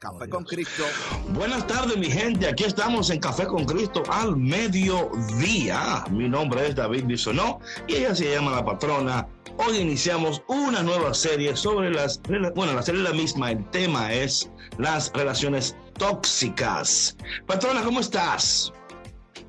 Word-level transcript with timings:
Café 0.00 0.28
con 0.28 0.44
Cristo. 0.44 0.84
Buenas 1.30 1.66
tardes, 1.66 1.96
mi 1.96 2.08
gente. 2.08 2.46
Aquí 2.46 2.62
estamos 2.62 3.10
en 3.10 3.18
Café 3.18 3.46
con 3.48 3.64
Cristo 3.64 4.04
al 4.08 4.36
mediodía. 4.36 6.04
Mi 6.12 6.28
nombre 6.28 6.68
es 6.68 6.76
David 6.76 7.04
Bisonó 7.06 7.58
y 7.88 7.96
ella 7.96 8.14
se 8.14 8.30
llama 8.32 8.52
La 8.52 8.64
Patrona. 8.64 9.26
Hoy 9.56 9.78
iniciamos 9.78 10.40
una 10.46 10.84
nueva 10.84 11.12
serie 11.14 11.56
sobre 11.56 11.90
las. 11.90 12.20
Bueno, 12.54 12.74
la 12.74 12.82
serie 12.82 13.02
es 13.02 13.08
la 13.08 13.14
misma. 13.14 13.50
El 13.50 13.68
tema 13.70 14.12
es 14.12 14.48
las 14.78 15.12
relaciones 15.14 15.74
tóxicas. 15.94 17.16
Patrona, 17.48 17.82
¿cómo 17.82 17.98
estás? 17.98 18.72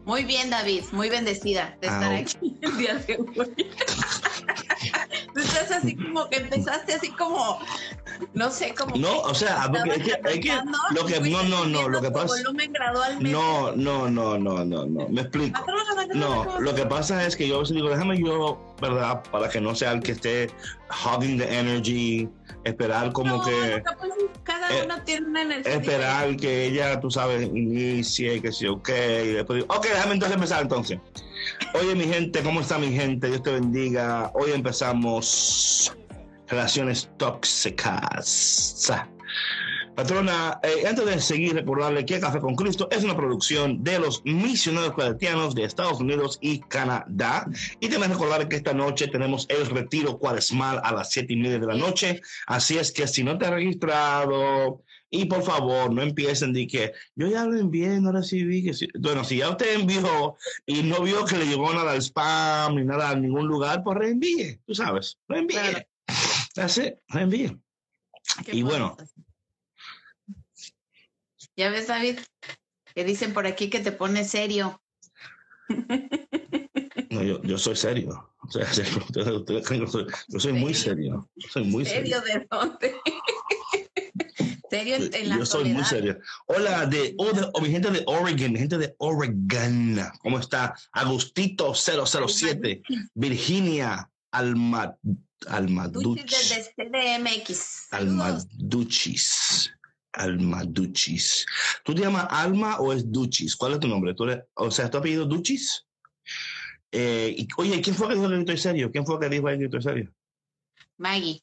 Muy 0.05 0.23
bien, 0.23 0.49
David. 0.49 0.83
Muy 0.91 1.09
bendecida 1.09 1.77
de 1.79 1.87
estar 1.89 2.11
Ah, 2.11 2.17
aquí 2.17 2.57
el 2.63 2.77
día 2.77 2.95
de 2.95 3.17
hoy. 3.17 3.67
Estás 5.35 5.71
así 5.71 5.95
como 5.95 6.29
que 6.29 6.37
empezaste 6.37 6.93
así 6.93 7.09
como, 7.11 7.59
no 8.33 8.51
sé, 8.51 8.73
como. 8.75 8.95
No, 8.95 9.21
o 9.21 9.33
sea, 9.33 9.69
porque 9.71 9.95
es 9.95 10.03
que, 10.03 10.11
es 10.11 10.39
que 10.39 10.61
lo 10.91 11.05
que 11.05 11.19
no, 11.19 11.43
no, 11.43 11.65
no, 11.65 11.89
lo 11.89 12.01
que 12.01 12.11
pasa. 12.11 12.27
Volumen 12.27 12.73
gradualmente. 12.73 13.31
No, 13.31 13.71
no, 13.71 14.09
no, 14.09 14.37
no, 14.37 14.65
no, 14.65 14.85
no. 14.85 15.09
Me 15.09 15.21
explico. 15.21 15.59
No, 16.13 16.59
lo 16.59 16.75
que 16.75 16.85
pasa 16.85 17.25
es 17.25 17.35
que 17.35 17.47
yo 17.47 17.57
a 17.57 17.59
veces 17.59 17.75
digo, 17.75 17.89
déjame 17.89 18.19
yo, 18.19 18.59
¿verdad? 18.81 19.23
Para 19.31 19.49
que 19.49 19.61
no 19.61 19.75
sea 19.75 19.93
el 19.93 20.01
que 20.01 20.11
esté 20.13 20.49
hogging 21.05 21.37
the 21.37 21.59
energy, 21.59 22.29
esperar 22.63 23.11
como 23.11 23.37
No, 23.37 23.43
que, 23.43 23.51
lo 23.51 23.75
que 23.77 23.81
pasa 23.81 24.05
es 24.07 24.13
que 24.15 24.43
cada 24.43 24.69
eh, 24.69 24.81
uno 24.85 25.01
tiene 25.03 25.27
una 25.27 25.41
energía. 25.41 25.73
esperar 25.73 26.35
que 26.37 26.65
ella, 26.65 26.99
tú 26.99 27.11
sabes, 27.11 27.43
inicie 27.43 28.35
y 28.35 28.41
que 28.41 28.51
sí, 28.51 28.67
ok, 28.67 28.89
y 28.89 29.27
después 29.33 29.61
digo, 29.61 29.75
ok, 29.75 29.85
déjame 29.87 30.13
entonces 30.13 30.35
empezar 30.35 30.61
entonces. 30.61 30.99
Oye, 31.73 31.95
mi 31.95 32.05
gente, 32.05 32.41
¿cómo 32.41 32.61
está 32.61 32.77
mi 32.77 32.91
gente? 32.91 33.27
Dios 33.27 33.43
te 33.43 33.51
bendiga. 33.51 34.31
Hoy 34.33 34.51
empezamos 34.51 35.95
relaciones 36.47 37.09
tóxicas. 37.17 38.91
Patrona, 39.95 40.59
eh, 40.63 40.87
antes 40.87 41.05
de 41.05 41.19
seguir, 41.19 41.55
recordarle 41.55 42.05
que 42.05 42.21
Café 42.21 42.39
con 42.39 42.55
Cristo 42.55 42.87
es 42.89 43.03
una 43.03 43.17
producción 43.17 43.83
de 43.83 43.99
los 43.99 44.23
misioneros 44.23 44.93
claretianos 44.93 45.55
de 45.55 45.65
Estados 45.65 45.99
Unidos 45.99 46.37
y 46.41 46.59
Canadá. 46.61 47.45
Y 47.81 47.89
también 47.89 48.13
recordar 48.13 48.47
que 48.47 48.55
esta 48.55 48.73
noche 48.73 49.09
tenemos 49.09 49.45
el 49.49 49.65
retiro 49.65 50.17
cuaresmal 50.17 50.79
a 50.83 50.93
las 50.93 51.11
siete 51.11 51.33
y 51.33 51.35
media 51.35 51.59
de 51.59 51.67
la 51.67 51.75
noche. 51.75 52.21
Así 52.47 52.77
es 52.77 52.93
que 52.93 53.07
si 53.07 53.23
no 53.23 53.37
te 53.37 53.45
has 53.45 53.51
registrado, 53.51 54.81
y 55.11 55.25
por 55.25 55.43
favor, 55.43 55.91
no 55.91 56.01
empiecen 56.01 56.53
de 56.53 56.67
que 56.67 56.93
yo 57.15 57.27
ya 57.27 57.45
lo 57.45 57.57
envié, 57.57 57.99
no 57.99 58.11
recibí. 58.11 58.63
Que 58.63 58.73
sí". 58.73 58.87
Bueno, 58.99 59.23
si 59.23 59.37
ya 59.37 59.49
usted 59.49 59.73
envió 59.73 60.35
y 60.65 60.83
no 60.83 61.01
vio 61.01 61.25
que 61.25 61.37
le 61.37 61.45
llegó 61.45 61.73
nada 61.73 61.91
al 61.91 62.01
spam 62.01 62.75
ni 62.75 62.83
nada 62.83 63.09
a 63.09 63.15
ningún 63.15 63.47
lugar, 63.47 63.83
pues 63.83 63.97
reenvíe, 63.97 64.59
tú 64.65 64.75
sabes, 64.75 65.17
reenvíe. 65.27 65.55
Claro. 65.55 65.79
Así, 66.57 66.93
reenvíe. 67.07 67.57
¿Qué 68.45 68.55
Y 68.55 68.63
bueno. 68.63 68.97
Ya 71.55 71.69
ves, 71.69 71.87
David, 71.87 72.19
que 72.93 73.03
dicen 73.03 73.33
por 73.33 73.47
aquí 73.47 73.69
que 73.69 73.79
te 73.79 73.91
pones 73.91 74.29
serio. 74.29 74.81
No, 77.11 77.23
yo, 77.23 77.41
yo 77.41 77.57
soy 77.57 77.75
serio. 77.75 78.31
O 78.37 78.51
sea, 78.51 78.67
yo 80.27 80.39
soy 80.39 80.53
muy 80.53 80.73
serio. 80.75 81.27
Yo 81.35 81.49
soy 81.49 81.63
muy 81.63 81.83
serio. 81.83 82.21
¿Serio 82.21 82.39
de 82.39 82.47
dónde? 82.49 82.95
¿Serio 84.69 84.95
en, 84.95 85.13
en 85.13 85.29
la 85.29 85.37
Yo 85.37 85.45
soy 85.45 85.73
muy 85.73 85.83
serio. 85.83 86.19
Hola, 86.47 86.85
de, 86.85 87.15
oh, 87.17 87.31
de- 87.31 87.49
oh, 87.53 87.61
mi 87.61 87.69
gente 87.69 87.89
de 87.91 88.03
Oregon, 88.05 88.53
mi 88.53 88.59
gente 88.59 88.77
de 88.77 88.95
Oregon. 88.99 89.99
¿Cómo 90.21 90.39
está? 90.39 90.75
Agustito 90.91 91.73
007, 91.73 92.81
Virginia 93.15 94.09
Alma, 94.31 94.95
Almaduch, 95.47 96.03
Duchis 96.03 96.49
desde 96.49 96.73
CDMX. 96.75 97.87
Almaduchis. 97.91 99.71
Almaduchis. 100.13 101.45
¿Tú 101.83 101.93
te 101.95 102.01
llamas 102.01 102.27
Alma 102.29 102.79
o 102.79 102.91
es 102.93 103.09
Duchis? 103.11 103.55
¿Cuál 103.55 103.73
es 103.73 103.79
tu 103.79 103.87
nombre? 103.87 104.13
¿Tú 104.13 104.25
eres- 104.25 104.43
o 104.55 104.69
sea, 104.71 104.89
¿tu 104.89 104.97
apellido 104.97 105.25
Duchis? 105.25 105.85
Eh, 106.91 107.33
y, 107.37 107.47
oye, 107.57 107.79
¿quién 107.81 107.95
fue 107.95 108.07
que 108.09 108.15
dijo 108.15 108.27
que 108.29 108.39
estoy 108.39 108.57
serio? 108.57 108.91
¿Quién 108.91 109.05
fue 109.05 109.19
que 109.19 109.29
dijo 109.29 109.45
que 109.45 109.63
estoy 109.65 109.81
serio? 109.81 110.11
Maggie. 110.97 111.41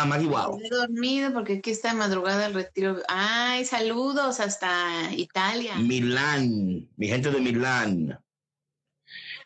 Ah, 0.00 0.04
Maggie 0.04 0.28
Wow. 0.28 0.60
He 0.62 0.68
dormido 0.68 1.32
porque 1.32 1.54
aquí 1.54 1.70
está 1.72 1.88
de 1.88 1.96
madrugada 1.96 2.46
el 2.46 2.54
retiro. 2.54 2.98
Ay, 3.08 3.64
saludos 3.64 4.38
hasta 4.38 5.12
Italia. 5.12 5.74
Milán, 5.74 6.88
mi 6.96 7.08
gente 7.08 7.32
de 7.32 7.40
Milán. 7.40 8.16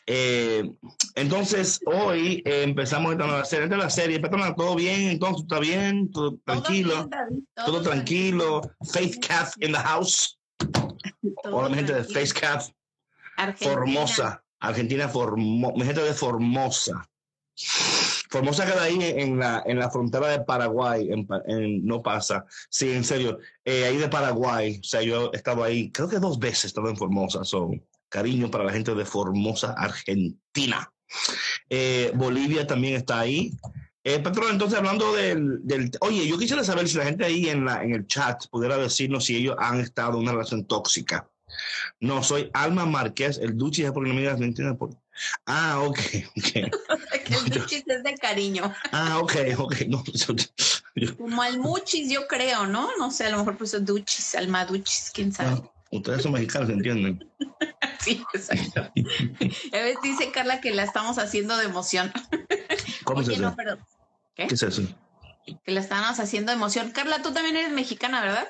Eh, 0.07 0.71
entonces, 1.15 1.81
hoy 1.87 2.43
eh, 2.45 2.65
empezamos 2.65 3.13
esta 3.13 3.27
nueva 3.27 3.47
serie. 3.47 3.65
Esta 3.65 3.77
es 3.77 3.83
la 3.83 3.89
serie, 3.89 4.19
todo 4.55 4.75
bien, 4.75 5.09
entonces, 5.09 5.45
¿está 5.45 5.59
bien? 5.59 6.11
¿Todo 6.11 6.33
Todo 6.33 6.41
tranquilo? 6.45 7.09
bien, 7.09 7.49
Todo 7.55 7.81
tranquilo. 7.81 8.61
Faith 8.93 9.27
Cat 9.27 9.55
in 9.61 9.73
the 9.73 9.79
house. 9.79 10.39
Hola, 11.45 11.71
mi 11.71 11.77
gente 11.77 11.95
de. 11.95 12.05
Faith 12.05 12.35
Cat. 12.35 12.65
Argentina. 13.39 13.73
Formosa. 13.73 14.45
Argentina, 14.61 15.09
Formo 15.09 15.73
mi 15.75 15.85
gente 15.87 16.03
de 16.03 16.13
Formosa. 16.13 17.09
Formosa 18.33 18.65
queda 18.65 18.85
ahí 18.85 18.97
en 18.99 19.39
la, 19.39 19.63
en 19.67 19.79
la 19.79 19.91
frontera 19.91 20.29
de 20.29 20.41
Paraguay, 20.41 21.07
no 21.83 22.03
pasa. 22.03 22.47
Sí, 22.71 22.91
en 22.91 23.05
serio, 23.05 23.39
eh, 23.63 23.85
ahí 23.85 23.99
de 23.99 24.09
Paraguay, 24.09 24.79
o 24.81 24.85
sea, 24.85 25.03
yo 25.03 25.31
he 25.35 25.37
estado 25.37 25.63
ahí, 25.63 25.91
creo 25.93 26.09
que 26.09 26.19
dos 26.19 26.39
veces 26.39 26.65
he 26.65 26.67
estado 26.69 26.89
en 26.89 26.97
Formosa, 26.97 27.45
son 27.45 27.85
cariño 28.09 28.51
para 28.51 28.65
la 28.65 28.73
gente 28.73 28.95
de 28.95 29.05
Formosa, 29.05 29.75
Argentina. 29.77 30.91
Eh, 31.69 32.11
Bolivia 32.15 32.67
también 32.67 32.95
está 32.95 33.21
ahí. 33.21 33.53
Eh, 34.03 34.19
Petro, 34.19 34.49
entonces 34.49 34.79
hablando 34.79 35.15
del, 35.15 35.61
del, 35.63 35.91
oye, 36.01 36.27
yo 36.27 36.39
quisiera 36.39 36.65
saber 36.65 36.89
si 36.89 36.97
la 36.97 37.05
gente 37.05 37.27
ahí 37.27 37.51
en, 37.51 37.67
la, 37.67 37.85
en 37.85 37.95
el 37.95 38.07
chat 38.07 38.47
pudiera 38.51 38.79
decirnos 38.79 39.27
si 39.27 39.37
ellos 39.37 39.57
han 39.59 39.79
estado 39.79 40.15
en 40.15 40.23
una 40.23 40.33
relación 40.33 40.65
tóxica. 40.67 41.29
No, 42.01 42.23
soy 42.23 42.51
Alma 42.55 42.87
Márquez, 42.87 43.39
el 43.39 43.57
Duchi 43.59 43.85
es 43.85 43.95
me 43.95 44.11
digas, 44.11 44.39
no 44.39 44.47
entiendes 44.47 44.79
por- 44.79 44.97
Ah, 45.47 45.81
ok, 45.85 45.99
ok. 46.37 46.75
El 47.39 47.51
duchis 47.51 47.83
es 47.87 48.03
de 48.03 48.15
cariño. 48.15 48.73
Ah, 48.93 49.19
ok, 49.21 49.35
ok. 49.59 49.75
No, 49.89 50.03
yo- 50.05 50.35
yo- 50.95 51.17
Como 51.17 51.43
almuchis, 51.43 52.11
yo 52.11 52.27
creo, 52.27 52.67
¿no? 52.67 52.91
No 52.99 53.11
sé, 53.11 53.27
a 53.27 53.31
lo 53.31 53.39
mejor 53.39 53.57
puso 53.57 53.81
duchis, 53.81 54.35
almaduchis, 54.35 55.11
quién 55.13 55.33
sabe. 55.33 55.51
no, 55.53 55.73
ustedes 55.91 56.23
son 56.23 56.33
mexicanos, 56.33 56.69
¿entienden? 56.71 57.29
Sí, 58.01 58.21
exacto. 58.35 58.81
A 58.81 59.77
veces 59.79 59.99
dice 60.03 60.33
Carla 60.33 60.61
que 60.61 60.73
la 60.73 60.83
estamos 60.83 61.19
haciendo 61.19 61.57
de 61.57 61.67
emoción. 61.67 62.13
¿Cómo 63.05 63.21
Oye, 63.21 63.33
es 63.35 63.39
eso? 63.39 63.49
no, 63.49 63.55
pero 63.57 63.79
¿Qué 64.35 64.45
es 64.45 64.63
eso? 64.63 64.83
que 65.65 65.71
la 65.73 65.81
estamos 65.81 66.19
haciendo 66.19 66.51
de 66.51 66.57
emoción. 66.57 66.91
Carla, 66.91 67.23
tú 67.23 67.33
también 67.33 67.57
eres 67.57 67.71
mexicana, 67.71 68.21
¿verdad? 68.21 68.49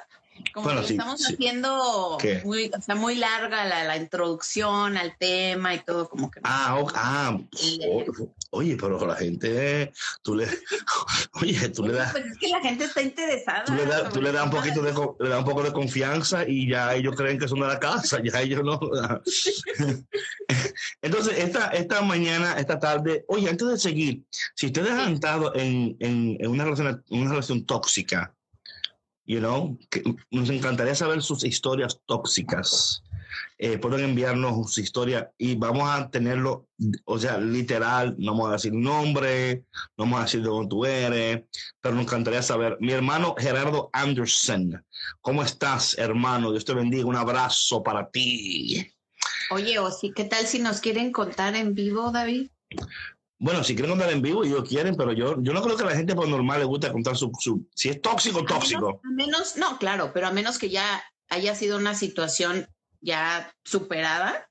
Como 0.52 0.64
Bueno, 0.64 0.80
que 0.82 0.88
sí, 0.88 0.92
estamos 0.94 1.20
sí. 1.22 1.32
haciendo 1.34 2.16
¿Qué? 2.20 2.42
muy, 2.44 2.70
o 2.76 2.80
sea, 2.82 2.94
muy 2.94 3.14
larga 3.16 3.64
la, 3.64 3.84
la 3.84 3.96
introducción 3.96 4.96
al 4.96 5.16
tema 5.18 5.74
y 5.74 5.80
todo, 5.80 6.08
como 6.08 6.30
que. 6.30 6.40
Ah, 6.44 6.76
ok, 6.80 6.92
ah, 6.94 7.38
o- 7.88 8.04
oye, 8.50 8.76
pero 8.78 9.06
la 9.06 9.14
gente, 9.16 9.92
tú 10.22 10.34
le, 10.34 10.46
oye, 11.40 11.68
tú 11.70 11.86
le 11.86 11.94
das, 11.94 12.12
Pues 12.12 12.26
es 12.26 12.38
que 12.38 12.48
la 12.48 12.60
gente 12.60 12.84
está 12.84 13.00
interesada. 13.02 13.64
tú 13.64 13.74
le 13.74 13.86
das, 13.86 14.12
tú 14.12 14.20
le 14.22 14.32
das 14.32 14.44
un 14.44 14.50
poquito 14.50 14.82
de, 14.82 14.92
le 15.20 15.28
das 15.30 15.38
un 15.38 15.44
poco 15.44 15.62
de 15.62 15.72
confianza 15.72 16.46
y 16.46 16.68
ya 16.70 16.94
ellos 16.94 17.14
creen 17.16 17.38
que 17.38 17.48
son 17.48 17.60
de 17.60 17.66
la 17.68 17.78
casa, 17.80 18.20
ya 18.22 18.40
ellos 18.40 18.62
no. 18.62 18.78
Entonces, 21.02 21.38
esta, 21.38 21.68
esta 21.68 22.02
mañana, 22.02 22.54
esta 22.58 22.78
tarde, 22.78 23.24
oye, 23.28 23.48
antes 23.48 23.66
de 23.68 23.78
seguir, 23.78 24.22
si 24.54 24.66
ustedes 24.66 24.90
han 24.92 25.14
estado 25.14 25.54
en, 25.54 25.96
en, 26.00 26.36
en 26.40 26.50
una 26.50 26.64
relación, 26.64 27.02
una 27.10 27.30
relación 27.30 27.64
tóxica, 27.64 28.34
you 29.24 29.38
know, 29.38 29.78
nos 30.30 30.50
encantaría 30.50 30.94
saber 30.94 31.22
sus 31.22 31.44
historias 31.44 32.00
tóxicas. 32.06 33.02
eh, 33.58 33.78
pueden 33.78 34.00
enviarnos 34.00 34.72
su 34.72 34.80
historia 34.80 35.30
y 35.38 35.54
vamos 35.54 35.88
a 35.88 36.10
tenerlo, 36.10 36.68
o 37.04 37.18
sea, 37.18 37.38
literal, 37.38 38.14
no 38.18 38.32
vamos 38.32 38.48
a 38.48 38.52
decir 38.52 38.72
nombre, 38.72 39.64
no 39.96 40.04
vamos 40.04 40.20
a 40.20 40.22
decir 40.24 40.42
de 40.42 40.48
dónde 40.48 40.68
tú 40.68 40.84
eres, 40.84 41.42
pero 41.80 41.94
nos 41.94 42.04
encantaría 42.04 42.42
saber. 42.42 42.76
Mi 42.80 42.92
hermano 42.92 43.34
Gerardo 43.38 43.90
Anderson, 43.92 44.84
¿cómo 45.20 45.42
estás, 45.42 45.96
hermano? 45.98 46.50
Dios 46.50 46.64
te 46.64 46.74
bendiga, 46.74 47.06
un 47.06 47.16
abrazo 47.16 47.82
para 47.82 48.10
ti. 48.10 48.92
Oye, 49.50 49.78
o 49.78 49.90
sí, 49.90 50.12
¿qué 50.14 50.24
tal 50.24 50.46
si 50.46 50.58
nos 50.58 50.80
quieren 50.80 51.12
contar 51.12 51.54
en 51.54 51.74
vivo, 51.74 52.10
David? 52.10 52.48
Bueno, 53.42 53.64
si 53.64 53.74
quieren 53.74 53.90
contar 53.90 54.12
en 54.12 54.22
vivo, 54.22 54.44
ellos 54.44 54.68
quieren, 54.68 54.94
pero 54.94 55.12
yo, 55.12 55.34
yo 55.42 55.52
no 55.52 55.62
creo 55.62 55.76
que 55.76 55.82
a 55.82 55.86
la 55.86 55.96
gente 55.96 56.14
por 56.14 56.28
normal 56.28 56.60
le 56.60 56.64
guste 56.64 56.92
contar 56.92 57.16
su, 57.16 57.32
su 57.40 57.68
si 57.74 57.88
es 57.88 58.00
tóxico, 58.00 58.44
tóxico. 58.44 59.00
A 59.04 59.10
menos, 59.10 59.56
no, 59.56 59.78
claro, 59.78 60.12
pero 60.14 60.28
a 60.28 60.30
menos 60.30 60.58
que 60.58 60.70
ya 60.70 61.02
haya 61.28 61.56
sido 61.56 61.76
una 61.76 61.96
situación 61.96 62.68
ya 63.00 63.52
superada. 63.64 64.48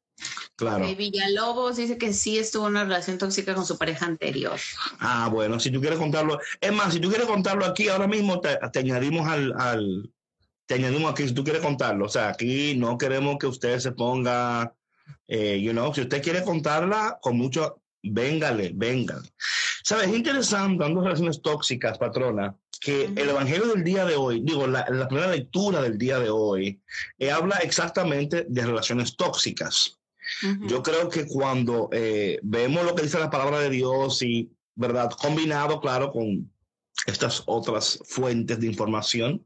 Claro. 0.58 0.84
Eh, 0.84 0.96
Villalobos 0.96 1.78
dice 1.78 1.98
que 1.98 2.12
sí 2.12 2.38
estuvo 2.38 2.66
en 2.68 2.74
una 2.74 2.84
relación 2.84 3.18
tóxica 3.18 3.56
con 3.56 3.66
su 3.66 3.78
pareja 3.78 4.06
anterior. 4.06 4.60
Ah, 5.00 5.30
bueno, 5.32 5.58
si 5.58 5.72
tú 5.72 5.80
quieres 5.80 5.98
contarlo, 5.98 6.42
es 6.60 6.74
más, 6.74 6.94
si 6.94 7.00
tú 7.00 7.08
quieres 7.08 7.28
contarlo 7.28 7.66
aquí 7.66 7.88
ahora 7.88 8.08
mismo, 8.08 8.42
te, 8.42 8.60
te 8.74 8.80
añadimos 8.80 9.26
al, 9.26 9.54
al, 9.58 10.12
te 10.66 10.74
añadimos 10.74 11.14
aquí 11.14 11.30
si 11.30 11.34
tú 11.34 11.46
quieres 11.46 11.62
contarlo. 11.62 12.08
O 12.08 12.10
sea, 12.10 12.28
aquí 12.28 12.76
no 12.76 12.98
queremos 12.98 13.38
que 13.40 13.48
usted 13.48 13.80
se 13.80 13.94
ponga, 13.94 14.76
eh, 15.30 15.62
you 15.62 15.72
know, 15.72 15.94
si 15.94 16.02
usted 16.02 16.22
quiere 16.22 16.44
contarla, 16.44 17.20
con 17.22 17.38
mucho, 17.38 17.81
véngale, 18.04 18.72
véngale. 18.74 19.30
¿Sabes? 19.84 20.08
Es 20.08 20.16
interesante, 20.16 20.84
dando 20.84 21.02
relaciones 21.02 21.42
tóxicas, 21.42 21.98
patrona, 21.98 22.56
que 22.80 23.06
el 23.06 23.30
Evangelio 23.30 23.68
del 23.68 23.84
día 23.84 24.06
de 24.06 24.16
hoy, 24.16 24.42
digo, 24.44 24.68
la, 24.68 24.86
la 24.90 25.08
primera 25.08 25.32
lectura 25.32 25.82
del 25.82 25.98
día 25.98 26.20
de 26.20 26.30
hoy, 26.30 26.82
eh, 27.20 27.32
habla 27.32 27.58
exactamente 27.58 28.46
de 28.48 28.66
relaciones 28.66 29.16
tóxicas. 29.16 29.98
Yo 30.68 30.82
creo 30.82 31.10
que 31.10 31.26
cuando 31.26 31.90
eh, 31.92 32.40
vemos 32.42 32.86
lo 32.86 32.96
que 32.96 33.04
dice 33.04 33.20
la 33.20 33.30
palabra 33.30 33.60
de 33.60 33.70
Dios 33.70 34.22
y, 34.22 34.50
¿verdad? 34.76 35.12
Combinado, 35.12 35.82
claro, 35.82 36.12
con 36.12 36.50
estas 37.06 37.44
otras 37.48 38.00
fuentes 38.06 38.60
de 38.60 38.68
información, 38.68 39.46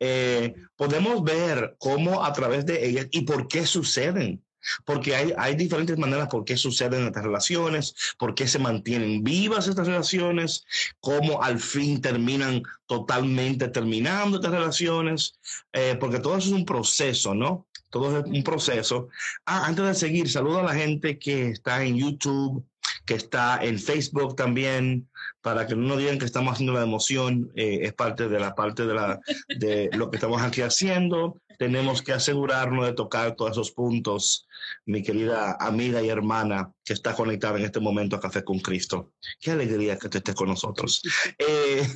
eh, 0.00 0.54
podemos 0.76 1.22
ver 1.22 1.76
cómo 1.78 2.24
a 2.24 2.32
través 2.32 2.64
de 2.64 2.86
ellas 2.86 3.08
y 3.10 3.22
por 3.22 3.46
qué 3.48 3.66
suceden. 3.66 4.42
Porque 4.84 5.14
hay, 5.14 5.32
hay 5.36 5.54
diferentes 5.54 5.98
maneras 5.98 6.28
por 6.28 6.44
qué 6.44 6.56
suceden 6.56 7.06
estas 7.06 7.24
relaciones, 7.24 7.94
por 8.18 8.34
qué 8.34 8.46
se 8.46 8.58
mantienen 8.58 9.22
vivas 9.22 9.68
estas 9.68 9.86
relaciones, 9.86 10.64
cómo 11.00 11.42
al 11.42 11.58
fin 11.58 12.00
terminan 12.00 12.62
totalmente 12.86 13.68
terminando 13.68 14.36
estas 14.36 14.52
relaciones, 14.52 15.34
eh, 15.72 15.96
porque 15.98 16.20
todo 16.20 16.36
eso 16.36 16.48
es 16.48 16.54
un 16.54 16.64
proceso, 16.64 17.34
¿no? 17.34 17.66
Todo 17.90 18.18
es 18.18 18.24
un 18.24 18.42
proceso. 18.42 19.08
Ah, 19.44 19.66
antes 19.66 19.84
de 19.84 19.94
seguir, 19.94 20.30
saludo 20.30 20.60
a 20.60 20.62
la 20.62 20.74
gente 20.74 21.18
que 21.18 21.48
está 21.48 21.84
en 21.84 21.96
YouTube, 21.96 22.64
que 23.12 23.18
está 23.18 23.62
en 23.62 23.78
Facebook 23.78 24.36
también, 24.36 25.06
para 25.42 25.66
que 25.66 25.76
no 25.76 25.98
digan 25.98 26.18
que 26.18 26.24
estamos 26.24 26.54
haciendo 26.54 26.72
la 26.72 26.82
emoción, 26.82 27.52
eh, 27.54 27.80
es 27.82 27.92
parte 27.92 28.26
de 28.26 28.40
la 28.40 28.54
parte 28.54 28.86
de, 28.86 28.94
la, 28.94 29.20
de 29.48 29.90
lo 29.92 30.10
que 30.10 30.16
estamos 30.16 30.40
aquí 30.40 30.62
haciendo. 30.62 31.38
Tenemos 31.58 32.00
que 32.00 32.14
asegurarnos 32.14 32.86
de 32.86 32.94
tocar 32.94 33.36
todos 33.36 33.50
esos 33.52 33.72
puntos, 33.72 34.48
mi 34.86 35.02
querida 35.02 35.58
amiga 35.60 36.00
y 36.02 36.08
hermana 36.08 36.72
que 36.82 36.94
está 36.94 37.14
conectada 37.14 37.58
en 37.58 37.66
este 37.66 37.80
momento 37.80 38.16
a 38.16 38.20
Café 38.20 38.42
con 38.44 38.58
Cristo. 38.60 39.12
Qué 39.38 39.50
alegría 39.50 39.98
que 39.98 40.08
tú 40.08 40.16
estés 40.16 40.34
con 40.34 40.48
nosotros. 40.48 41.02
Eh, 41.38 41.86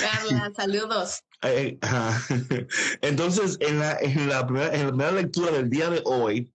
Carla, 0.00 0.50
saludos. 0.56 1.22
eh. 1.42 1.78
Entonces, 3.00 3.58
en 3.60 3.78
la, 3.78 3.96
en, 4.00 4.28
la 4.28 4.44
primera, 4.44 4.74
en 4.74 4.82
la 4.82 4.88
primera 4.88 5.12
lectura 5.12 5.52
del 5.52 5.70
día 5.70 5.88
de 5.88 6.02
hoy, 6.04 6.50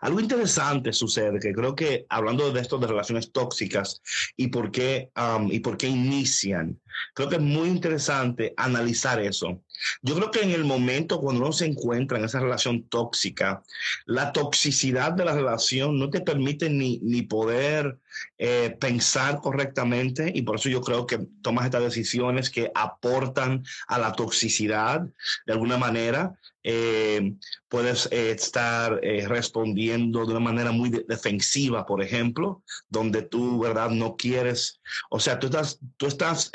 algo 0.00 0.20
interesante 0.20 0.92
sucede, 0.92 1.38
que 1.40 1.52
creo 1.52 1.74
que 1.74 2.06
hablando 2.08 2.50
de 2.52 2.60
esto 2.60 2.78
de 2.78 2.86
relaciones 2.86 3.32
tóxicas 3.32 4.02
y 4.36 4.48
por 4.48 4.70
qué, 4.70 5.10
y 5.50 5.60
por 5.60 5.76
qué 5.76 5.88
inician, 5.88 6.80
creo 7.14 7.28
que 7.28 7.36
es 7.36 7.42
muy 7.42 7.68
interesante 7.68 8.54
analizar 8.56 9.20
eso. 9.20 9.62
Yo 10.02 10.14
creo 10.14 10.30
que 10.30 10.42
en 10.42 10.50
el 10.50 10.64
momento 10.64 11.20
cuando 11.20 11.42
uno 11.42 11.52
se 11.52 11.66
encuentra 11.66 12.18
en 12.18 12.24
esa 12.24 12.40
relación 12.40 12.84
tóxica, 12.88 13.62
la 14.06 14.32
toxicidad 14.32 15.12
de 15.12 15.24
la 15.24 15.34
relación 15.34 15.98
no 15.98 16.10
te 16.10 16.20
permite 16.20 16.70
ni, 16.70 16.98
ni 17.02 17.22
poder 17.22 17.98
eh, 18.38 18.76
pensar 18.80 19.40
correctamente 19.40 20.30
y 20.34 20.42
por 20.42 20.56
eso 20.56 20.68
yo 20.68 20.80
creo 20.80 21.06
que 21.06 21.26
tomas 21.42 21.66
estas 21.66 21.82
decisiones 21.82 22.50
que 22.50 22.70
aportan 22.74 23.64
a 23.88 23.98
la 23.98 24.12
toxicidad 24.12 25.02
de 25.46 25.52
alguna 25.52 25.76
manera. 25.76 26.38
Eh, 26.68 27.34
puedes 27.68 28.08
eh, 28.10 28.32
estar 28.32 29.00
respondiendo 29.28 30.26
de 30.26 30.32
una 30.32 30.40
manera 30.40 30.72
muy 30.72 30.90
de- 30.90 31.04
defensiva, 31.06 31.86
por 31.86 32.02
ejemplo, 32.02 32.64
donde 32.88 33.22
tú, 33.22 33.60
¿verdad? 33.60 33.90
No 33.90 34.16
quieres, 34.16 34.80
o 35.08 35.20
sea, 35.20 35.38
tú 35.38 35.46
estás, 35.46 35.78
tú 35.96 36.06
estás 36.06 36.50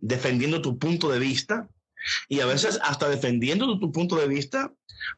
defendiendo 0.00 0.62
tu 0.62 0.78
punto 0.78 1.10
de 1.10 1.18
vista 1.18 1.68
y 2.28 2.40
a 2.40 2.46
veces 2.46 2.78
hasta 2.82 3.08
defendiendo 3.08 3.66
tu, 3.66 3.78
tu 3.78 3.92
punto 3.92 4.16
de 4.16 4.28
vista, 4.28 4.72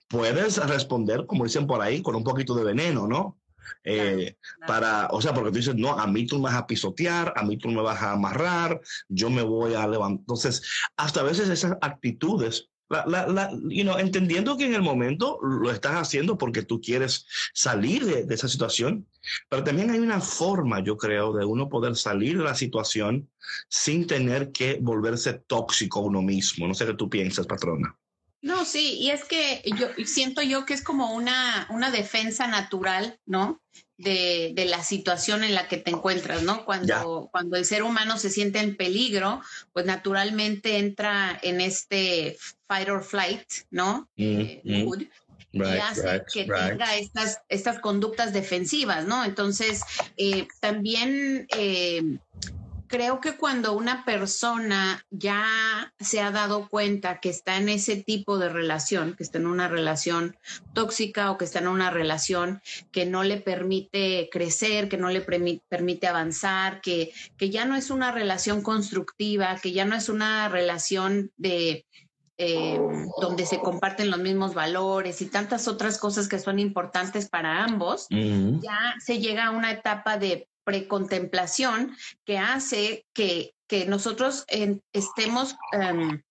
puedes 0.09 0.57
responder, 0.67 1.27
como 1.27 1.45
dicen 1.45 1.67
por 1.67 1.81
ahí, 1.81 2.03
con 2.03 2.15
un 2.15 2.25
poquito 2.25 2.55
de 2.55 2.65
veneno, 2.65 3.07
¿no? 3.07 3.39
Eh, 3.85 4.37
para, 4.67 5.09
o 5.13 5.21
sea, 5.21 5.33
porque 5.33 5.51
tú 5.51 5.57
dices, 5.57 5.75
no, 5.75 5.99
a 5.99 6.07
mí 6.07 6.27
tú 6.27 6.37
me 6.37 6.45
vas 6.45 6.55
a 6.55 6.67
pisotear, 6.67 7.33
a 7.37 7.43
mí 7.43 7.57
tú 7.57 7.69
me 7.69 7.83
vas 7.83 8.03
a 8.03 8.13
amarrar, 8.13 8.81
yo 9.09 9.31
me 9.31 9.43
voy 9.43 9.75
a 9.75 9.87
levantar. 9.87 10.21
Entonces, 10.21 10.63
hasta 10.97 11.21
a 11.21 11.25
veces 11.25 11.49
esas 11.49 11.77
actitudes, 11.81 12.69
la, 12.89 13.05
la, 13.07 13.27
la, 13.27 13.51
you 13.69 13.83
know, 13.83 13.99
entendiendo 13.99 14.57
que 14.57 14.67
en 14.67 14.75
el 14.75 14.83
momento 14.83 15.39
lo 15.43 15.71
estás 15.71 15.95
haciendo 15.95 16.39
porque 16.39 16.63
tú 16.63 16.81
quieres 16.81 17.27
salir 17.53 18.05
de, 18.05 18.25
de 18.25 18.35
esa 18.35 18.49
situación, 18.49 19.07
pero 19.49 19.63
también 19.63 19.91
hay 19.91 19.99
una 19.99 20.21
forma, 20.21 20.83
yo 20.83 20.97
creo, 20.97 21.33
de 21.33 21.45
uno 21.45 21.69
poder 21.69 21.97
salir 21.97 22.39
de 22.39 22.45
la 22.45 22.55
situación 22.55 23.29
sin 23.69 24.07
tener 24.07 24.53
que 24.53 24.79
volverse 24.81 25.35
tóxico 25.35 26.01
uno 26.01 26.23
mismo. 26.23 26.67
No 26.67 26.75
sé 26.75 26.87
qué 26.87 26.95
tú 26.95 27.09
piensas, 27.09 27.47
patrona. 27.47 27.99
No, 28.41 28.65
sí, 28.65 28.99
y 29.01 29.11
es 29.11 29.25
que 29.25 29.63
yo 29.77 29.89
siento 30.07 30.43
yo 30.43 30.65
que 30.65 30.75
es 30.75 30.83
como 30.83 31.13
una, 31.13 31.67
una 31.71 31.91
defensa 31.91 32.47
natural, 32.47 33.19
¿no? 33.27 33.61
De, 33.99 34.53
de 34.55 34.65
la 34.65 34.85
situación 34.85 35.43
en 35.43 35.57
la 35.57 35.67
que 35.67 35.77
te 35.77 35.91
encuentras, 35.91 36.45
¿no? 36.45 36.65
Cuando, 36.65 37.29
cuando 37.33 37.57
el 37.57 37.65
ser 37.65 37.83
humano 37.83 38.17
se 38.17 38.31
siente 38.31 38.61
en 38.61 38.77
peligro, 38.77 39.43
pues 39.73 39.87
naturalmente 39.87 40.79
entra 40.79 41.37
en 41.43 41.61
este 41.61 42.39
fight 42.69 42.89
or 42.89 43.03
flight, 43.03 43.43
¿no? 43.73 44.09
Mm, 44.17 44.23
Eh, 44.23 44.63
mm. 44.65 44.85
mood, 44.85 45.03
y 45.51 45.63
hace 45.63 46.23
que 46.33 46.45
tenga 46.45 46.97
estas, 46.97 47.41
estas 47.49 47.81
conductas 47.81 48.33
defensivas, 48.33 49.07
¿no? 49.07 49.25
Entonces, 49.25 49.83
eh, 50.17 50.47
también 50.61 51.47
eh, 51.57 52.03
creo 52.89 53.21
que 53.21 53.37
cuando 53.37 53.75
una 53.75 54.05
persona 54.05 55.05
ya 55.11 55.93
se 56.01 56.21
ha 56.21 56.31
dado 56.31 56.69
cuenta 56.69 57.21
que 57.21 57.29
está 57.29 57.57
en 57.57 57.69
ese 57.69 57.97
tipo 57.97 58.39
de 58.39 58.49
relación, 58.49 59.15
que 59.15 59.23
está 59.23 59.39
en 59.39 59.47
una 59.47 59.69
relación 59.69 60.37
tóxica 60.73 61.31
o 61.31 61.39
que 61.39 61.45
está 61.45 61.61
en 61.61 61.69
una 61.69 61.91
relación 61.91 62.61
que 62.91 63.07
no 63.07 63.23
le 63.23 63.37
permite 63.37 64.29
crecer, 64.33 64.89
que 64.89 64.97
no 64.97 65.11
le 65.11 65.25
permi- 65.25 65.61
permite 65.69 66.07
avanzar, 66.07 66.81
que, 66.81 67.13
que 67.37 67.51
ya 67.51 67.65
no 67.67 67.77
es 67.77 67.91
una 67.91 68.11
relación 68.11 68.63
constructiva, 68.63 69.57
que 69.63 69.73
ya 69.73 69.85
no 69.85 69.95
es 69.95 70.09
una 70.09 70.49
relación 70.49 71.31
de 71.37 71.85
eh, 72.41 72.79
donde 73.21 73.47
se 73.47 73.59
comparten 73.59 74.11
los 74.11 74.21
mismos 74.21 74.55
valores 74.55 75.21
y 75.23 75.27
tantas 75.27 75.67
otras 75.67 75.99
cosas 75.99 76.29
que 76.29 76.39
son 76.39 76.61
importantes 76.61 77.29
para 77.29 77.65
ambos, 77.65 78.07
ya 78.63 78.95
se 79.01 79.19
llega 79.19 79.47
a 79.47 79.51
una 79.51 79.73
etapa 79.73 80.19
de 80.19 80.49
precontemplación 80.69 81.97
que 82.27 82.37
hace 82.39 83.07
que, 83.15 83.55
que 83.67 83.87
nosotros 83.87 84.45
en- 84.49 84.83
estemos, 84.93 85.57
em, 85.73 86.23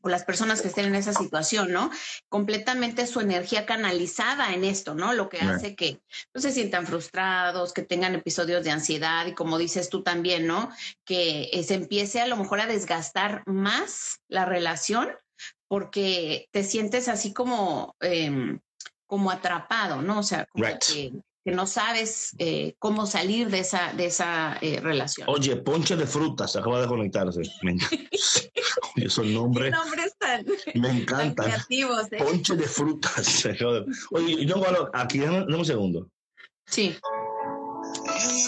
o 0.00 0.08
las 0.08 0.24
personas 0.24 0.62
que 0.62 0.68
estén 0.68 0.86
en 0.86 0.94
esa 0.94 1.12
situación, 1.12 1.72
¿no? 1.72 1.90
Completamente 2.30 3.06
su 3.06 3.20
energía 3.20 3.66
canalizada 3.66 4.54
en 4.54 4.64
esto, 4.64 4.94
¿no? 4.94 5.12
Lo 5.12 5.28
que 5.28 5.40
hace 5.40 5.74
que 5.74 6.00
no 6.32 6.40
se 6.40 6.52
sientan 6.52 6.86
frustrados, 6.86 7.72
que 7.74 7.82
tengan 7.82 8.14
episodios 8.14 8.64
de 8.64 8.70
ansiedad 8.70 9.26
y 9.26 9.34
como 9.34 9.58
dices 9.58 9.90
tú 9.90 10.02
también, 10.02 10.46
¿no? 10.46 10.70
Que 11.04 11.50
eh, 11.52 11.62
se 11.64 11.74
empiece 11.74 12.20
a 12.22 12.28
lo 12.28 12.36
mejor 12.36 12.60
a 12.60 12.66
desgastar 12.66 13.42
más 13.46 14.20
la 14.28 14.46
relación 14.46 15.10
porque 15.68 16.48
te 16.50 16.62
sientes 16.64 17.08
así 17.08 17.34
como, 17.34 17.94
em, 18.00 18.60
como 19.06 19.30
atrapado, 19.30 20.00
¿no? 20.00 20.20
O 20.20 20.22
sea, 20.22 20.46
como 20.46 20.64
Right. 20.64 20.78
que, 20.86 21.12
que 21.44 21.52
no 21.52 21.66
sabes 21.66 22.34
eh, 22.38 22.74
cómo 22.78 23.06
salir 23.06 23.48
de 23.50 23.60
esa, 23.60 23.92
de 23.94 24.06
esa 24.06 24.58
eh, 24.60 24.80
relación. 24.80 25.28
Oye, 25.30 25.56
ponche 25.56 25.96
de 25.96 26.06
frutas, 26.06 26.54
acaba 26.56 26.82
de 26.82 26.86
conectarse. 26.86 27.40
Me 27.62 27.72
encanta. 27.72 27.96
Oye, 28.96 29.06
esos 29.06 29.26
nombres 29.26 29.72
nombres 29.72 30.14
tan, 30.18 30.44
me 30.74 30.88
tan 30.88 30.96
encantan. 31.00 31.46
creativos. 31.46 32.12
¿eh? 32.12 32.18
Ponche 32.18 32.56
de 32.56 32.64
frutas. 32.64 33.46
Oye, 34.10 34.44
yo 34.44 34.58
guardo 34.58 34.90
aquí, 34.92 35.18
dame, 35.18 35.40
dame 35.40 35.56
un 35.56 35.64
segundo. 35.64 36.08
Sí. 36.66 36.96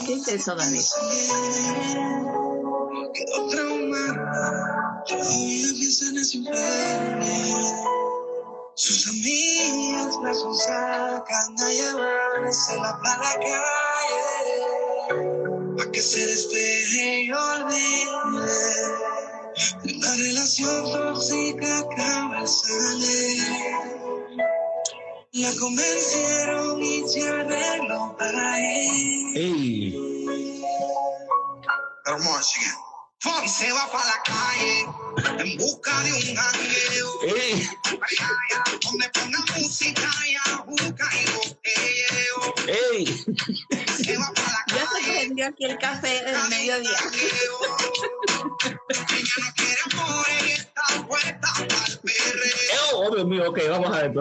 ¿Qué 0.06 0.14
es 0.14 0.28
eso, 0.28 0.54
David? 0.54 0.80
Sus 8.84 9.06
amigas 9.06 10.18
me 10.18 10.34
sacan 10.34 11.54
a 11.56 11.68
llevarse 11.68 12.76
la 12.78 12.98
para 13.00 13.22
la 13.22 13.34
calle, 13.34 15.06
para 15.76 15.90
que 15.92 16.02
se 16.02 16.26
despeje 16.26 17.22
y 17.22 17.30
olvide. 17.30 18.08
Una 19.84 20.14
relación 20.16 20.90
tóxica 20.90 21.78
acaba 21.78 22.44
sale. 22.44 23.36
La 25.30 25.52
convencieron 25.60 26.82
y 26.82 27.08
se 27.08 27.28
arregló 27.28 28.16
para 28.18 28.58
él. 28.58 29.32
Hey. 29.36 30.12
Y 33.44 33.48
se 33.48 33.72
va 33.72 33.90
para 33.90 34.04
la 34.06 34.22
calle 34.22 34.86
en 35.42 35.58
busca 35.58 36.00
de 36.02 36.12
un 36.12 36.36
jangueo. 36.36 37.22
Ey. 37.36 37.68
Donde 37.84 37.98
ponga 37.98 38.62
Ya 44.68 44.86
se 44.86 45.10
prendió 45.10 45.46
aquí 45.46 45.64
el 45.64 45.78
café 45.78 46.22
del 46.24 46.48
mediodía. 46.48 46.90
Oh, 52.94 53.14
Dios 53.14 53.26
mío, 53.26 53.50
ok, 53.50 53.60
vamos 53.68 53.96
a 53.96 54.02
ver. 54.02 54.12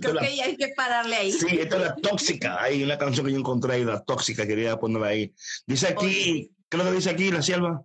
Creo 0.00 0.16
que 0.16 0.36
ya 0.36 0.44
hay 0.44 0.56
que 0.56 0.68
pararle 0.76 1.16
ahí. 1.16 1.32
Sí, 1.32 1.58
esta 1.58 1.76
es 1.76 1.82
la 1.82 1.96
tóxica. 1.96 2.62
Hay 2.62 2.82
una 2.82 2.98
canción 2.98 3.26
que 3.26 3.32
yo 3.32 3.38
encontré 3.38 3.74
ahí, 3.74 3.84
la 3.84 4.02
tóxica, 4.02 4.46
quería 4.46 4.78
ponerla 4.78 5.08
ahí. 5.08 5.34
Dice 5.66 5.88
aquí, 5.88 6.50
¿qué 6.68 6.76
es 6.76 6.78
lo 6.78 6.84
que 6.84 6.96
dice 6.96 7.10
aquí, 7.10 7.30
la 7.30 7.42
sierva? 7.42 7.82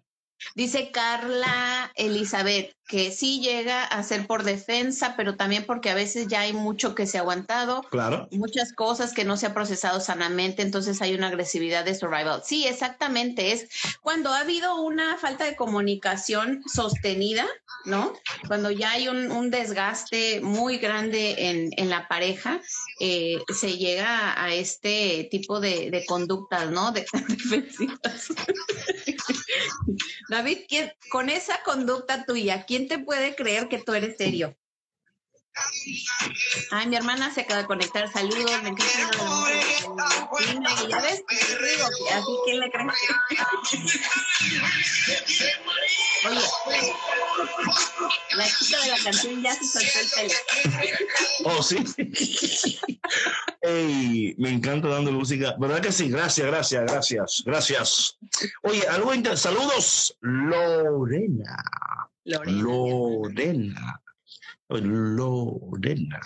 Dice 0.56 0.92
Carla 0.92 1.92
Elizabeth 1.96 2.77
que 2.88 3.12
sí 3.12 3.42
llega 3.42 3.84
a 3.84 4.02
ser 4.04 4.26
por 4.26 4.44
defensa, 4.44 5.16
pero 5.18 5.36
también 5.36 5.66
porque 5.66 5.90
a 5.90 5.96
veces 5.96 6.28
ya 6.28 6.42
hay 6.42 6.54
mucho 6.54 6.96
que 6.96 7.06
se 7.06 7.18
ha 7.18 7.22
aguantado. 7.22 7.84
Claro. 7.84 8.28
Muchas 8.32 8.74
cosas 8.74 9.14
que 9.14 9.26
no 9.26 9.36
se 9.36 9.46
ha 9.46 9.54
procesado 9.54 10.00
sanamente, 10.00 10.62
entonces 10.62 11.02
hay 11.02 11.14
una 11.14 11.28
agresividad 11.28 11.84
de 11.84 11.96
survival. 11.96 12.42
Sí, 12.46 12.66
exactamente. 12.66 13.52
Es 13.52 13.68
cuando 14.02 14.32
ha 14.32 14.40
habido 14.40 14.82
una 14.82 15.18
falta 15.18 15.44
de 15.44 15.56
comunicación 15.56 16.64
sostenida, 16.66 17.46
¿no? 17.86 18.14
Cuando 18.48 18.72
ya 18.72 18.92
hay 18.92 19.10
un, 19.10 19.52
desgaste 19.52 20.42
muy 20.42 20.78
grande 20.78 21.50
en, 21.50 21.70
en 21.78 21.90
la 21.90 22.08
pareja, 22.08 22.62
eh, 23.00 23.40
se 23.54 23.78
llega 23.78 24.42
a 24.42 24.54
este 24.54 25.28
tipo 25.30 25.60
de, 25.60 25.92
de 25.92 26.06
conductas, 26.06 26.70
¿no? 26.70 26.92
De, 26.92 27.06
defensivas. 27.28 28.28
David, 30.30 30.60
con 31.10 31.30
esa 31.30 31.62
conducta 31.64 32.26
tuya, 32.26 32.66
¿quién 32.66 32.77
te 32.80 33.00
puede 33.00 33.36
creer 33.36 33.68
que 33.68 33.80
tú 33.80 33.94
eres 33.94 34.18
serio? 34.18 34.56
Ay, 36.72 36.88
mi 36.88 36.96
hermana 36.96 37.34
se 37.34 37.42
acaba 37.42 37.62
de 37.62 37.68
conectar. 37.68 38.12
Saludos, 38.12 38.52
así 38.52 38.68
que 42.46 42.54
le 42.54 42.70
creen. 42.70 42.92
Oye, 46.26 46.94
la 48.36 48.46
chica 48.48 48.82
de 48.82 48.90
la 48.90 48.98
canción 49.04 49.42
ya 49.42 49.56
se 49.56 49.66
soltó 49.66 50.00
el 50.00 50.10
pelo. 50.16 50.34
Oh, 51.46 51.64
sí. 51.64 51.78
Ey, 53.62 54.36
me 54.38 54.52
encanta 54.52 54.88
dando 54.90 55.12
música. 55.12 55.56
¿Verdad 55.60 55.82
que 55.82 55.92
sí? 55.92 56.10
Gracias, 56.10 56.48
gracias, 56.48 56.84
gracias, 56.86 57.44
gracias. 57.46 58.18
Oye, 58.64 58.88
algo 58.88 59.14
interesante. 59.14 59.60
Saludos, 59.60 60.18
Lorena. 60.22 61.58
Lorena. 62.28 62.62
Lorena. 62.62 64.02
Lorena. 64.70 66.20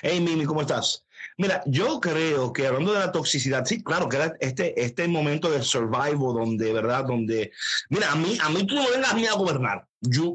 Hey, 0.00 0.20
Mimi, 0.20 0.46
¿cómo 0.46 0.62
estás? 0.62 1.04
Mira, 1.36 1.62
yo 1.66 2.00
creo 2.00 2.52
que 2.54 2.66
hablando 2.66 2.94
de 2.94 3.00
la 3.00 3.12
toxicidad, 3.12 3.66
sí, 3.66 3.82
claro 3.82 4.08
que 4.08 4.16
era 4.16 4.34
este, 4.40 4.82
este 4.82 5.06
momento 5.06 5.50
de 5.50 5.62
survival 5.62 6.34
donde, 6.34 6.72
¿verdad? 6.72 7.04
Donde, 7.04 7.52
mira, 7.90 8.12
a 8.12 8.16
mí, 8.16 8.38
a 8.40 8.48
mí 8.48 8.66
tú 8.66 8.76
no 8.76 8.90
vengas 8.90 9.12
a 9.12 9.14
mí 9.14 9.26
a 9.26 9.34
gobernar. 9.34 9.86
Yo, 10.00 10.34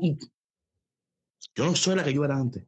yo 1.56 1.66
no 1.66 1.76
soy 1.76 1.96
la 1.96 2.04
que 2.04 2.14
yo 2.14 2.24
era 2.24 2.36
antes. 2.36 2.64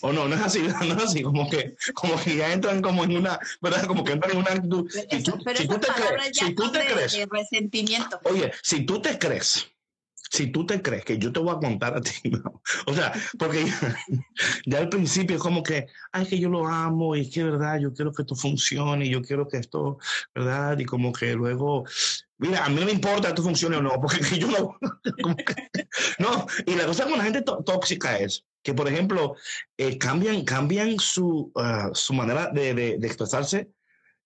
O 0.00 0.12
no, 0.12 0.26
no 0.26 0.34
es 0.34 0.40
así, 0.40 0.58
no 0.62 0.96
es 0.96 1.04
así, 1.04 1.22
como 1.22 1.48
que, 1.48 1.76
como 1.94 2.20
que 2.20 2.34
ya 2.34 2.52
entran 2.52 2.82
como 2.82 3.04
en 3.04 3.18
una, 3.18 3.38
¿verdad? 3.60 3.86
Como 3.86 4.02
que 4.02 4.12
entran 4.12 4.32
en 4.32 4.38
una 4.38 4.50
actitud. 4.50 4.90
Si 4.90 5.22
tú, 5.22 5.38
si 5.54 5.68
tú 5.68 5.78
te 5.78 5.86
crees, 5.86 6.36
si 6.36 6.54
tú 6.54 6.72
te 6.72 6.84
crees, 6.86 7.28
resentimiento. 7.28 8.20
Oye, 8.24 8.52
si 8.62 8.84
tú 8.84 9.00
te 9.00 9.16
crees 9.16 9.70
si 10.30 10.46
tú 10.46 10.64
te 10.64 10.80
crees 10.80 11.04
que 11.04 11.18
yo 11.18 11.32
te 11.32 11.40
voy 11.40 11.50
a 11.50 11.58
contar 11.58 11.96
a 11.96 12.00
ti, 12.00 12.12
o 12.86 12.94
sea, 12.94 13.12
porque 13.38 13.66
ya, 14.66 14.78
al 14.78 14.88
principio 14.88 15.36
es 15.36 15.42
como 15.42 15.62
que, 15.62 15.86
ay, 16.12 16.26
que 16.26 16.38
yo 16.38 16.48
lo 16.48 16.66
amo 16.66 17.16
y 17.16 17.28
que, 17.28 17.42
verdad, 17.42 17.80
yo 17.80 17.92
quiero 17.92 18.12
que 18.12 18.22
esto 18.22 18.36
funcione 18.36 19.06
y 19.06 19.10
yo 19.10 19.22
quiero 19.22 19.48
que 19.48 19.58
esto, 19.58 19.98
¿verdad? 20.34 20.78
Y 20.78 20.84
como 20.84 21.12
que 21.12 21.34
luego, 21.34 21.84
mira, 22.38 22.64
a 22.64 22.68
mí 22.68 22.76
no 22.76 22.86
me 22.86 22.92
importa 22.92 23.22
que 23.22 23.28
esto 23.28 23.42
funcione 23.42 23.76
o 23.76 23.82
no, 23.82 24.00
porque 24.00 24.20
yo 24.38 24.46
no, 24.46 24.78
no, 26.20 26.46
y 26.64 26.76
la 26.76 26.86
cosa 26.86 27.04
con 27.04 27.18
la 27.18 27.24
gente 27.24 27.42
tóxica 27.42 28.16
es 28.16 28.44
que, 28.62 28.72
por 28.72 28.86
ejemplo, 28.86 29.34
eh, 29.76 29.98
cambian, 29.98 30.44
cambian 30.44 30.98
su, 31.00 31.50
ah, 31.56 31.90
su 31.92 32.14
manera 32.14 32.50
de, 32.52 32.72
de, 32.72 32.98
de 32.98 33.06
expresarse, 33.06 33.68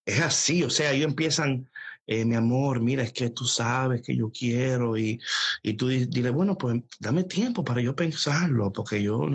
es 0.04 0.20
así, 0.20 0.62
o 0.62 0.68
sea, 0.68 0.92
ellos 0.92 1.08
empiezan 1.08 1.70
eh, 2.06 2.25
mi 2.25 2.34
amor, 2.34 2.80
mira, 2.80 3.02
es 3.02 3.12
que 3.12 3.30
tú 3.30 3.44
sabes 3.44 4.02
que 4.02 4.16
yo 4.16 4.30
quiero 4.30 4.96
y, 4.96 5.20
y 5.62 5.75
tú 5.75 5.88
dile, 5.88 6.30
bueno, 6.30 6.56
pues 6.56 6.80
dame 7.00 7.25
tiempo 7.25 7.64
para 7.64 7.80
yo 7.80 7.94
pensarlo, 7.94 8.73
porque 8.73 9.02
yo... 9.02 9.28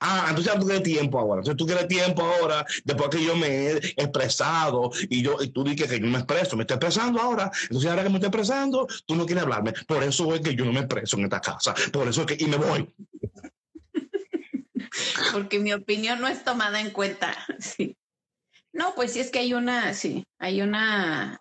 Ah, 0.00 0.26
entonces 0.28 0.52
tú 0.58 0.66
quieres 0.66 0.82
tiempo 0.82 1.18
ahora. 1.18 1.40
Entonces 1.40 1.56
tú 1.56 1.66
quieres 1.66 1.88
tiempo 1.88 2.22
ahora, 2.22 2.64
después 2.84 3.10
que 3.10 3.24
yo 3.24 3.36
me 3.36 3.48
he 3.48 3.76
expresado 3.76 4.90
y 5.08 5.22
yo 5.22 5.36
y 5.40 5.48
tú 5.48 5.64
dices 5.64 5.88
que 5.88 6.00
yo 6.00 6.06
me 6.06 6.18
expreso, 6.18 6.56
me 6.56 6.62
estoy 6.62 6.76
expresando 6.76 7.20
ahora. 7.20 7.50
Entonces 7.64 7.90
ahora 7.90 8.04
que 8.04 8.08
me 8.08 8.16
estoy 8.16 8.28
expresando, 8.28 8.86
tú 9.06 9.14
no 9.14 9.26
quieres 9.26 9.44
hablarme. 9.44 9.72
Por 9.86 10.02
eso 10.02 10.34
es 10.34 10.40
que 10.40 10.54
yo 10.54 10.64
no 10.64 10.72
me 10.72 10.80
expreso 10.80 11.16
en 11.18 11.24
esta 11.24 11.40
casa. 11.40 11.74
Por 11.92 12.08
eso 12.08 12.22
es 12.22 12.26
que, 12.26 12.42
y 12.42 12.46
me 12.46 12.56
voy. 12.56 12.88
Porque 15.32 15.58
mi 15.58 15.72
opinión 15.72 16.20
no 16.20 16.28
es 16.28 16.44
tomada 16.44 16.80
en 16.80 16.90
cuenta. 16.90 17.36
Sí. 17.58 17.96
No, 18.72 18.94
pues 18.94 19.12
sí 19.12 19.20
es 19.20 19.30
que 19.30 19.40
hay 19.40 19.54
una, 19.54 19.94
sí, 19.94 20.24
hay 20.38 20.62
una 20.62 21.40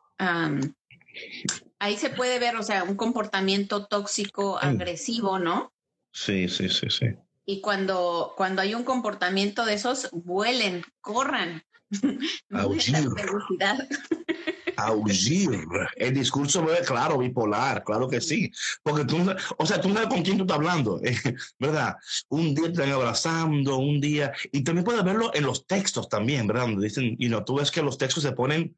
ahí 1.79 1.97
se 1.97 2.09
puede 2.11 2.39
ver, 2.39 2.55
o 2.55 2.63
sea, 2.63 2.83
un 2.83 2.95
comportamiento 2.95 3.85
tóxico, 3.85 4.57
agresivo, 4.59 5.39
¿no? 5.39 5.73
Sí, 6.13 6.47
sí, 6.47 6.69
sí, 6.69 6.89
sí. 6.89 7.07
Y 7.45 7.59
cuando, 7.61 8.33
cuando 8.37 8.61
hay 8.61 8.75
un 8.75 8.83
comportamiento 8.83 9.65
de 9.65 9.73
esos, 9.73 10.09
vuelen, 10.11 10.83
corran. 11.01 11.63
Aullir. 12.51 12.95
Aullir. 14.77 15.67
El 15.95 16.13
discurso 16.13 16.71
es 16.73 16.87
claro, 16.87 17.17
bipolar, 17.17 17.83
claro 17.83 18.07
que 18.07 18.21
sí. 18.21 18.51
Porque 18.83 19.05
tú, 19.05 19.17
o 19.57 19.65
sea, 19.65 19.79
tú 19.79 19.89
no 19.89 19.95
sabes 19.95 20.09
con 20.09 20.23
quién 20.23 20.37
tú 20.37 20.43
estás 20.43 20.57
hablando, 20.57 20.99
¿verdad? 21.59 21.95
Un 22.29 22.55
día 22.55 22.65
te 22.65 22.71
están 22.71 22.91
abrazando, 22.91 23.77
un 23.77 23.99
día, 23.99 24.31
y 24.51 24.63
también 24.63 24.83
puedes 24.83 25.03
verlo 25.03 25.31
en 25.33 25.43
los 25.43 25.65
textos 25.67 26.09
también, 26.09 26.47
¿verdad? 26.47 26.67
Dicen, 26.77 27.15
y 27.19 27.29
no, 27.29 27.43
tú 27.43 27.55
ves 27.55 27.71
que 27.71 27.81
los 27.81 27.97
textos 27.97 28.23
se 28.23 28.31
ponen 28.31 28.75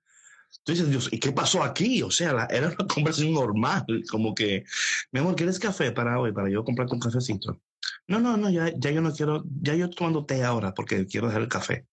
Tú 0.64 0.72
dices, 0.72 0.90
Dios, 0.90 1.10
¿y 1.12 1.20
qué 1.20 1.32
pasó 1.32 1.64
aquí? 1.64 2.04
O 2.04 2.12
sea, 2.12 2.48
era 2.50 2.68
una 2.68 2.76
conversación 2.88 3.34
normal, 3.34 3.86
como 4.10 4.36
que, 4.36 4.64
mi 5.12 5.20
amor, 5.20 5.36
¿quieres 5.36 5.60
café 5.60 5.92
para 5.92 6.20
hoy, 6.20 6.32
para 6.32 6.50
yo 6.50 6.64
comprarte 6.64 6.94
un 6.94 7.00
cafecito? 7.00 7.60
No, 8.08 8.20
no, 8.20 8.38
no, 8.38 8.50
ya, 8.50 8.72
ya 8.78 8.92
yo 8.92 9.02
no 9.02 9.12
quiero, 9.12 9.44
ya 9.62 9.76
yo 9.76 9.90
tomando 9.90 10.26
té 10.26 10.44
ahora 10.44 10.74
porque 10.74 11.06
quiero 11.06 11.28
dejar 11.28 11.42
el 11.42 11.50
café. 11.50 11.86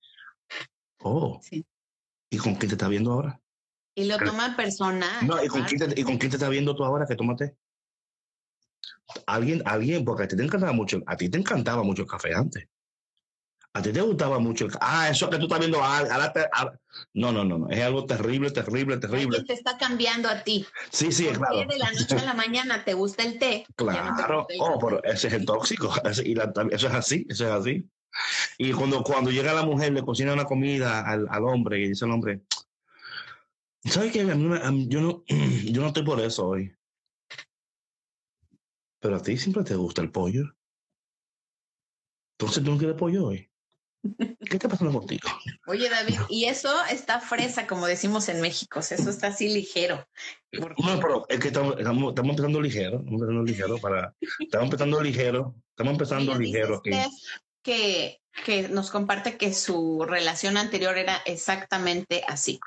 Oh. 0.99 1.41
Sí. 1.43 1.65
¿Y 2.31 2.39
con 2.39 2.55
quién 2.55 2.69
te 2.69 2.75
está 2.75 2.89
viendo 2.89 3.13
ahora? 3.13 3.40
Y 3.95 4.05
lo 4.05 4.19
toma 4.19 4.57
personal. 4.57 5.27
No, 5.27 5.43
¿y 5.43 5.49
con, 5.49 5.65
quién 5.65 5.81
te, 5.81 6.01
¿y 6.01 6.05
con 6.05 6.19
quién 6.19 6.31
te 6.31 6.37
está 6.37 6.49
viendo 6.49 6.75
tú 6.75 6.85
ahora 6.85 7.07
que 7.07 7.17
tómate? 7.17 7.57
Alguien, 9.27 9.63
alguien, 9.65 10.05
porque 10.05 10.25
a 10.25 10.29
ti 10.29 10.37
te 10.37 10.43
encantaba 10.43 10.73
mucho, 10.73 11.01
a 11.07 11.17
ti 11.17 11.29
te 11.29 11.39
encantaba 11.39 11.83
mucho 11.83 12.03
el 12.03 12.09
café 12.09 12.35
antes. 12.35 12.69
A 13.73 13.83
ti 13.83 13.93
te 13.93 14.01
gustaba 14.01 14.41
mucho 14.41 14.67
el... 14.67 14.73
Ah, 14.81 15.09
eso 15.11 15.31
que 15.31 15.39
tú 15.39 15.45
estás 15.45 15.61
viendo... 15.61 15.83
Ahora 15.83 16.33
No, 17.15 17.31
no, 17.31 17.45
no, 17.45 17.57
no. 17.57 17.71
Es 17.71 17.81
algo 17.83 18.05
terrible, 18.05 18.51
terrible, 18.51 18.97
terrible. 18.97 19.37
¿Quién 19.37 19.47
te 19.47 19.53
está 19.53 19.79
cambiando 19.79 20.29
a 20.29 20.43
ti? 20.43 20.67
Sí, 20.91 21.13
sí, 21.13 21.29
claro. 21.29 21.57
de 21.69 21.79
la 21.79 21.93
noche 21.93 22.17
a 22.17 22.25
la 22.25 22.35
mañana 22.35 22.85
te 22.85 22.95
gusta 22.95 23.23
el 23.23 23.39
té. 23.39 23.65
Claro. 23.77 24.47
oh, 24.59 24.79
pero 24.81 25.03
ese 25.05 25.29
es 25.29 25.35
el 25.35 25.45
tóxico. 25.45 25.93
Y 26.25 26.37
eso 26.75 26.89
es 26.89 26.95
así, 26.95 27.27
eso 27.29 27.47
es 27.47 27.53
así. 27.53 27.89
Y 28.59 28.73
cuando, 28.73 29.05
cuando 29.05 29.31
llega 29.31 29.55
la 29.55 29.63
mujer, 29.63 29.93
le 29.93 30.03
cocina 30.03 30.33
una 30.33 30.45
comida 30.45 31.03
al, 31.03 31.29
al 31.31 31.45
hombre 31.45 31.81
y 31.81 31.89
dice 31.91 32.05
al 32.05 32.11
hombre, 32.11 32.41
¿sabes 33.85 34.13
qué? 34.13 34.27
Yo 34.27 35.01
no, 35.01 35.25
yo 35.29 35.81
no 35.81 35.89
estoy 35.89 36.05
por 36.05 36.21
eso 36.21 36.49
hoy. 36.49 36.75
Pero 39.01 39.17
a 39.17 39.23
ti 39.23 39.37
siempre 39.37 39.65
te 39.65 39.75
gusta 39.75 40.03
el 40.03 40.11
pollo. 40.11 40.45
Entonces 42.39 42.63
tú 42.63 42.71
no 42.71 42.79
quieres 42.79 42.97
pollo 42.97 43.27
hoy. 43.27 43.51
¿Qué 44.03 44.57
está 44.57 44.69
pasando 44.69 44.99
contigo? 44.99 45.29
Oye, 45.67 45.89
David, 45.89 46.19
y 46.29 46.47
eso 46.47 46.71
está 46.91 47.21
fresa, 47.21 47.67
como 47.67 47.87
decimos 47.87 48.29
en 48.29 48.41
México, 48.41 48.81
eso 48.81 49.11
está 49.11 49.29
así 49.29 49.49
ligero. 49.53 50.07
No, 50.53 51.01
pero 51.01 51.27
es 51.29 51.39
que 51.39 51.49
estamos, 51.49 51.79
estamos, 51.79 52.15
empezando 52.19 52.61
ligero, 52.61 52.99
estamos 52.99 53.21
empezando 53.21 53.43
ligero 53.43 53.79
para, 53.79 54.15
estamos 54.39 54.65
empezando 54.67 55.03
ligero, 55.03 55.55
estamos 55.71 55.93
empezando 55.93 56.35
ligero. 56.39 56.83
Que, 57.63 58.21
que 58.47 58.69
nos 58.71 58.91
comparte 58.91 59.37
que 59.37 59.53
su 59.53 60.05
relación 60.09 60.57
anterior 60.57 60.97
era 60.97 61.19
exactamente 61.27 62.23
así. 62.27 62.59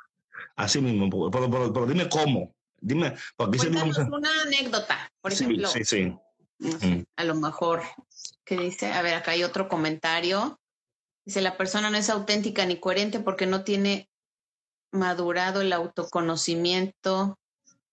Así 0.55 0.79
mismo, 0.81 1.31
pero, 1.31 1.49
pero, 1.49 1.85
dime 1.85 2.07
cómo, 2.09 2.53
dime, 2.79 3.15
porque 3.35 3.57
Cuéntanos 3.57 3.97
una 3.97 4.41
anécdota, 4.43 5.11
por 5.19 5.33
ejemplo. 5.33 5.67
Sí, 5.67 5.83
sí, 5.83 6.13
sí. 6.79 7.05
A 7.15 7.23
lo 7.23 7.35
mejor, 7.35 7.81
¿qué 8.45 8.57
dice? 8.57 8.91
A 8.91 9.01
ver, 9.01 9.15
acá 9.15 9.31
hay 9.31 9.43
otro 9.43 9.67
comentario. 9.67 10.59
Dice, 11.25 11.41
la 11.41 11.57
persona 11.57 11.89
no 11.89 11.97
es 11.97 12.09
auténtica 12.09 12.65
ni 12.65 12.79
coherente 12.79 13.19
porque 13.19 13.47
no 13.47 13.63
tiene 13.63 14.09
madurado 14.91 15.61
el 15.61 15.73
autoconocimiento, 15.73 17.39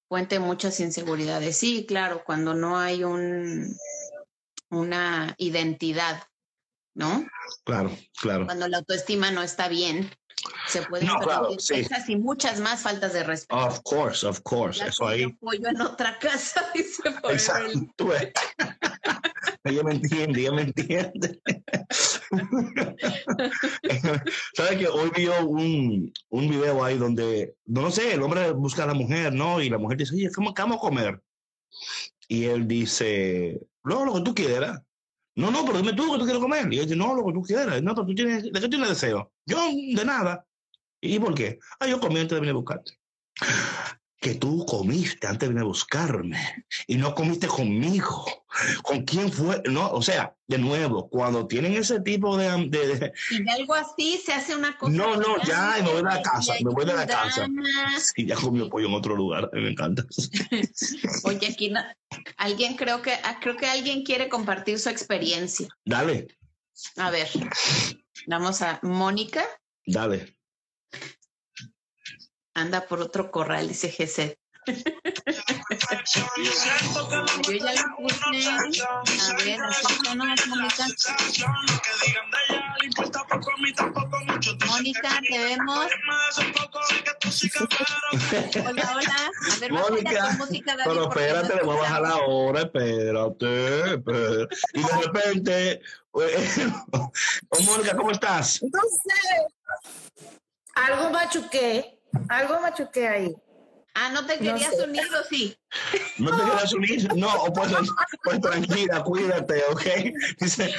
fuente 0.09 0.39
muchas 0.39 0.81
inseguridades. 0.81 1.57
Sí, 1.57 1.87
claro, 1.87 2.23
cuando 2.25 2.53
no 2.55 2.79
hay 2.79 3.05
un, 3.05 3.75
una 4.71 5.35
identidad, 5.39 6.25
¿no? 6.95 7.27
Claro, 7.65 7.97
claro. 8.21 8.45
Cuando 8.45 8.69
la 8.69 8.79
autoestima 8.79 9.31
no 9.31 9.43
está 9.43 9.69
bien, 9.69 10.11
se 10.67 10.83
pueden 10.83 11.07
no, 11.07 11.19
claro, 11.19 11.51
y 12.09 12.17
muchas 12.17 12.61
más 12.61 12.83
faltas 12.83 13.13
de 13.13 13.25
respeto. 13.25 13.57
Of 13.57 13.81
course, 13.83 14.27
of 14.27 14.41
course. 14.43 14.85
Eso 14.85 15.07
ahí. 15.07 15.27
Pollo 15.35 15.69
en 15.69 15.81
otra 15.81 16.19
casa, 16.19 16.65
dice 16.75 17.03
Exacto. 17.29 18.11
ella 19.65 19.83
me 19.83 19.95
entiende, 19.95 20.41
ella 20.41 20.53
me 20.53 20.63
entiende. 20.63 21.41
¿Sabes 24.55 24.79
que 24.79 24.89
hoy 24.89 25.11
vio 25.17 25.47
un, 25.47 26.13
un 26.31 26.49
video 26.49 26.85
ahí 26.85 26.97
donde, 26.99 27.57
no, 27.67 27.91
sé, 27.91 28.15
el 28.15 28.23
hombre 28.23 28.53
busca 28.53 28.85
a 28.85 28.87
la 28.87 28.95
mujer, 28.95 29.33
¿no? 29.33 29.61
Y 29.61 29.69
la 29.69 29.79
mujer 29.79 29.99
dice, 29.99 30.15
oye, 30.15 30.31
¿cómo, 30.35 30.55
vamos 30.57 30.79
a 30.79 30.81
comer? 30.81 31.21
Y 32.29 32.45
él 32.45 32.67
dice, 32.69 33.61
no, 33.85 34.05
lo 34.05 34.15
que 34.15 34.21
tú 34.23 34.35
quieras. 34.35 34.81
No, 35.41 35.51
no, 35.51 35.65
pero 35.65 35.79
dime 35.79 35.95
tú 35.95 36.13
que 36.13 36.19
tú 36.19 36.25
quieres 36.25 36.43
comer. 36.43 36.73
Y 36.73 36.79
él 36.79 36.85
dice, 36.85 36.97
no, 36.97 37.15
lo 37.15 37.25
que 37.25 37.33
tú 37.33 37.43
quieras. 37.43 37.83
No, 37.83 37.95
pero 37.95 38.07
tú 38.07 38.15
tienes, 38.15 38.45
¿de 38.45 38.61
qué 38.61 38.69
tienes 38.69 38.91
deseo? 38.91 39.33
Yo, 39.47 39.57
de 39.57 40.05
nada. 40.05 40.47
¿Y 41.01 41.19
por 41.19 41.35
qué? 41.35 41.59
Ah, 41.79 41.87
yo 41.87 41.99
comí 41.99 42.21
antes 42.21 42.37
de 42.37 42.41
venir 42.41 42.53
a 42.53 42.59
buscarte 42.59 42.93
que 44.21 44.35
tú 44.35 44.67
comiste 44.67 45.27
antes 45.27 45.49
de 45.49 45.55
venir 45.55 45.63
a 45.63 45.67
buscarme 45.67 46.67
y 46.87 46.97
no 46.97 47.15
comiste 47.15 47.47
conmigo. 47.47 48.27
¿Con 48.83 49.05
quién 49.05 49.33
fue? 49.33 49.63
No, 49.71 49.91
o 49.91 50.03
sea, 50.03 50.37
de 50.47 50.59
nuevo, 50.59 51.09
cuando 51.09 51.47
tienen 51.47 51.73
ese 51.73 52.01
tipo 52.01 52.37
de... 52.37 52.51
de, 52.69 53.13
y 53.31 53.43
de 53.43 53.51
algo 53.51 53.75
así 53.75 54.19
se 54.19 54.35
hace 54.35 54.55
una 54.55 54.77
cosa... 54.77 54.93
No, 54.93 55.17
no, 55.17 55.43
ya, 55.45 55.77
me 55.83 55.91
voy 55.91 55.97
de 55.97 56.03
la 56.03 56.21
casa, 56.21 56.53
me 56.63 56.71
voy 56.71 56.85
de 56.85 56.93
la 56.93 57.07
casa. 57.07 57.49
Sí, 57.99 58.27
ya 58.27 58.37
comió 58.37 58.69
pollo 58.69 58.89
en 58.89 58.95
otro 58.95 59.17
lugar, 59.17 59.49
me 59.55 59.71
encanta. 59.71 60.05
Oye, 61.25 61.47
aquí 61.47 61.73
alguien 62.37 62.77
creo 62.77 63.01
que, 63.01 63.13
ah, 63.13 63.39
creo 63.41 63.57
que 63.57 63.67
alguien 63.67 64.05
quiere 64.05 64.29
compartir 64.29 64.79
su 64.79 64.91
experiencia. 64.91 65.69
Dale. 65.85 66.29
A 66.97 67.11
ver, 67.11 67.29
vamos 68.27 68.61
a 68.61 68.81
Mónica. 68.83 69.45
Dale 69.87 70.40
anda 72.61 72.87
por 72.87 73.01
otro 73.01 73.31
corral, 73.31 73.69
dice 73.69 73.91
Gesed. 73.91 74.35
Yo 74.67 74.75
ya 76.43 76.77
lo 76.95 77.09
puse. 77.43 77.71
A 78.51 79.35
ver, 79.37 79.59
Mónica. 80.49 80.89
Mónica, 84.67 85.21
te 85.29 85.39
vemos. 85.39 85.87
Hola, 88.67 88.93
hola. 88.97 89.31
A 89.51 89.59
ver, 89.61 89.73
Mónica, 89.73 90.31
música, 90.39 90.77
David, 90.77 90.85
pero 90.85 91.09
espérate, 91.09 91.55
le 91.57 91.63
voy 91.63 91.77
a 91.77 91.81
bajar 91.81 92.03
la 92.03 92.17
hora, 92.17 92.61
espérate, 92.61 93.95
espérate. 93.95 94.57
Y 94.75 94.83
de 94.83 94.93
repente, 95.07 95.81
oh, 96.13 97.63
Mónica, 97.63 97.97
¿cómo 97.97 98.11
estás? 98.11 98.61
No 98.63 98.81
sé. 98.83 100.25
Algo 100.75 101.11
machuqué. 101.11 102.00
Algo 102.29 102.61
machuqué 102.61 103.09
ahí. 103.09 103.35
Ah, 103.95 104.09
¿no 104.11 104.25
te 104.25 104.39
querías 104.39 104.73
unir 104.75 105.05
o 105.15 105.25
sí? 105.29 105.57
¿No 106.19 106.31
te 106.31 106.45
querías 106.45 106.73
unir? 106.73 107.15
No, 107.17 107.45
pues, 107.53 107.73
pues 108.23 108.41
tranquila, 108.41 109.03
cuídate, 109.03 109.63
¿ok? 109.71 109.83
Dice, 110.39 110.73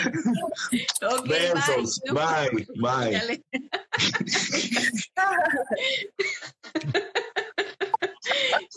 okay, 1.01 1.51
besos, 1.53 2.01
bye, 2.11 2.49
bye. 2.77 3.43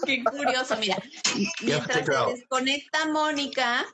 Qué 0.05 0.25
curioso, 0.25 0.77
mira. 0.77 0.97
Mientras 1.63 2.05
se 2.05 2.33
desconecta 2.33 3.07
Mónica, 3.07 3.87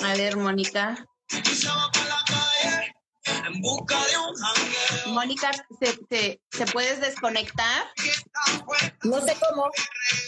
a 0.00 0.14
ver, 0.14 0.36
Mónica. 0.36 1.06
En 3.24 3.60
busca 3.60 3.96
de 4.06 4.18
un 4.18 5.14
Mónica, 5.14 5.50
¿se, 5.80 6.40
se, 6.50 6.66
puedes 6.72 7.00
desconectar? 7.00 7.84
No 9.04 9.20
sé 9.20 9.36
cómo. 9.48 9.70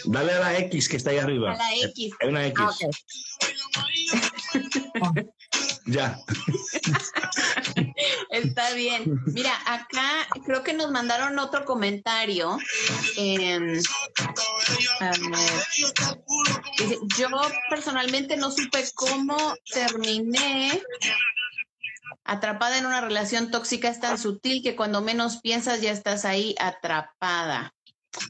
Dale 0.05 0.33
a 0.33 0.39
la 0.39 0.57
X 0.59 0.87
que 0.87 0.97
está 0.97 1.09
ahí 1.09 1.17
arriba. 1.17 1.53
A 1.53 1.57
la 1.57 1.75
X. 1.87 2.13
Hay 2.21 2.29
una 2.29 2.47
X. 2.47 2.65
Ah, 5.01 5.11
ya. 5.85 6.17
Está 8.29 8.73
bien. 8.73 9.19
Mira, 9.27 9.53
acá 9.65 10.27
creo 10.45 10.63
que 10.63 10.73
nos 10.73 10.91
mandaron 10.91 11.39
otro 11.39 11.65
comentario. 11.65 12.57
yo 17.17 17.27
personalmente 17.69 18.37
no 18.37 18.51
supe 18.51 18.85
cómo 18.95 19.55
terminé 19.73 20.81
Atrapada 22.23 22.77
en 22.77 22.85
una 22.85 23.01
relación 23.01 23.51
tóxica 23.51 23.89
es 23.89 23.99
tan 23.99 24.17
sutil 24.17 24.63
que 24.63 24.75
cuando 24.75 25.01
menos 25.01 25.41
piensas 25.41 25.81
ya 25.81 25.91
estás 25.91 26.25
ahí 26.25 26.55
atrapada, 26.59 27.73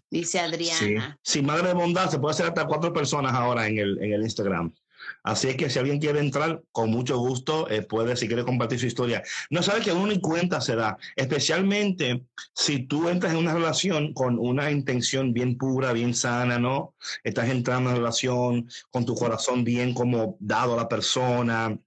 dice 0.09 0.39
Adriana. 0.39 1.17
Sí, 1.21 1.41
madre 1.41 1.69
de 1.69 1.73
bondad, 1.73 2.09
se 2.09 2.19
puede 2.19 2.33
hacer 2.33 2.47
hasta 2.47 2.65
cuatro 2.65 2.93
personas 2.93 3.33
ahora 3.33 3.67
en 3.67 3.77
el, 3.79 4.03
en 4.03 4.13
el 4.13 4.21
Instagram. 4.23 4.73
Así 5.23 5.47
es 5.47 5.55
que 5.55 5.69
si 5.69 5.79
alguien 5.79 5.99
quiere 5.99 6.19
entrar, 6.19 6.61
con 6.71 6.91
mucho 6.91 7.17
gusto 7.17 7.69
eh, 7.69 7.81
puede, 7.81 8.15
si 8.15 8.27
quiere 8.27 8.43
compartir 8.43 8.79
su 8.79 8.85
historia. 8.85 9.23
No 9.49 9.63
sabe 9.63 9.81
que 9.81 9.91
uno 9.91 10.07
ni 10.07 10.19
cuenta 10.19 10.61
se 10.61 10.75
da, 10.75 10.97
especialmente 11.15 12.23
si 12.53 12.85
tú 12.85 13.09
entras 13.09 13.33
en 13.33 13.39
una 13.39 13.53
relación 13.53 14.13
con 14.13 14.37
una 14.39 14.71
intención 14.71 15.33
bien 15.33 15.57
pura, 15.57 15.93
bien 15.93 16.13
sana, 16.13 16.59
¿no? 16.59 16.93
Estás 17.23 17.49
entrando 17.49 17.89
en 17.89 17.95
una 17.95 17.97
relación 17.97 18.69
con 18.91 19.05
tu 19.05 19.15
corazón 19.15 19.63
bien 19.63 19.93
como 19.93 20.37
dado 20.39 20.73
a 20.73 20.77
la 20.77 20.89
persona, 20.89 21.77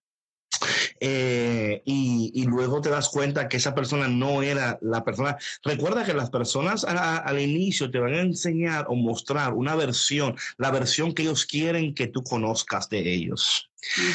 eh, 1.00 1.83
y, 1.85 2.44
luego 2.48 2.81
te 2.81 2.88
das 2.88 3.11
cuenta 3.11 3.48
que 3.48 3.59
esa 3.59 3.74
persona 3.74 4.09
no 4.09 4.42
era 4.42 4.78
la 4.81 5.04
persona. 5.04 5.37
Recuerda 5.62 6.04
que 6.04 6.14
las 6.14 6.31
personas 6.31 6.85
al 6.85 7.40
inicio 7.40 7.90
te 7.90 7.98
van 7.98 8.14
a 8.14 8.20
enseñar 8.20 8.87
o 8.88 8.94
mostrar 8.94 9.52
una 9.52 9.74
versión, 9.76 10.37
la 10.57 10.70
versión 10.70 11.12
que 11.12 11.22
ellos 11.22 11.44
quieren 11.44 11.94
que 11.94 12.07
tú 12.07 12.22
conozcas 12.22 12.88
de 12.88 13.12
ellos. 13.12 13.67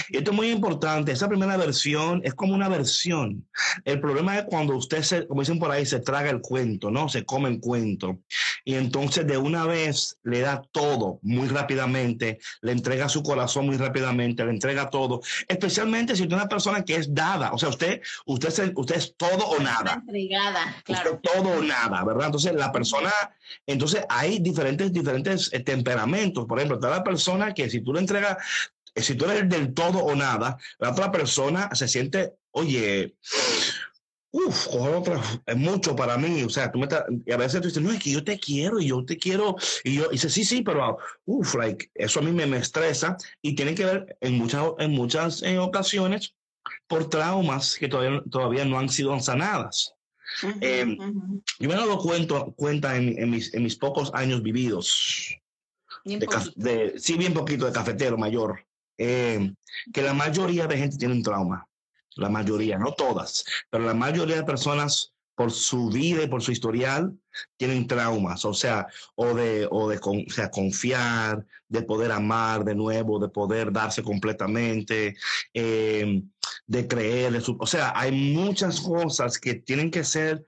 Y 0.09 0.17
esto 0.17 0.31
es 0.31 0.35
muy 0.35 0.49
importante. 0.49 1.11
Esa 1.11 1.29
primera 1.29 1.55
versión 1.57 2.21
es 2.23 2.33
como 2.33 2.53
una 2.53 2.67
versión. 2.67 3.47
El 3.85 3.99
problema 3.99 4.37
es 4.37 4.45
cuando 4.45 4.75
usted, 4.75 5.01
se, 5.03 5.27
como 5.27 5.41
dicen 5.41 5.59
por 5.59 5.71
ahí, 5.71 5.85
se 5.85 5.99
traga 5.99 6.29
el 6.29 6.41
cuento, 6.41 6.91
¿no? 6.91 7.07
Se 7.09 7.25
come 7.25 7.49
el 7.49 7.59
cuento. 7.59 8.19
Y 8.65 8.75
entonces 8.75 9.25
de 9.25 9.37
una 9.37 9.65
vez 9.65 10.17
le 10.23 10.41
da 10.41 10.61
todo 10.71 11.19
muy 11.21 11.47
rápidamente, 11.47 12.39
le 12.61 12.71
entrega 12.71 13.09
su 13.09 13.23
corazón 13.23 13.65
muy 13.65 13.77
rápidamente, 13.77 14.43
le 14.43 14.51
entrega 14.51 14.89
todo. 14.89 15.21
Especialmente 15.47 16.15
si 16.15 16.23
usted 16.23 16.35
es 16.35 16.41
una 16.41 16.49
persona 16.49 16.83
que 16.83 16.95
es 16.95 17.13
dada. 17.13 17.51
O 17.53 17.57
sea, 17.57 17.69
usted, 17.69 18.01
usted, 18.25 18.49
es, 18.49 18.71
usted 18.75 18.95
es 18.95 19.15
todo 19.15 19.47
o 19.47 19.59
nada. 19.59 19.93
Entregada, 19.93 20.75
claro. 20.83 21.19
todo 21.23 21.59
o 21.59 21.63
nada, 21.63 22.03
¿verdad? 22.03 22.27
Entonces 22.27 22.53
la 22.53 22.71
persona, 22.71 23.11
entonces 23.65 24.03
hay 24.09 24.39
diferentes, 24.39 24.91
diferentes 24.91 25.51
eh, 25.53 25.61
temperamentos. 25.61 26.45
Por 26.45 26.59
ejemplo, 26.59 26.77
está 26.77 26.89
la 26.89 27.03
persona 27.03 27.53
que 27.53 27.69
si 27.69 27.81
tú 27.81 27.93
le 27.93 28.01
entregas 28.01 28.37
si 28.95 29.15
tú 29.15 29.25
eres 29.25 29.49
del 29.49 29.73
todo 29.73 29.99
o 29.99 30.15
nada, 30.15 30.57
la 30.79 30.91
otra 30.91 31.11
persona 31.11 31.69
se 31.73 31.87
siente, 31.87 32.33
oye, 32.51 33.15
uff, 34.33 34.67
es 35.45 35.55
mucho 35.55 35.95
para 35.95 36.17
mí, 36.17 36.43
o 36.43 36.49
sea, 36.49 36.71
tú 36.71 36.79
me 36.79 36.87
y 37.25 37.31
a 37.31 37.37
veces 37.37 37.61
tú 37.61 37.67
dices, 37.67 37.83
no, 37.83 37.91
es 37.91 38.01
que 38.01 38.11
yo 38.11 38.23
te 38.23 38.39
quiero 38.39 38.79
y 38.79 38.87
yo 38.87 39.05
te 39.05 39.17
quiero, 39.17 39.55
y 39.83 39.95
yo 39.95 40.09
dice, 40.09 40.29
sí, 40.29 40.43
sí, 40.43 40.63
pero, 40.63 40.97
uff, 41.25 41.55
like, 41.55 41.91
eso 41.93 42.19
a 42.19 42.23
mí 42.23 42.31
me, 42.31 42.45
me, 42.45 42.57
estresa 42.57 43.15
y 43.41 43.55
tiene 43.55 43.75
que 43.75 43.85
ver 43.85 44.17
en 44.21 44.37
muchas, 44.37 44.63
en 44.79 44.91
muchas 44.91 45.43
ocasiones 45.59 46.35
por 46.87 47.09
traumas 47.09 47.75
que 47.77 47.87
todavía, 47.87 48.23
todavía 48.29 48.65
no 48.65 48.79
han 48.79 48.89
sido 48.89 49.17
sanadas. 49.19 49.93
Em, 50.61 50.97
yo 51.59 51.69
me 51.69 51.75
he 51.75 51.77
dado 51.77 51.99
cuenta 52.55 52.95
en, 52.95 53.19
en, 53.19 53.29
mis, 53.29 53.53
en 53.53 53.63
mis 53.63 53.75
pocos 53.75 54.11
años 54.15 54.41
vividos, 54.41 55.37
de, 56.05 56.27
de, 56.55 56.99
sí, 56.99 57.17
bien 57.17 57.33
poquito 57.33 57.65
de 57.65 57.71
cafetero 57.71 58.17
mayor, 58.17 58.65
eh, 58.97 59.53
que 59.93 60.01
la 60.01 60.13
mayoría 60.13 60.67
de 60.67 60.77
gente 60.77 60.97
tiene 60.97 61.15
un 61.15 61.23
trauma. 61.23 61.67
la 62.15 62.29
mayoría, 62.29 62.77
no 62.77 62.93
todas, 62.93 63.43
pero 63.71 63.85
la 63.85 63.95
mayoría 63.95 64.35
de 64.35 64.43
personas 64.43 65.13
por 65.35 65.51
su 65.51 65.89
vida 65.89 66.23
y 66.23 66.27
por 66.27 66.43
su 66.43 66.51
historial 66.51 67.17
tienen 67.57 67.87
traumas, 67.87 68.45
o 68.45 68.53
sea, 68.53 68.85
o 69.15 69.33
de, 69.33 69.67
o 69.71 69.89
de 69.89 69.99
sea, 70.27 70.51
confiar, 70.51 71.43
de 71.67 71.81
poder 71.81 72.11
amar 72.11 72.63
de 72.63 72.75
nuevo, 72.75 73.19
de 73.19 73.29
poder 73.29 73.71
darse 73.71 74.03
completamente, 74.03 75.15
eh, 75.53 76.21
de 76.67 76.87
creer, 76.87 77.41
o 77.59 77.65
sea, 77.65 77.93
hay 77.95 78.11
muchas 78.11 78.79
cosas 78.79 79.39
que 79.39 79.55
tienen 79.55 79.89
que 79.89 80.03
ser 80.03 80.45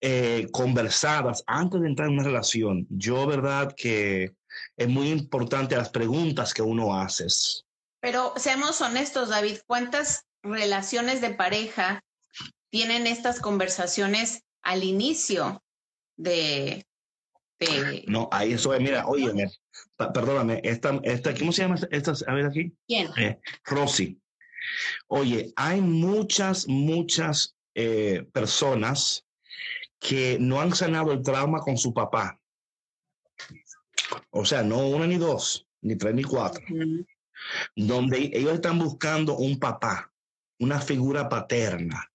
eh, 0.00 0.48
conversadas 0.50 1.44
antes 1.46 1.80
de 1.80 1.88
entrar 1.88 2.08
en 2.08 2.14
una 2.14 2.24
relación. 2.24 2.86
Yo, 2.90 3.26
verdad, 3.26 3.72
que 3.76 4.32
es 4.76 4.88
muy 4.88 5.10
importante 5.10 5.76
las 5.76 5.90
preguntas 5.90 6.52
que 6.52 6.62
uno 6.62 6.98
hace. 6.98 7.26
Pero 8.02 8.34
seamos 8.36 8.80
honestos, 8.80 9.28
David, 9.28 9.58
¿cuántas 9.64 10.26
relaciones 10.42 11.20
de 11.20 11.30
pareja 11.30 12.04
tienen 12.68 13.06
estas 13.06 13.38
conversaciones 13.38 14.42
al 14.62 14.82
inicio 14.82 15.62
de... 16.16 16.84
No, 18.08 18.28
ahí 18.32 18.54
eso 18.54 18.74
es, 18.74 18.80
mira, 18.80 19.06
oye, 19.06 19.32
perdóname, 19.96 20.60
esta, 20.64 21.00
esta, 21.04 21.32
¿cómo 21.32 21.52
se 21.52 21.62
llama 21.62 21.76
esta? 21.92 22.12
A 22.26 22.34
ver 22.34 22.46
aquí. 22.46 22.72
¿Quién? 22.88 23.08
Eh, 23.16 23.38
Rosy. 23.64 24.20
Oye, 25.06 25.52
hay 25.54 25.80
muchas, 25.80 26.66
muchas 26.66 27.54
eh, 27.76 28.26
personas 28.32 29.24
que 30.00 30.38
no 30.40 30.60
han 30.60 30.74
sanado 30.74 31.12
el 31.12 31.22
trauma 31.22 31.60
con 31.60 31.78
su 31.78 31.94
papá. 31.94 32.40
O 34.30 34.44
sea, 34.44 34.64
no 34.64 34.88
una 34.88 35.06
ni 35.06 35.18
dos, 35.18 35.68
ni 35.82 35.94
tres 35.94 36.16
ni 36.16 36.24
cuatro. 36.24 36.64
Donde 37.76 38.30
ellos 38.32 38.54
están 38.54 38.78
buscando 38.78 39.36
un 39.36 39.58
papá, 39.58 40.12
una 40.58 40.80
figura 40.80 41.28
paterna. 41.28 42.10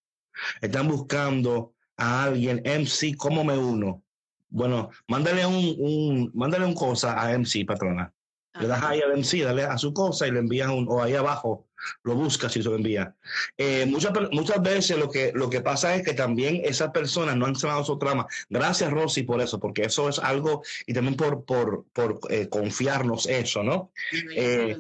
Están 0.62 0.88
buscando 0.88 1.73
a 1.97 2.23
alguien, 2.26 2.62
MC, 2.65 3.15
¿cómo 3.17 3.43
me 3.43 3.58
uno? 3.58 4.04
Bueno, 4.50 4.89
mándale 5.08 5.45
un, 5.45 5.76
un, 5.78 6.32
mándale 6.34 6.65
un 6.65 6.73
cosa 6.73 7.19
a 7.19 7.38
MC, 7.38 7.65
patrona. 7.65 8.13
Le 8.60 8.67
das 8.67 8.84
ahí 8.84 9.02
al 9.02 9.17
MC, 9.17 9.43
dale 9.43 9.63
a 9.63 9.78
su 9.78 9.93
cosa 9.93 10.28
y 10.28 10.32
le 10.32 10.39
envías 10.39 10.69
un, 10.69 10.88
o 10.89 11.02
ahí 11.02 11.13
abajo, 11.13 11.67
lo 12.04 12.15
buscas 12.15 12.56
y 12.58 12.63
se 12.63 12.69
lo 12.69 12.76
envía. 12.76 13.15
Eh, 13.58 13.86
muchas, 13.86 14.12
muchas 14.32 14.62
veces 14.62 14.97
lo 14.97 15.10
que, 15.10 15.32
lo 15.34 15.50
que 15.50 15.62
pasa 15.62 15.95
es 15.95 16.04
que 16.04 16.13
también 16.13 16.62
esas 16.63 16.91
personas 16.91 17.36
no 17.36 17.45
han 17.45 17.56
sanado 17.56 17.84
su 17.84 17.97
trama. 18.00 18.26
Gracias, 18.50 18.91
Rosy, 18.91 19.23
por 19.23 19.41
eso, 19.41 19.60
porque 19.60 19.84
eso 19.84 20.10
es 20.10 20.17
algo, 20.19 20.63
y 20.86 20.93
también 20.93 21.15
por, 21.15 21.45
por, 21.45 21.86
por 21.93 22.19
eh, 22.30 22.50
confiarnos 22.50 23.28
eso, 23.28 23.63
¿no? 23.63 23.91
Eh, 24.36 24.78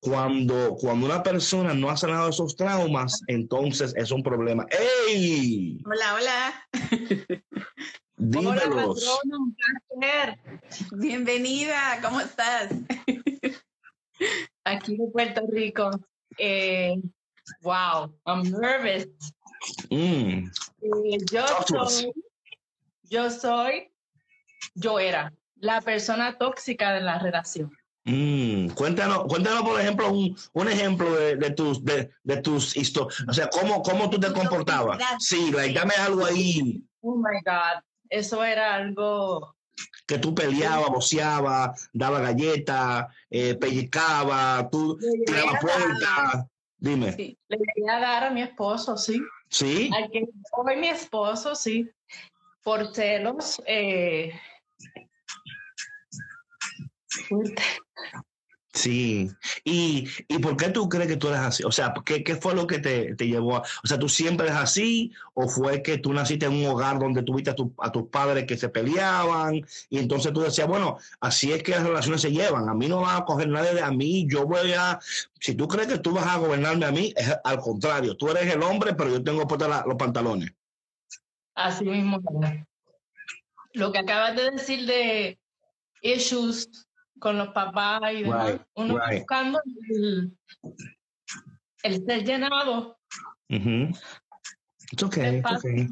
cuando, 0.00 0.76
cuando 0.76 1.06
una 1.06 1.22
persona 1.22 1.74
no 1.74 1.90
ha 1.90 1.96
sanado 1.96 2.28
esos 2.28 2.56
traumas, 2.56 3.20
entonces 3.26 3.92
es 3.96 4.10
un 4.10 4.22
problema. 4.22 4.66
¡Ey! 5.08 5.82
Hola, 5.84 6.14
hola. 6.14 6.68
Dímelos. 8.16 9.06
Hola, 9.06 9.36
un 9.38 9.56
placer. 9.56 10.38
Bienvenida, 10.92 11.98
¿cómo 12.02 12.20
estás? 12.20 12.72
Aquí 14.64 14.96
de 14.96 15.06
Puerto 15.12 15.42
Rico. 15.50 15.90
Eh, 16.38 16.94
wow, 17.62 18.14
I'm 18.26 18.42
nervous. 18.42 19.06
Mm. 19.90 20.48
Eh, 20.82 21.18
yo 21.30 21.46
soy, 21.66 22.12
yo 23.02 23.30
soy, 23.30 23.90
yo 24.74 24.98
era 24.98 25.32
la 25.56 25.80
persona 25.80 26.38
tóxica 26.38 26.92
de 26.92 27.00
la 27.00 27.18
relación. 27.18 27.75
Mm, 28.08 28.68
cuéntanos, 28.70 29.24
cuéntanos, 29.24 29.62
por 29.62 29.80
ejemplo, 29.80 30.12
un, 30.12 30.38
un 30.52 30.68
ejemplo 30.68 31.12
de, 31.16 31.34
de, 31.36 31.50
tus 31.50 31.84
de, 31.84 32.10
de 32.22 32.36
tus 32.36 32.76
historias. 32.76 33.24
O 33.28 33.32
sea, 33.32 33.48
¿cómo, 33.48 33.82
cómo 33.82 34.08
tú 34.08 34.20
te 34.20 34.32
comportabas. 34.32 35.02
Sí, 35.18 35.50
like, 35.50 35.74
dame 35.74 35.94
algo 35.94 36.24
ahí. 36.24 36.80
Oh 37.00 37.16
my 37.16 37.40
God. 37.44 37.82
Eso 38.08 38.44
era 38.44 38.76
algo. 38.76 39.56
Que 40.06 40.18
tú 40.18 40.32
peleabas, 40.36 40.88
boceabas, 40.88 41.90
daba 41.92 42.20
galletas, 42.20 43.06
eh, 43.28 43.56
pellizcaba, 43.56 44.68
tú 44.70 44.96
tirabas 45.26 45.60
puertas. 45.60 46.46
Dime. 46.78 47.12
Sí, 47.12 47.36
le 47.48 47.58
quería 47.58 47.98
dar 47.98 48.24
a 48.24 48.30
mi 48.30 48.42
esposo, 48.42 48.96
sí. 48.96 49.20
Sí. 49.50 49.90
Al 49.92 50.12
que 50.12 50.28
fue 50.54 50.76
mi 50.76 50.88
esposo, 50.88 51.56
sí. 51.56 51.90
Por 52.62 52.94
celos. 52.94 53.60
Eh, 53.66 54.32
Sí. 58.76 59.30
¿Y, 59.64 60.06
¿Y 60.28 60.38
por 60.38 60.54
qué 60.56 60.68
tú 60.68 60.86
crees 60.86 61.08
que 61.08 61.16
tú 61.16 61.28
eres 61.28 61.40
así? 61.40 61.64
O 61.64 61.72
sea, 61.72 61.94
¿qué, 62.04 62.22
qué 62.22 62.36
fue 62.36 62.54
lo 62.54 62.66
que 62.66 62.78
te, 62.78 63.14
te, 63.14 63.26
llevó 63.26 63.56
a... 63.56 63.60
O 63.60 63.86
sea, 63.86 63.98
¿tú 63.98 64.06
siempre 64.06 64.48
eres 64.48 64.58
así? 64.58 65.12
¿O 65.32 65.48
fue 65.48 65.82
que 65.82 65.96
tú 65.96 66.12
naciste 66.12 66.44
en 66.44 66.52
un 66.52 66.66
hogar 66.66 66.98
donde 66.98 67.22
tuviste 67.22 67.50
a, 67.50 67.54
tu, 67.54 67.72
a 67.78 67.90
tus 67.90 68.08
padres 68.08 68.44
que 68.44 68.58
se 68.58 68.68
peleaban? 68.68 69.66
Y 69.88 69.98
entonces 69.98 70.30
tú 70.34 70.40
decías, 70.40 70.68
bueno, 70.68 70.98
así 71.20 71.52
es 71.52 71.62
que 71.62 71.70
las 71.70 71.84
relaciones 71.84 72.20
se 72.20 72.30
llevan. 72.30 72.68
A 72.68 72.74
mí 72.74 72.86
no 72.86 73.00
va 73.00 73.16
a 73.16 73.24
coger 73.24 73.48
nadie 73.48 73.72
de 73.72 73.80
a 73.80 73.90
mí. 73.90 74.26
Yo 74.28 74.46
voy 74.46 74.74
a... 74.74 74.98
Si 75.40 75.54
tú 75.54 75.66
crees 75.66 75.88
que 75.88 75.98
tú 75.98 76.12
vas 76.12 76.26
a 76.26 76.36
gobernarme 76.36 76.84
a 76.84 76.92
mí, 76.92 77.14
es 77.16 77.34
al 77.44 77.58
contrario. 77.60 78.14
Tú 78.14 78.28
eres 78.28 78.52
el 78.52 78.62
hombre, 78.62 78.94
pero 78.94 79.08
yo 79.08 79.24
tengo 79.24 79.46
puestos 79.46 79.70
los 79.86 79.96
pantalones. 79.96 80.50
Así 81.54 81.84
mismo. 81.84 82.20
Lo 83.72 83.90
que 83.90 83.98
acabas 83.98 84.36
de 84.36 84.50
decir 84.50 84.84
de 84.84 85.38
issues 86.02 86.85
con 87.18 87.38
los 87.38 87.48
papás 87.48 88.02
y 88.12 88.22
demás. 88.22 88.60
Uno 88.74 88.98
buscando 89.10 89.60
el, 89.90 90.36
el, 91.82 92.04
ser 92.04 92.24
llenado. 92.24 92.98
Mm 93.48 93.92
It's 94.92 95.02
okay, 95.02 95.42
okay. 95.42 95.88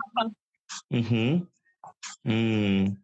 Mm. 2.22 2.96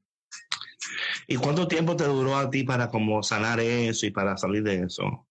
¿Y 1.27 1.37
cuánto 1.37 1.69
tiempo 1.69 1.97
te 1.97 2.05
duró 2.05 2.37
a 2.37 2.49
ti 2.49 2.63
para 2.65 2.89
como 2.89 3.23
sanar 3.23 3.61
eso 3.61 4.07
y 4.07 4.11
para 4.11 4.37
salir 4.37 4.63
de 4.63 4.85
eso? 4.85 5.27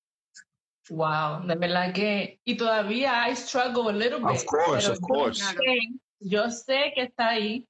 Wow, 0.90 1.46
de 1.46 1.56
verdad 1.56 1.94
que 1.94 2.40
y 2.44 2.58
todavía 2.58 3.30
I 3.30 3.36
struggle 3.36 3.90
a 3.90 3.94
little 3.94 4.20
bit. 4.20 4.38
Of 4.38 4.46
course, 4.46 4.90
of 4.90 5.00
course. 5.00 5.40
Yo 5.40 5.52
sé, 5.52 5.80
yo 6.20 6.52
sé 6.52 6.92
que 6.96 7.04
está 7.04 7.30
ahí 7.30 7.68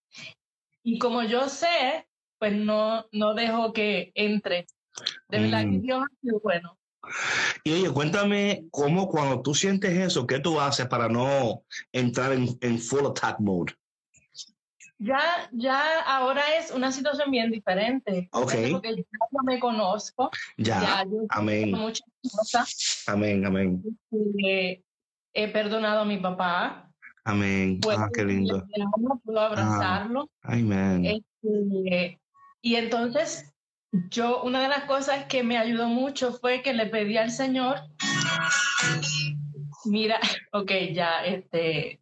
y 0.84 0.98
como 1.00 1.24
yo 1.24 1.50
sé, 1.50 2.08
pues 2.38 2.54
no 2.54 3.06
no 3.12 3.34
dejo 3.34 3.74
que 3.74 4.12
entre 4.16 4.68
de 5.30 5.40
verdad 5.40 5.66
mm. 5.66 5.82
Dios 5.82 6.06
sido 6.22 6.40
bueno. 6.42 6.78
Y 7.64 7.72
oye, 7.72 7.92
cuéntame 7.92 8.66
cómo 8.72 9.08
cuando 9.08 9.42
tú 9.42 9.56
sientes 9.56 9.92
eso, 9.98 10.28
¿qué 10.28 10.40
tú 10.40 10.60
haces 10.60 10.88
para 10.88 11.08
no 11.08 11.64
entrar 11.92 12.34
en, 12.34 12.50
en 12.62 12.80
full 12.80 13.06
attack 13.06 13.40
mode? 13.40 13.74
Ya, 15.02 15.50
ya 15.54 16.02
ahora 16.02 16.42
es 16.58 16.72
una 16.72 16.92
situación 16.92 17.32
bien 17.32 17.52
diferente. 17.52 18.28
Ok. 18.34 18.54
Porque 18.74 18.96
ya 18.98 19.20
no 19.32 19.44
me 19.44 19.58
conozco. 19.58 20.30
Ya, 20.58 20.82
ya 20.82 21.06
amén. 21.30 21.72
Muchas 21.72 22.06
cosas. 22.22 23.04
Amén, 23.08 23.46
amén. 23.46 23.82
Eh, 24.44 24.84
he 25.34 25.48
perdonado 25.48 26.02
a 26.02 26.06
mi 26.06 26.18
papá. 26.18 26.92
Amén. 27.24 27.80
ah, 27.98 28.10
qué 28.14 28.26
lindo. 28.26 28.66
Puedo 29.24 29.40
abrazarlo. 29.40 30.30
Ah, 30.44 30.54
amén. 30.54 31.06
Este, 31.06 32.20
y 32.62 32.76
entonces 32.76 33.54
yo, 33.92 34.44
una 34.44 34.62
de 34.62 34.70
las 34.70 34.84
cosas 34.86 35.26
que 35.26 35.44
me 35.44 35.58
ayudó 35.58 35.88
mucho 35.88 36.34
fue 36.34 36.62
que 36.62 36.74
le 36.74 36.86
pedí 36.86 37.18
al 37.18 37.32
Señor, 37.32 37.78
mira, 39.86 40.20
ok, 40.54 40.72
ya, 40.94 41.26
este, 41.26 42.00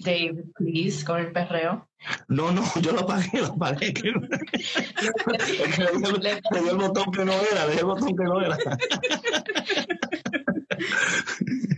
Dave, 0.00 0.44
please, 0.56 1.04
con 1.04 1.20
el 1.20 1.32
perreo. 1.32 1.88
No, 2.28 2.50
no, 2.50 2.64
yo 2.80 2.92
lo 2.92 3.06
pagué, 3.06 3.40
lo 3.40 3.56
pagué. 3.56 3.94
Que... 3.94 4.10
le, 6.20 6.60
di 6.60 6.68
el 6.68 6.76
botón 6.76 7.12
que 7.12 7.24
no 7.24 7.32
era, 7.32 7.66
le 7.66 7.72
di 7.72 7.78
el 7.78 7.84
botón 7.84 8.16
que 8.16 8.24
no 8.24 8.40
era. 8.40 8.56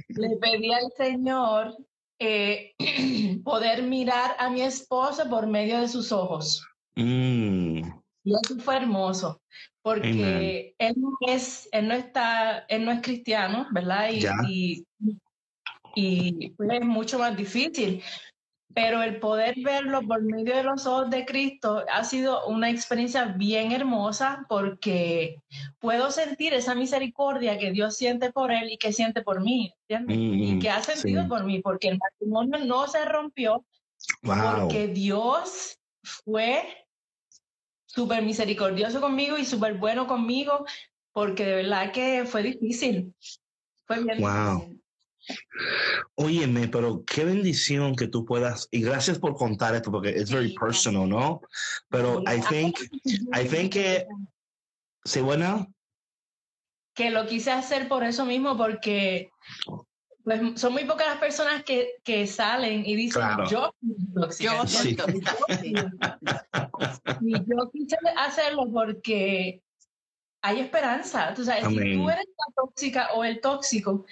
le 0.09 0.37
pedí 0.37 0.73
al 0.73 0.91
Señor 0.97 1.77
eh, 2.19 2.75
poder 3.45 3.83
mirar 3.83 4.37
a 4.39 4.49
mi 4.49 4.63
esposa 4.63 5.29
por 5.29 5.47
medio 5.47 5.81
de 5.81 5.89
sus 5.89 6.11
ojos. 6.11 6.67
Mm. 6.97 8.04
Y 8.25 8.33
eso 8.33 8.59
fue 8.59 8.77
hermoso, 8.77 9.43
porque 9.83 10.75
él 10.79 10.95
no 10.97 11.13
es, 11.29 11.69
él 11.73 11.89
no 11.89 11.95
está, 11.95 12.61
él 12.69 12.85
no 12.85 12.91
es 12.91 13.03
cristiano, 13.03 13.67
¿verdad? 13.71 14.09
Y, 14.11 14.85
y, 15.95 16.55
es 16.59 16.85
mucho 16.85 17.19
más 17.19 17.37
difícil. 17.37 18.03
Pero 18.75 19.05
el 19.05 19.21
poder 19.21 19.55
verlo 19.63 20.03
por 20.03 20.21
medio 20.23 20.57
de 20.57 20.65
los 20.65 20.85
ojos 20.85 21.09
de 21.09 21.25
Cristo 21.25 21.85
ha 21.93 22.03
sido 22.03 22.45
una 22.47 22.71
experiencia 22.71 23.27
bien 23.27 23.71
hermosa 23.71 24.45
porque 24.49 25.41
puedo 25.79 26.11
sentir 26.11 26.55
esa 26.55 26.75
misericordia 26.75 27.57
que 27.57 27.71
Dios 27.71 27.97
siente 27.97 28.33
por 28.33 28.51
él 28.51 28.73
y 28.73 28.79
que 28.79 28.93
siente 28.93 29.23
por 29.23 29.43
mí, 29.43 29.73
¿entiendes? 29.87 30.17
y 30.17 30.55
mm, 30.55 30.61
que 30.61 30.71
ha 30.71 30.83
sentido 30.83 31.29
por 31.29 31.45
mí, 31.45 31.61
porque 31.61 31.89
el 31.89 31.99
matrimonio 31.99 32.65
no 32.65 32.89
se 32.89 33.05
rompió 33.05 33.65
porque 34.23 34.89
Dios 34.89 35.79
fue 36.03 36.84
súper 37.95 38.23
misericordioso 38.23 39.01
conmigo 39.01 39.39
y 39.39 39.45
súper 39.45 39.75
bueno 39.75 40.07
conmigo, 40.07 40.67
porque 41.13 41.45
de 41.45 41.57
verdad 41.57 41.93
que 41.93 42.25
fue 42.27 42.43
difícil. 42.43 43.15
Fue 43.87 44.03
bien 44.03 44.21
wow. 44.21 44.81
Óyeme, 46.17 46.69
pero 46.69 47.03
qué 47.05 47.25
bendición 47.25 47.97
que 47.97 48.09
tú 48.09 48.25
puedas, 48.25 48.69
y 48.71 48.83
gracias 48.83 49.19
por 49.19 49.37
contar 49.37 49.75
esto, 49.75 49.91
porque 49.91 50.11
es 50.11 50.31
very 50.31 50.55
personal, 50.55 51.09
¿no? 51.09 51.41
Pero 51.89 52.23
I 52.23 52.41
think, 52.51 52.79
I 53.33 53.49
think 53.49 53.73
que, 53.73 54.07
¿se 55.05 55.23
buena? 55.23 55.67
Que 56.95 57.11
lo 57.11 57.27
quise 57.27 57.53
hacer 57.53 57.89
por 57.89 58.05
eso 58.05 58.27
mismo, 58.27 58.57
porque 58.57 59.31
pues 60.25 60.41
son 60.59 60.73
muy 60.73 60.85
pocas 60.87 61.07
las 61.07 61.19
personas 61.19 61.63
que, 61.65 61.97
que 62.03 62.27
salen 62.27 62.85
y 62.87 62.97
dicen, 62.97 63.23
yo, 63.51 63.75
yo 64.41 64.67
soy 64.67 64.97
tóxica. 64.97 65.85
y 67.21 67.33
yo 67.33 67.71
quise 67.71 67.97
hacerlo 68.17 68.71
porque 68.73 69.63
hay 70.43 70.61
esperanza. 70.61 71.35
Tú 71.35 71.45
sabes, 71.45 71.67
si 71.69 71.75
tú 71.77 72.09
eres 72.09 72.25
la 72.27 72.55
tóxica 72.57 73.11
o 73.15 73.23
el 73.23 73.41
tóxico, 73.43 74.07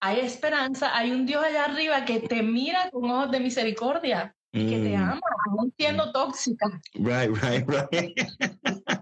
hay 0.00 0.20
esperanza, 0.20 0.96
hay 0.96 1.12
un 1.12 1.24
Dios 1.24 1.44
allá 1.44 1.66
arriba 1.66 2.04
que 2.04 2.18
te 2.18 2.42
mira 2.42 2.90
con 2.90 3.08
ojos 3.08 3.30
de 3.30 3.40
misericordia, 3.40 4.34
que 4.50 4.60
te 4.60 4.96
mm. 4.96 5.02
ama, 5.02 5.20
aún 5.50 5.72
siendo 5.76 6.10
tóxica. 6.10 6.66
Right, 6.94 7.30
right, 7.42 7.68
right. 7.68 8.18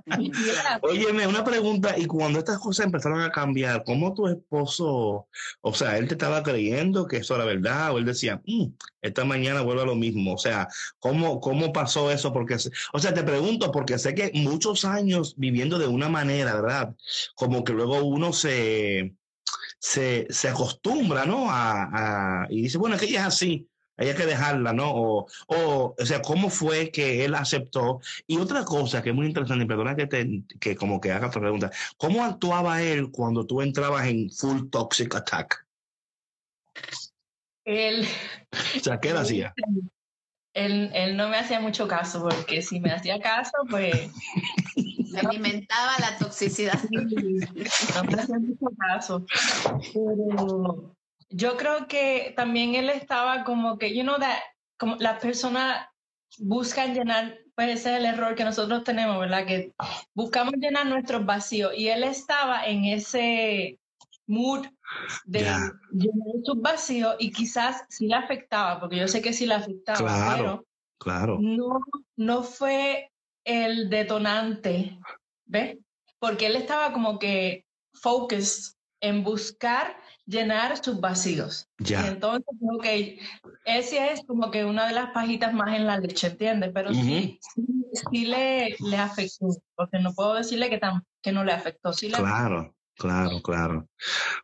Óyeme, 0.83 1.27
una 1.27 1.45
pregunta, 1.45 1.97
y 1.97 2.07
cuando 2.07 2.41
estas 2.41 2.59
cosas 2.59 2.87
empezaron 2.87 3.21
a 3.21 3.31
cambiar, 3.31 3.85
¿cómo 3.85 4.13
tu 4.13 4.27
esposo, 4.27 5.29
o 5.61 5.75
sea, 5.75 5.99
él 5.99 6.09
te 6.09 6.15
estaba 6.15 6.43
creyendo 6.43 7.07
que 7.07 7.19
eso 7.19 7.37
era 7.37 7.45
verdad, 7.45 7.93
o 7.93 7.99
él 7.99 8.05
decía, 8.05 8.43
mm, 8.45 8.67
esta 9.03 9.25
mañana 9.25 9.63
vuelve 9.63 9.83
a 9.83 9.87
lo 9.87 9.95
mismo? 9.95 10.35
O 10.35 10.39
sea, 10.39 10.69
¿cómo, 10.99 11.41
¿cómo 11.41 11.73
pasó 11.73 12.11
eso? 12.11 12.33
Porque, 12.33 12.57
o 12.93 12.99
sea, 12.99 13.15
te 13.15 13.23
pregunto, 13.23 13.71
porque 13.71 13.99
sé 13.99 14.15
que 14.15 14.33
muchos 14.35 14.85
años 14.85 15.35
viviendo 15.37 15.79
de 15.79 15.87
una 15.87 16.09
manera, 16.09 16.55
¿verdad? 16.55 16.95
Como 17.35 17.63
que 17.63 17.73
luego 17.73 18.03
uno 18.05 18.33
se, 18.33 19.15
se, 19.79 20.27
se 20.31 20.49
acostumbra, 20.49 21.25
¿no? 21.25 21.47
A, 21.49 22.47
y 22.51 22.63
dice, 22.63 22.79
bueno, 22.79 22.97
es 22.97 23.01
que 23.01 23.09
ella 23.09 23.21
es 23.21 23.27
así, 23.27 23.69
hay 23.97 24.15
que 24.15 24.27
dejarla, 24.27 24.73
¿no? 24.73 24.91
O, 24.91 25.27
o, 25.47 25.95
o 25.99 26.07
sea, 26.07 26.21
¿cómo 26.23 26.51
fue 26.51 26.91
que 26.91 27.25
él 27.25 27.35
aceptó? 27.35 28.01
Y 28.27 28.39
otra 28.39 28.65
cosa 28.65 29.03
que 29.03 29.11
es 29.11 29.15
muy 29.15 29.27
interesante, 29.27 29.65
y 29.65 29.69
perdona 29.69 29.97
que, 29.97 30.07
te, 30.07 30.43
que 30.61 30.77
como 30.77 31.01
que 31.01 31.13
haga 31.13 31.29
otra 31.29 31.41
pregunta, 31.41 31.71
¿cómo 31.97 32.25
actuaba 32.25 32.83
él 32.83 33.11
cuando 33.11 33.47
tú 33.47 33.63
entrabas 33.63 34.07
en 34.07 34.31
full 34.31 34.69
toxic 34.71 35.15
attack? 35.15 35.67
Él... 37.65 38.07
O 38.77 38.81
sea, 38.81 39.01
¿qué 39.01 39.11
él 39.11 39.17
hacía? 39.17 39.55
Él, 40.55 40.91
él 40.95 41.17
no 41.17 41.29
me 41.29 41.37
hacía 41.37 41.61
mucho 41.61 41.87
caso, 41.89 42.23
porque 42.23 42.63
si 42.63 42.81
me 42.81 42.91
hacía 42.91 43.21
caso, 43.21 43.53
pues 43.69 44.11
alimentaba 45.27 45.93
la 45.99 46.17
toxicidad. 46.19 46.81
Pero 49.93 50.96
yo 51.29 51.57
creo 51.57 51.87
que 51.89 52.33
también 52.37 52.75
él 52.75 52.91
estaba 52.91 53.45
como 53.45 53.79
que, 53.79 53.95
you 53.95 54.03
know, 54.03 54.19
that, 54.19 54.39
como 54.79 54.97
las 54.97 55.21
personas 55.21 55.87
buscan 56.39 56.95
llenar, 56.95 57.39
pues 57.55 57.81
ese 57.81 57.93
es 57.93 57.99
el 57.99 58.07
error 58.07 58.35
que 58.35 58.45
nosotros 58.45 58.85
tenemos, 58.85 59.19
¿verdad? 59.19 59.47
Que 59.47 59.73
buscamos 60.15 60.55
llenar 60.55 60.87
nuestros 60.87 61.25
vacíos 61.25 61.73
y 61.77 61.89
él 61.89 62.05
estaba 62.05 62.67
en 62.67 62.85
ese 62.85 63.79
mood 64.27 64.67
de 65.25 65.41
llenar 65.41 65.73
sus 66.45 66.61
vacíos 66.61 67.17
y 67.19 67.33
quizás 67.33 67.85
sí 67.89 68.07
le 68.09 68.15
afectaba, 68.15 68.81
porque 68.81 68.97
yo 68.97 69.09
sé 69.09 69.23
que 69.23 69.33
sí 69.33 69.47
le 69.47 69.55
afectaba, 69.55 70.35
pero 70.37 70.67
claro. 70.99 71.39
No, 71.41 71.81
no 72.17 72.43
fue 72.43 73.11
el 73.45 73.89
detonante, 73.89 74.99
¿ves? 75.45 75.79
Porque 76.19 76.47
él 76.47 76.57
estaba 76.57 76.93
como 76.93 77.19
que 77.19 77.65
focused 77.95 78.75
en 79.01 79.23
buscar 79.23 79.97
llenar 80.27 80.77
sus 80.83 81.01
vacíos. 81.01 81.69
Ya. 81.79 82.09
entonces, 82.09 82.55
ok, 82.61 82.87
ese 83.65 84.13
es 84.13 84.23
como 84.27 84.51
que 84.51 84.65
una 84.65 84.87
de 84.87 84.95
las 84.95 85.11
pajitas 85.11 85.55
más 85.55 85.75
en 85.75 85.87
la 85.87 85.99
leche, 85.99 86.27
¿entiendes? 86.27 86.71
Pero 86.75 86.93
sí, 86.93 87.39
sí, 88.11 88.27
le, 88.27 88.77
le 88.79 88.97
afectó, 88.97 89.49
porque 89.75 89.99
no 90.01 90.13
puedo 90.13 90.35
decirle 90.35 90.69
que, 90.69 90.81
que 91.23 91.33
no 91.33 91.45
le 91.45 91.53
afectó. 91.53 91.93
Sí 91.93 92.09
le 92.09 92.17
claro. 92.17 92.73
Claro, 92.99 93.43
claro. 93.43 93.87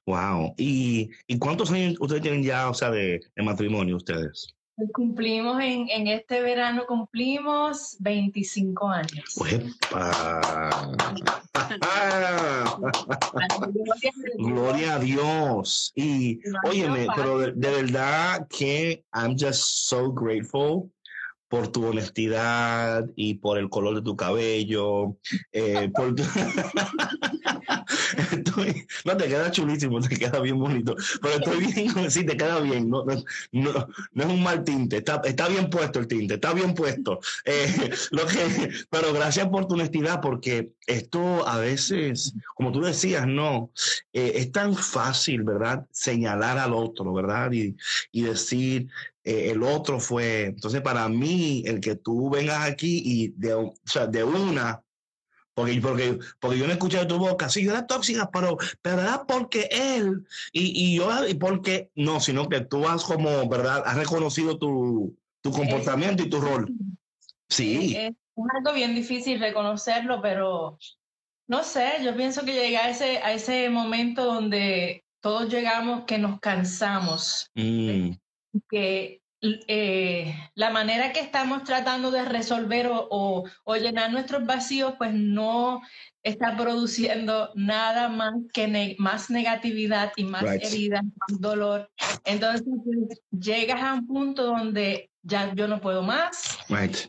Wow. 0.05 0.55
¿Y, 0.59 1.11
¿Y 1.27 1.39
cuántos 1.39 1.71
años 1.71 1.95
ustedes 2.01 2.21
tienen 2.21 2.43
ya, 2.43 2.69
o 2.69 2.75
sea, 2.75 2.91
de, 2.91 3.19
de 3.35 3.43
matrimonio 3.43 3.97
ustedes? 3.97 4.55
Cumplimos 4.93 5.63
en, 5.63 5.89
en, 5.91 6.09
este 6.09 6.41
verano, 6.41 6.87
cumplimos 6.87 7.97
25 8.01 8.89
años. 8.89 9.35
Gloria 14.39 14.95
a 14.95 14.99
Dios. 14.99 15.93
Y 15.95 16.41
óyeme, 16.67 17.07
pero 17.15 17.39
de, 17.39 17.53
de, 17.53 17.71
verdad 17.83 18.49
que 18.49 19.05
I'm 19.13 19.37
just 19.39 19.89
so 19.89 20.11
grateful 20.11 20.91
por 21.53 21.69
tu 21.69 21.87
honestidad 21.87 23.07
y 23.15 23.35
por 23.35 23.59
el 23.59 23.69
color 23.69 23.97
de 23.97 24.01
tu 24.01 24.17
cabello. 24.17 25.19
Eh, 25.53 25.93
no, 29.05 29.17
te 29.19 29.29
queda 29.29 29.51
chulísimo, 29.51 30.01
te 30.01 30.17
queda 30.17 30.41
bien 30.41 30.59
bonito. 30.59 30.97
Pero 31.21 31.35
estoy 31.35 31.67
bien, 31.67 31.93
sí, 32.11 32.25
te 32.25 32.39
queda 32.39 32.59
bien. 32.61 32.89
No, 32.89 33.05
no, 33.05 33.23
no, 33.53 34.25
es 34.25 34.31
un 34.31 34.43
mal 34.43 34.65
tinte, 34.65 34.97
está, 34.97 35.21
está, 35.27 35.47
bien 35.49 35.69
puesto 35.69 35.99
el 35.99 36.07
tinte, 36.07 36.37
está 36.37 36.55
bien 36.55 36.73
puesto. 36.73 37.21
Eh, 37.45 37.91
lo 38.13 38.25
que, 38.25 38.71
pero 38.89 39.13
gracias 39.13 39.47
por 39.49 39.67
tu 39.67 39.75
honestidad, 39.75 40.23
porque 40.23 40.73
esto 40.87 41.47
a 41.47 41.59
veces, 41.59 42.33
como 42.55 42.73
tú 42.73 42.81
decías, 42.81 43.27
no, 43.27 43.71
eh, 44.15 44.33
es 44.37 44.51
tan 44.53 44.75
fácil, 44.75 45.43
¿verdad? 45.43 45.87
Señalar 45.91 46.57
al 46.57 46.73
otro, 46.73 47.13
¿verdad? 47.13 47.53
Y, 47.53 47.77
y 48.11 48.23
decir, 48.23 48.89
eh, 49.25 49.51
el 49.51 49.63
otro 49.63 50.01
fue. 50.01 50.47
Entonces, 50.47 50.81
para 50.81 51.09
mí, 51.09 51.63
el 51.67 51.81
que 51.81 51.97
tú 51.97 52.31
vengas 52.31 52.69
aquí 52.69 53.03
y 53.05 53.29
de, 53.37 53.55
o 53.55 53.75
sea, 53.85 54.07
de 54.07 54.25
una, 54.25 54.83
porque, 55.55 55.81
porque, 55.81 56.19
porque 56.41 56.59
yo 56.59 56.67
no 56.67 56.73
escuché 56.73 56.99
de 56.99 57.07
tu 57.07 57.19
boca, 57.19 57.49
sí, 57.49 57.63
yo 57.63 57.73
era 57.73 57.87
tóxica, 57.87 58.31
pero, 58.33 58.57
pero 58.81 59.03
era 59.03 59.25
porque 59.25 59.69
él, 59.71 60.27
y, 60.53 60.93
y 60.93 60.97
yo, 60.97 61.27
y 61.29 61.35
porque, 61.35 61.91
no, 61.95 62.21
sino 62.21 62.49
que 62.49 62.61
tú 62.63 62.89
has 62.89 63.05
como, 63.05 63.49
¿verdad? 63.49 63.83
Has 63.85 63.97
reconocido 63.97 64.59
tu, 64.59 65.17
tu 65.43 65.51
comportamiento 65.51 66.23
y 66.23 66.31
tu 66.31 66.41
rol. 66.41 66.73
Sí. 67.49 67.95
Es, 67.97 68.13
algo 68.35 68.73
bien 68.73 68.95
difícil 68.95 69.39
reconocerlo, 69.39 70.23
pero 70.23 70.79
no 71.47 71.63
sé, 71.63 71.93
yo 72.03 72.17
pienso 72.17 72.45
que 72.45 72.55
llegué 72.55 72.79
a 72.79 72.89
ese, 72.89 73.19
a 73.19 73.33
ese 73.33 73.69
momento 73.69 74.25
donde 74.25 75.05
todos 75.21 75.53
llegamos 75.53 76.05
que 76.07 76.17
nos 76.17 76.41
cansamos. 76.41 77.51
Mm 77.55 78.13
que 78.71 79.23
eh, 79.41 80.35
la 80.55 80.71
manera 80.71 81.13
que 81.13 81.19
estamos 81.19 81.65
tratando 81.65 82.13
de 82.13 82.25
resolver 82.25 82.87
o, 82.89 83.45
o, 83.65 83.77
llenar 83.77 84.13
nuestros 84.13 84.47
vacíos, 84.47 84.95
pues 84.99 85.13
no 85.15 85.83
está 86.23 86.57
produciendo 86.57 87.51
nada 87.57 88.09
más 88.09 88.35
que 88.55 88.95
más 88.99 89.31
negatividad 89.31 90.13
y 90.15 90.25
más 90.25 90.45
heridas, 90.45 91.03
más 91.03 91.41
dolor. 91.41 91.91
Entonces 92.25 92.63
pues, 92.85 93.21
llegas 93.33 93.83
a 93.83 93.95
un 93.95 94.07
punto 94.07 94.45
donde 94.45 95.11
ya 95.23 95.53
yo 95.55 95.67
no 95.67 95.81
puedo 95.81 96.03
más. 96.03 96.59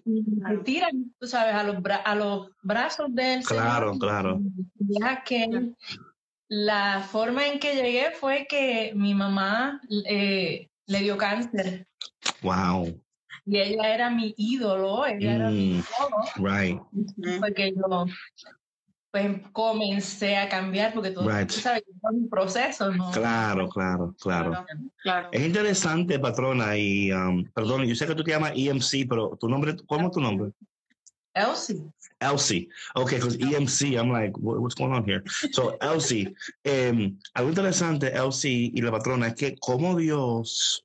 Y 0.05 0.23
me 0.41 0.57
tiran, 0.63 1.13
tú 1.19 1.27
sabes, 1.27 1.53
a 1.53 1.63
los, 1.63 1.77
a 2.03 2.15
los 2.15 2.49
brazos 2.63 3.13
del 3.13 3.43
Claro, 3.43 3.97
claro. 3.99 4.39
Ya 4.79 5.23
que 5.23 5.73
la 6.47 7.01
forma 7.01 7.47
en 7.47 7.59
que 7.59 7.75
llegué 7.75 8.11
fue 8.19 8.47
que 8.49 8.93
mi 8.95 9.13
mamá 9.13 9.81
eh, 10.05 10.69
le 10.87 10.99
dio 10.99 11.17
cáncer. 11.17 11.87
Wow. 12.41 12.99
Y 13.45 13.57
ella 13.57 13.93
era 13.93 14.09
mi 14.09 14.33
ídolo, 14.37 15.05
ella 15.05 15.35
era 15.35 15.49
mi 15.49 15.73
mm, 15.73 15.83
ídolo. 15.83 16.49
Right. 16.49 16.81
Porque 17.39 17.73
yo 17.75 18.05
pues 19.13 19.41
comencé 19.51 20.37
a 20.37 20.49
cambiar 20.49 20.91
porque 20.91 21.11
todo 21.11 21.29
right. 21.29 21.47
sabes 21.47 21.83
es 21.87 21.95
un 22.01 22.27
proceso, 22.27 22.91
¿no? 22.91 23.11
Claro, 23.11 23.69
claro, 23.69 24.15
claro, 24.19 24.65
claro. 25.03 25.29
Es 25.31 25.45
interesante, 25.45 26.17
patrona, 26.17 26.75
y 26.75 27.11
um, 27.11 27.45
perdón, 27.53 27.83
yo 27.83 27.93
sé 27.93 28.07
que 28.07 28.15
tú 28.15 28.23
te 28.23 28.31
llamas 28.31 28.53
EMC, 28.55 29.07
pero 29.07 29.37
tu 29.39 29.47
nombre, 29.47 29.75
¿cómo 29.85 30.07
es 30.07 30.13
tu 30.13 30.19
nombre? 30.19 30.51
Elsie. 31.35 31.81
Elsie. 32.21 32.69
Okay, 32.95 33.17
because 33.17 33.37
EMC, 33.37 33.99
I'm 33.99 34.11
like, 34.11 34.37
what, 34.37 34.61
what's 34.61 34.75
going 34.75 34.93
on 34.93 35.03
here? 35.03 35.23
So, 35.51 35.77
Elsie, 35.81 36.27
um, 36.65 37.17
algo 37.37 37.49
interesante, 37.49 38.13
Elsie 38.13 38.71
y 38.73 38.81
la 38.81 38.91
patrona, 38.91 39.27
es 39.27 39.35
que 39.35 39.55
como 39.61 39.95
Dios, 39.95 40.83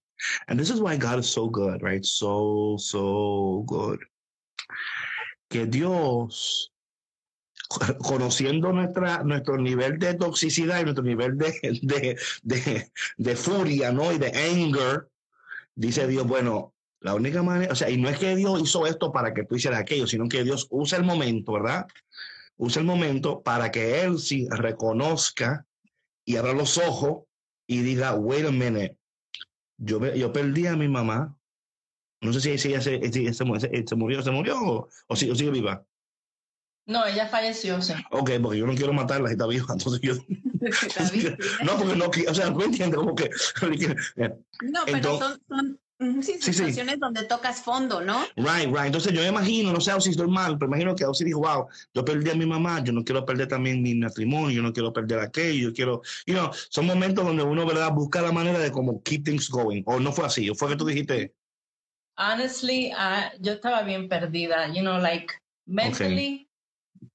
and 0.49 0.59
this 0.59 0.71
is 0.71 0.81
why 0.81 0.97
God 0.97 1.19
is 1.21 1.29
so 1.29 1.49
good, 1.49 1.83
right? 1.83 2.05
So, 2.05 2.77
so 2.79 3.65
good. 3.67 4.01
Que 5.51 5.67
Dios, 5.67 6.71
conociendo 8.03 8.73
nuestra, 8.73 9.23
nuestro 9.23 9.57
nivel 9.59 9.99
de 9.99 10.15
toxicidad 10.15 10.81
y 10.81 10.85
nuestro 10.85 11.05
nivel 11.05 11.37
de, 11.37 11.53
de, 11.83 12.19
de, 12.43 12.91
de 13.17 13.37
furia, 13.37 13.93
¿no? 13.93 14.13
Y 14.13 14.19
de 14.19 14.33
anger, 14.33 15.09
dice 15.75 16.07
Dios, 16.09 16.27
bueno, 16.27 16.75
la 17.01 17.15
única 17.15 17.43
manera, 17.43 17.73
o 17.73 17.77
sea, 17.77 17.91
y 17.91 17.97
no 17.97 18.09
es 18.09 18.19
que 18.19 18.35
Dios 18.35 18.61
hizo 18.61 18.87
esto 18.87 19.13
para 19.13 19.33
que 19.33 19.45
tú 19.45 19.55
hicieras 19.55 19.81
aquello, 19.81 20.07
sino 20.07 20.29
que 20.29 20.43
Dios 20.43 20.67
usa 20.71 20.99
el 20.99 21.05
momento, 21.05 21.53
¿verdad? 21.53 21.87
Usa 22.57 22.81
el 22.81 22.87
momento 22.87 23.41
para 23.43 23.71
que 23.71 24.03
Él 24.03 24.19
sí 24.19 24.49
reconozca 24.51 25.65
y 26.25 26.37
abra 26.37 26.53
los 26.53 26.77
ojos 26.77 27.25
y 27.69 27.83
diga, 27.83 28.15
wait 28.15 28.47
a 28.47 28.51
minute, 28.51 28.97
yo, 29.77 30.15
yo 30.15 30.33
perdí 30.33 30.67
a 30.67 30.77
mi 30.77 30.89
mamá. 30.89 31.37
No 32.21 32.33
sé 32.33 32.41
si, 32.59 32.69
ella 32.69 32.81
se, 32.81 33.01
se, 33.33 33.45
murió, 33.45 34.23
se 34.23 34.31
murió 34.33 34.61
o, 34.61 34.89
o, 35.07 35.17
sigue 35.17 35.51
viva. 35.51 35.87
No, 36.85 37.07
ella 37.07 37.29
falleció, 37.29 37.81
sí. 37.81 37.93
Ok, 38.11 38.33
porque 38.43 38.59
yo 38.59 38.67
no 38.67 38.75
quiero 38.75 38.93
matarla 38.93 39.29
si 39.29 39.35
está 39.35 39.47
viva, 39.47 39.67
entonces 39.73 40.01
yo... 40.01 40.15
no, 41.65 41.79
porque 41.79 41.95
no, 41.95 42.07
o 42.29 42.35
sea, 42.35 42.51
no 42.51 42.65
entiendo 42.65 42.97
como 42.97 43.15
que... 43.15 43.31
no, 44.63 44.81
pero 44.87 45.19
son, 45.19 45.79
Sí, 45.99 46.39
situaciones 46.41 47.01
donde 47.01 47.25
tocas 47.25 47.61
fondo, 47.61 48.01
¿no? 48.01 48.21
Right, 48.37 48.67
right. 48.69 48.87
Entonces 48.87 49.13
yo 49.13 49.21
me 49.21 49.29
imagino, 49.29 49.73
no 49.73 49.81
sé 49.81 50.01
si 50.01 50.11
estoy 50.11 50.29
mal, 50.29 50.57
pero 50.57 50.69
imagino 50.69 50.95
que 50.95 51.03
Ausi 51.03 51.25
dijo, 51.25 51.41
wow, 51.41 51.67
yo 51.93 52.05
perdí 52.05 52.31
a 52.31 52.35
mi 52.35 52.47
mamá, 52.47 52.85
yo 52.85 52.93
no 52.93 53.03
quiero 53.03 53.25
perder 53.25 53.49
también 53.49 53.83
mi 53.83 53.97
matrimonio, 53.97 54.51
yo 54.51 54.63
no 54.63 54.73
quiero 54.73 54.93
perder 54.93 55.19
aquello, 55.19 55.71
yo 55.71 55.75
quiero, 55.75 56.03
you 56.25 56.35
know, 56.35 56.51
son 56.71 56.87
momentos 56.87 57.25
donde 57.25 57.43
uno, 57.43 57.67
¿verdad?, 57.67 57.91
busca 57.93 58.23
la 58.23 58.31
manera 58.31 58.61
de 58.61 58.71
como 58.71 59.03
keep 59.03 59.25
things 59.25 59.51
going. 59.51 59.83
O 59.87 59.99
no 59.99 60.13
fue 60.13 60.27
así, 60.27 60.49
o 60.49 60.55
fue 60.55 60.69
que 60.69 60.77
tú 60.77 60.85
dijiste. 60.85 61.35
Honestly, 62.17 62.93
uh, 62.93 63.37
yo 63.41 63.55
estaba 63.55 63.83
bien 63.83 64.09
perdida, 64.09 64.69
you 64.69 64.83
know, 64.83 64.99
like 65.01 65.35
mentally. 65.67 66.49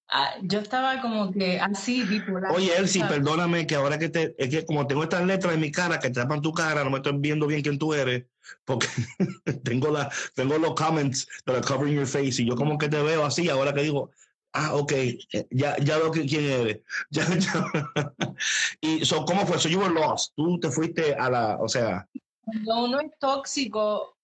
Ah, 0.09 0.35
yo 0.43 0.59
estaba 0.59 1.01
como 1.01 1.31
que 1.31 1.59
así, 1.59 2.03
bipolar. 2.03 2.51
Oye, 2.51 2.77
Elsie, 2.77 3.03
perdóname 3.03 3.65
que 3.65 3.75
ahora 3.75 3.97
que 3.97 4.09
te, 4.09 4.35
es 4.37 4.49
que 4.49 4.65
como 4.65 4.85
tengo 4.85 5.03
estas 5.03 5.25
letras 5.25 5.53
en 5.53 5.61
mi 5.61 5.71
cara 5.71 5.99
que 5.99 6.09
te 6.09 6.21
tapan 6.21 6.41
tu 6.41 6.51
cara, 6.53 6.83
no 6.83 6.89
me 6.89 6.97
estoy 6.97 7.13
viendo 7.17 7.47
bien 7.47 7.61
quién 7.61 7.79
tú 7.79 7.93
eres, 7.93 8.25
porque 8.65 8.88
tengo, 9.63 9.91
la, 9.91 10.12
tengo 10.36 10.58
los 10.58 10.73
comments 10.75 11.27
that 11.45 11.56
are 11.56 11.65
covering 11.65 11.95
your 11.95 12.08
face 12.08 12.41
y 12.41 12.45
yo 12.45 12.56
como 12.56 12.77
que 12.77 12.89
te 12.89 13.01
veo 13.01 13.25
así, 13.25 13.49
ahora 13.49 13.73
que 13.73 13.84
digo, 13.84 14.12
ah, 14.53 14.75
ok, 14.75 14.91
eh, 14.91 15.47
ya, 15.51 15.77
ya 15.77 15.97
veo 15.97 16.12
quién 16.12 16.45
eres. 16.45 16.79
Ya, 17.10 17.25
y 18.82 19.06
so, 19.06 19.25
¿cómo 19.25 19.45
fue? 19.45 19.60
So 19.60 19.69
you 19.69 19.79
were 19.79 19.93
lost. 19.93 20.34
Tú 20.36 20.60
te 20.60 20.69
fuiste 20.69 21.13
a 21.15 21.29
la, 21.29 21.58
o 21.60 21.67
sea. 21.67 22.08
Cuando 22.41 22.86
uno 22.86 22.99
es 22.99 23.12
tóxico, 23.19 24.15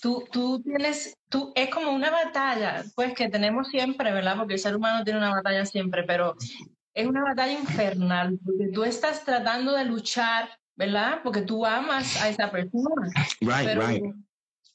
tú, 0.00 0.24
tú 0.30 0.62
tienes, 0.62 1.16
tú, 1.28 1.52
es 1.54 1.70
como 1.70 1.90
una 1.92 2.10
batalla, 2.10 2.84
pues 2.94 3.14
que 3.14 3.28
tenemos 3.28 3.68
siempre, 3.68 4.12
¿verdad? 4.12 4.36
Porque 4.36 4.54
el 4.54 4.60
ser 4.60 4.76
humano 4.76 5.04
tiene 5.04 5.18
una 5.18 5.34
batalla 5.34 5.64
siempre, 5.64 6.04
pero 6.04 6.36
es 6.94 7.06
una 7.06 7.22
batalla 7.22 7.52
infernal, 7.52 8.38
porque 8.44 8.68
tú 8.72 8.84
estás 8.84 9.24
tratando 9.24 9.72
de 9.72 9.84
luchar, 9.84 10.48
¿verdad? 10.76 11.20
Porque 11.24 11.42
tú 11.42 11.64
amas 11.66 12.20
a 12.22 12.28
esa 12.28 12.50
persona. 12.50 13.10
Right, 13.40 13.76
right. 13.76 14.14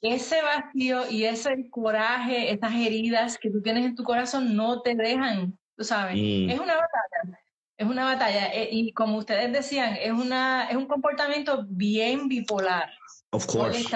Ese 0.01 0.41
vacío 0.41 1.09
y 1.09 1.25
ese 1.25 1.69
coraje, 1.69 2.51
esas 2.51 2.73
heridas 2.73 3.37
que 3.37 3.51
tú 3.51 3.61
tienes 3.61 3.85
en 3.85 3.95
tu 3.95 4.03
corazón 4.03 4.55
no 4.55 4.81
te 4.81 4.95
dejan, 4.95 5.57
tú 5.77 5.83
sabes. 5.83 6.15
Mm. 6.15 6.49
Es 6.49 6.59
una 6.59 6.73
batalla. 6.73 7.39
Es 7.77 7.87
una 7.87 8.05
batalla. 8.05 8.47
Eh, 8.47 8.69
y 8.71 8.93
como 8.93 9.17
ustedes 9.17 9.51
decían, 9.51 9.95
es, 9.99 10.11
una, 10.11 10.69
es 10.69 10.75
un 10.75 10.87
comportamiento 10.87 11.65
bien 11.69 12.27
bipolar. 12.27 12.91
Of 13.31 13.45
course. 13.45 13.87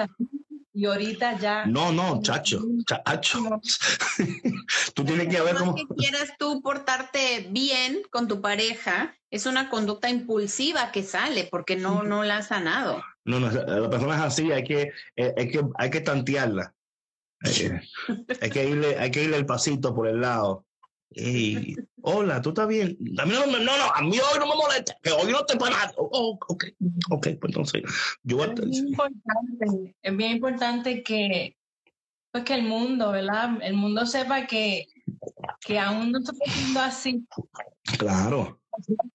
Y 0.76 0.84
ahorita 0.84 1.38
ya. 1.38 1.64
No, 1.64 1.90
no, 1.90 2.20
chacho, 2.20 2.62
chacho. 2.84 3.38
tú 4.94 5.04
tienes 5.06 5.28
que 5.28 5.40
ver 5.40 5.56
cómo. 5.56 5.74
que 5.74 5.86
quieras 5.96 6.34
tú 6.38 6.60
portarte 6.60 7.48
bien 7.50 8.02
con 8.10 8.28
tu 8.28 8.42
pareja, 8.42 9.16
es 9.30 9.46
una 9.46 9.70
conducta 9.70 10.10
impulsiva 10.10 10.92
que 10.92 11.02
sale 11.02 11.48
porque 11.50 11.76
no, 11.76 12.02
no 12.02 12.24
la 12.24 12.36
has 12.36 12.48
sanado. 12.48 13.02
No, 13.24 13.40
no, 13.40 13.50
la 13.50 13.88
persona 13.88 14.16
es 14.16 14.20
así, 14.20 14.52
hay 14.52 14.64
que, 14.64 14.92
eh, 15.16 15.32
hay 15.34 15.48
que, 15.50 15.64
hay 15.76 15.88
que 15.88 16.02
tantearla. 16.02 16.74
Eh, 17.46 17.80
hay, 18.42 18.50
que 18.50 18.68
irle, 18.68 18.98
hay 18.98 19.10
que 19.10 19.24
irle 19.24 19.38
el 19.38 19.46
pasito 19.46 19.94
por 19.94 20.06
el 20.06 20.20
lado. 20.20 20.66
Y, 21.08 21.74
hola, 22.06 22.40
¿tú 22.40 22.50
estás 22.50 22.68
bien? 22.68 22.96
A 23.18 23.26
mí 23.26 23.32
no, 23.32 23.46
no, 23.46 23.58
no, 23.58 23.72
a 23.94 24.00
mí 24.00 24.16
hoy 24.18 24.38
no 24.38 24.46
me 24.46 24.54
molesta, 24.54 24.96
que 25.02 25.10
hoy 25.10 25.32
no 25.32 25.44
te 25.44 25.56
para. 25.56 25.92
Oh, 25.96 26.38
ok, 26.48 26.64
ok, 27.10 27.28
pues 27.40 27.50
entonces 27.50 27.82
yo 28.22 28.44
es, 28.44 28.54
bien 28.54 28.88
importante, 28.88 29.94
es 30.00 30.16
bien 30.16 30.32
importante 30.32 31.02
que, 31.02 31.56
pues 32.30 32.44
que 32.44 32.54
el 32.54 32.62
mundo, 32.62 33.10
¿verdad? 33.10 33.58
El 33.60 33.74
mundo 33.74 34.06
sepa 34.06 34.46
que, 34.46 34.86
que 35.60 35.78
aún 35.80 36.12
no 36.12 36.20
estoy 36.20 36.36
siendo 36.46 36.80
así. 36.80 37.26
Claro. 37.98 38.60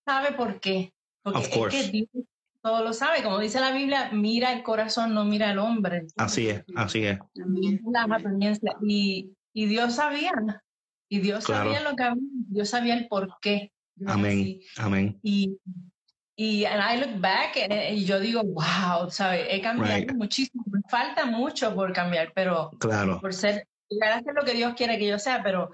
sabe 0.05 0.33
por 0.33 0.59
qué. 0.59 0.93
Porque 1.23 1.39
Es 1.39 1.49
que 1.69 1.83
Dios 1.91 2.07
todo 2.61 2.83
lo 2.83 2.93
sabe. 2.93 3.23
Como 3.23 3.39
dice 3.39 3.61
la 3.61 3.71
Biblia, 3.71 4.09
mira 4.11 4.51
el 4.51 4.63
corazón, 4.63 5.13
no 5.13 5.23
mira 5.23 5.51
el 5.51 5.59
hombre. 5.59 6.07
Así 6.17 6.49
es, 6.49 6.63
así 6.75 7.05
es. 7.05 7.19
Y, 8.81 9.33
y 9.53 9.65
Dios 9.67 9.95
sabía. 9.95 10.33
Y 11.11 11.19
Dios 11.19 11.43
sabía 11.43 11.81
lo 11.81 11.93
que 11.93 12.03
había, 12.03 12.23
Dios 12.47 12.69
sabía 12.69 12.93
el 12.93 13.09
por 13.09 13.37
qué. 13.41 13.73
Amén, 14.07 14.61
amén. 14.77 15.19
Y, 15.21 15.57
y 16.37 16.63
and 16.63 16.81
I 16.81 17.05
look 17.05 17.19
back 17.19 17.57
y 17.91 18.05
yo 18.05 18.17
digo, 18.17 18.41
wow, 18.43 19.11
¿sabes? 19.11 19.45
He 19.49 19.59
cambiado 19.59 20.13
muchísimo. 20.15 20.63
Me 20.67 20.79
falta 20.89 21.25
mucho 21.25 21.75
por 21.75 21.91
cambiar, 21.91 22.31
pero 22.33 22.71
claro. 22.79 23.19
por 23.19 23.33
ser, 23.33 23.67
llegar 23.89 24.13
a 24.13 24.21
ser 24.21 24.33
lo 24.33 24.45
que 24.45 24.53
Dios 24.53 24.73
quiere 24.75 24.97
que 24.97 25.07
yo 25.09 25.19
sea, 25.19 25.43
pero 25.43 25.71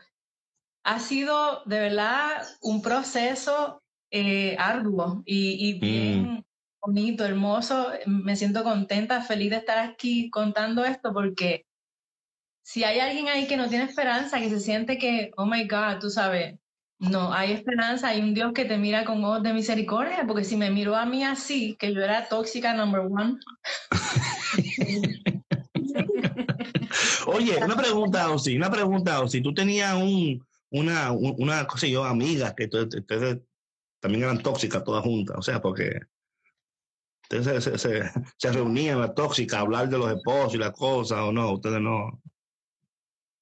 ha 0.83 0.99
sido 0.99 1.61
de 1.65 1.81
verdad 1.81 2.41
un 2.61 2.81
proceso 2.81 3.83
eh, 4.09 4.55
arduo 4.57 5.21
y, 5.23 5.69
y 5.69 5.75
mm. 5.75 5.79
bien 5.79 6.45
bonito, 6.81 7.25
hermoso. 7.25 7.91
Me 8.07 8.35
siento 8.35 8.63
contenta, 8.63 9.21
feliz 9.21 9.51
de 9.51 9.57
estar 9.57 9.77
aquí 9.77 10.31
contando 10.31 10.83
esto 10.83 11.13
porque 11.13 11.66
si 12.67 12.83
hay 12.83 12.99
alguien 12.99 13.29
ahí 13.29 13.47
que 13.47 13.55
no 13.55 13.69
tiene 13.69 13.85
esperanza, 13.85 14.39
que 14.39 14.49
se 14.49 14.59
siente 14.59 14.97
que, 14.97 15.31
oh 15.37 15.45
my 15.45 15.65
God, 15.69 15.99
tú 16.01 16.09
sabes, 16.09 16.59
no, 16.99 17.31
hay 17.31 17.53
esperanza, 17.53 18.09
hay 18.09 18.19
un 18.19 18.33
Dios 18.33 18.51
que 18.51 18.65
te 18.65 18.77
mira 18.77 19.05
con 19.05 19.23
ojos 19.23 19.41
de 19.41 19.53
misericordia, 19.53 20.25
porque 20.27 20.43
si 20.43 20.57
me 20.57 20.69
miró 20.69 20.93
a 20.97 21.05
mí 21.05 21.23
así, 21.23 21.77
que 21.79 21.93
yo 21.93 22.01
era 22.01 22.27
tóxica 22.27 22.73
number 22.73 23.03
one. 23.09 23.39
Oye, 27.27 27.57
una 27.63 27.77
pregunta, 27.77 28.29
Osi, 28.31 28.57
una 28.57 28.69
pregunta, 28.69 29.25
si 29.29 29.39
Tú 29.39 29.53
tenías 29.53 29.95
un, 29.95 30.45
una, 30.69 31.13
una 31.13 31.65
cosa 31.67 31.87
amigas 32.05 32.53
que 32.53 32.65
ustedes 32.65 33.39
también 34.01 34.25
eran 34.25 34.43
tóxicas 34.43 34.83
todas 34.83 35.05
juntas, 35.05 35.37
o 35.37 35.41
sea, 35.41 35.61
porque 35.61 36.01
ustedes 37.31 37.63
se 37.63 38.51
reunían 38.51 38.99
las 38.99 39.15
tóxicas 39.15 39.57
a 39.57 39.61
hablar 39.61 39.87
de 39.87 39.97
los 39.97 40.11
esposos 40.11 40.55
y 40.55 40.57
las 40.57 40.71
cosas, 40.71 41.19
o 41.19 41.31
no, 41.31 41.53
ustedes 41.53 41.79
no 41.79 42.21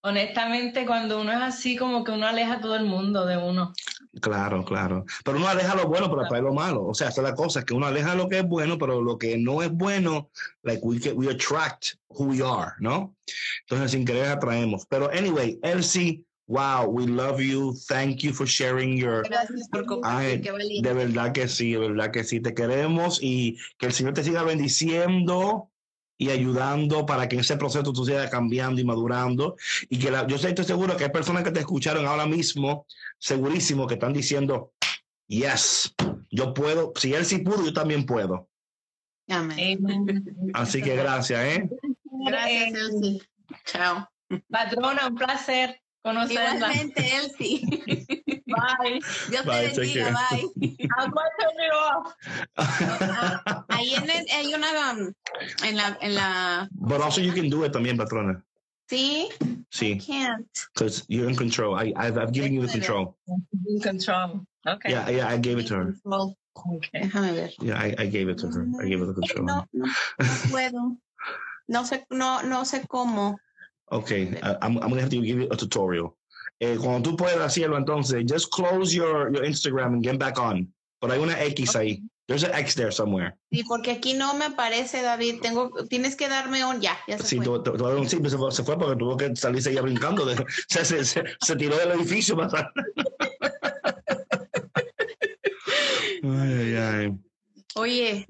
honestamente, 0.05 0.85
cuando 0.85 1.19
uno 1.19 1.31
es 1.31 1.41
así, 1.41 1.75
como 1.75 2.03
que 2.03 2.11
uno 2.11 2.27
aleja 2.27 2.53
a 2.53 2.61
todo 2.61 2.75
el 2.75 2.85
mundo 2.85 3.25
de 3.25 3.37
uno. 3.37 3.73
Claro, 4.21 4.63
claro. 4.63 5.03
Pero 5.23 5.37
uno 5.37 5.47
aleja 5.47 5.75
lo 5.75 5.87
bueno, 5.87 6.09
pero 6.09 6.25
atrae 6.25 6.41
lo 6.41 6.53
malo. 6.53 6.85
O 6.85 6.93
sea, 6.93 7.09
esa 7.09 7.21
es 7.21 7.27
la 7.27 7.35
cosa, 7.35 7.65
que 7.65 7.73
uno 7.73 7.87
aleja 7.87 8.13
lo 8.13 8.29
que 8.29 8.39
es 8.39 8.47
bueno, 8.47 8.77
pero 8.77 9.01
lo 9.01 9.17
que 9.17 9.37
no 9.37 9.63
es 9.63 9.71
bueno, 9.71 10.29
like 10.61 10.81
we, 10.83 10.99
we 11.13 11.29
attract 11.29 11.95
who 12.07 12.25
we 12.25 12.41
are, 12.41 12.73
¿no? 12.79 13.15
Entonces, 13.61 13.91
sin 13.91 14.05
querer 14.05 14.27
atraemos. 14.27 14.85
Pero 14.87 15.09
anyway, 15.09 15.59
Elsie, 15.63 16.23
wow, 16.47 16.85
we 16.85 17.07
love 17.07 17.39
you. 17.41 17.73
Thank 17.87 18.17
you 18.17 18.31
for 18.31 18.45
sharing 18.45 18.97
your. 18.97 19.23
Gracias 19.23 19.67
por 19.69 19.85
compartir, 19.85 20.43
De 20.81 20.93
verdad 20.93 21.31
que 21.31 21.47
sí, 21.47 21.73
de 21.73 21.79
verdad 21.79 22.11
que 22.11 22.23
sí. 22.23 22.39
Te 22.39 22.53
queremos 22.53 23.19
y 23.21 23.57
que 23.79 23.87
el 23.87 23.93
Señor 23.93 24.13
te 24.13 24.23
siga 24.23 24.43
bendiciendo 24.43 25.71
y 26.17 26.29
ayudando 26.29 27.05
para 27.05 27.27
que 27.27 27.37
ese 27.37 27.57
proceso 27.57 27.91
tú 27.91 28.05
sigas 28.05 28.29
cambiando 28.29 28.79
y 28.79 28.85
madurando. 28.85 29.57
Y 29.89 29.99
que 29.99 30.11
yo 30.27 30.35
estoy 30.35 30.65
seguro 30.65 30.95
que 30.95 31.05
hay 31.05 31.11
personas 31.11 31.43
que 31.43 31.51
te 31.51 31.59
escucharon 31.59 32.05
ahora 32.05 32.25
mismo, 32.25 32.85
segurísimo, 33.19 33.87
que 33.87 33.95
están 33.95 34.13
diciendo, 34.13 34.73
yes, 35.27 35.93
yo 36.29 36.53
puedo, 36.53 36.93
si 36.95 37.13
él 37.13 37.25
sí 37.25 37.39
pudo, 37.39 37.65
yo 37.65 37.73
también 37.73 38.05
puedo. 38.05 38.49
Amén. 39.27 39.79
Así 40.53 40.81
que 40.81 40.95
gracias, 40.95 41.43
¿eh? 41.43 41.69
Gracias, 42.25 42.73
Elsie. 42.73 43.21
Chao. 43.65 44.09
Patrona, 44.49 45.07
un 45.07 45.15
placer 45.15 45.81
conocerla. 46.05 46.55
Igualmente, 46.55 47.01
Elsie. 47.17 47.61
Bye. 48.45 49.01
Dios 49.29 49.43
te 49.43 49.81
bendiga, 49.81 50.11
bye. 50.13 50.77
Ahí 53.69 53.95
en 53.95 54.09
el, 54.09 54.25
hay 54.31 54.53
una 54.53 54.91
um, 54.91 55.13
en 55.63 55.75
la 55.75 55.97
en 56.01 56.15
la. 56.15 56.69
But 56.71 57.01
also 57.01 57.21
you 57.21 57.33
can 57.33 57.49
do 57.49 57.65
it 57.65 57.73
también, 57.73 57.97
patrona. 57.97 58.43
Sí. 58.87 59.29
Sí. 59.71 59.93
I 59.93 59.97
can't. 59.97 60.47
Because 60.73 61.05
you're 61.07 61.27
in 61.27 61.35
control. 61.35 61.75
I 61.75 61.91
I've, 61.97 62.19
I've 62.19 62.31
given 62.31 62.53
you 62.53 62.61
the 62.61 62.71
control. 62.71 63.17
In 63.67 63.81
control. 63.81 64.45
Okay. 64.67 64.91
Yeah, 64.91 65.09
yeah, 65.09 65.27
I 65.27 65.37
gave 65.37 65.57
it 65.57 65.67
to 65.67 65.75
her. 65.75 65.95
Okay. 66.05 67.01
Déjame 67.01 67.33
ver. 67.33 67.49
Yeah, 67.59 67.79
I, 67.79 67.95
I 67.97 68.05
gave 68.05 68.29
it 68.29 68.37
to 68.39 68.47
her. 68.47 68.67
I 68.79 68.87
gave 68.87 68.99
her 68.99 69.07
the 69.07 69.13
control. 69.13 69.45
No, 69.45 69.65
no, 69.73 69.85
no 70.19 70.33
puedo. 70.51 70.97
No 71.67 71.83
sé, 71.83 72.05
no, 72.11 72.41
no 72.43 72.63
sé 72.63 72.87
cómo. 72.87 73.37
Okay, 73.91 74.37
I, 74.41 74.57
I'm, 74.61 74.77
I'm 74.77 74.89
gonna 74.89 75.01
have 75.01 75.11
to 75.11 75.21
give 75.21 75.39
you 75.39 75.47
a 75.51 75.55
tutorial. 75.55 76.15
Eh, 76.61 76.77
cuando 76.77 77.11
tú 77.11 77.17
puedas 77.17 77.39
hacerlo, 77.39 77.77
entonces, 77.77 78.25
just 78.25 78.49
close 78.51 78.93
your, 78.93 79.31
your 79.33 79.43
Instagram 79.43 79.93
and 79.93 80.03
get 80.03 80.17
back 80.17 80.39
on. 80.39 80.67
Pero 81.01 81.13
hay 81.13 81.19
una 81.19 81.33
X 81.43 81.75
ahí. 81.75 82.01
There's 82.27 82.43
an 82.43 82.53
X 82.55 82.73
there 82.73 82.91
somewhere. 82.91 83.37
Sí, 83.51 83.63
porque 83.63 83.91
aquí 83.91 84.13
no 84.13 84.33
me 84.33 84.45
aparece, 84.45 85.03
David. 85.03 85.41
Tengo, 85.41 85.69
tienes 85.89 86.15
que 86.15 86.27
darme 86.27 86.65
un 86.65 86.81
ya. 86.81 86.97
ya 87.07 87.19
se 87.19 87.23
sí, 87.23 87.37
fue. 87.37 87.59
Tú, 87.59 87.71
un 87.71 88.09
sí, 88.09 88.17
se 88.27 88.37
fue, 88.37 88.51
se 88.51 88.63
fue 88.63 88.79
porque 88.79 88.95
tuvo 88.95 89.15
que 89.15 89.35
salirse 89.35 89.71
ya 89.71 89.81
brincando. 89.83 90.25
De, 90.25 90.35
se, 90.67 90.85
se, 90.85 91.05
se, 91.05 91.23
se, 91.39 91.55
tiró 91.55 91.77
del 91.77 91.91
edificio 91.91 92.35
ay, 96.23 96.53
ay, 96.53 96.75
ay. 96.75 97.13
Oye. 97.75 98.25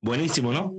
Buenísimo, 0.00 0.52
¿no? 0.52 0.74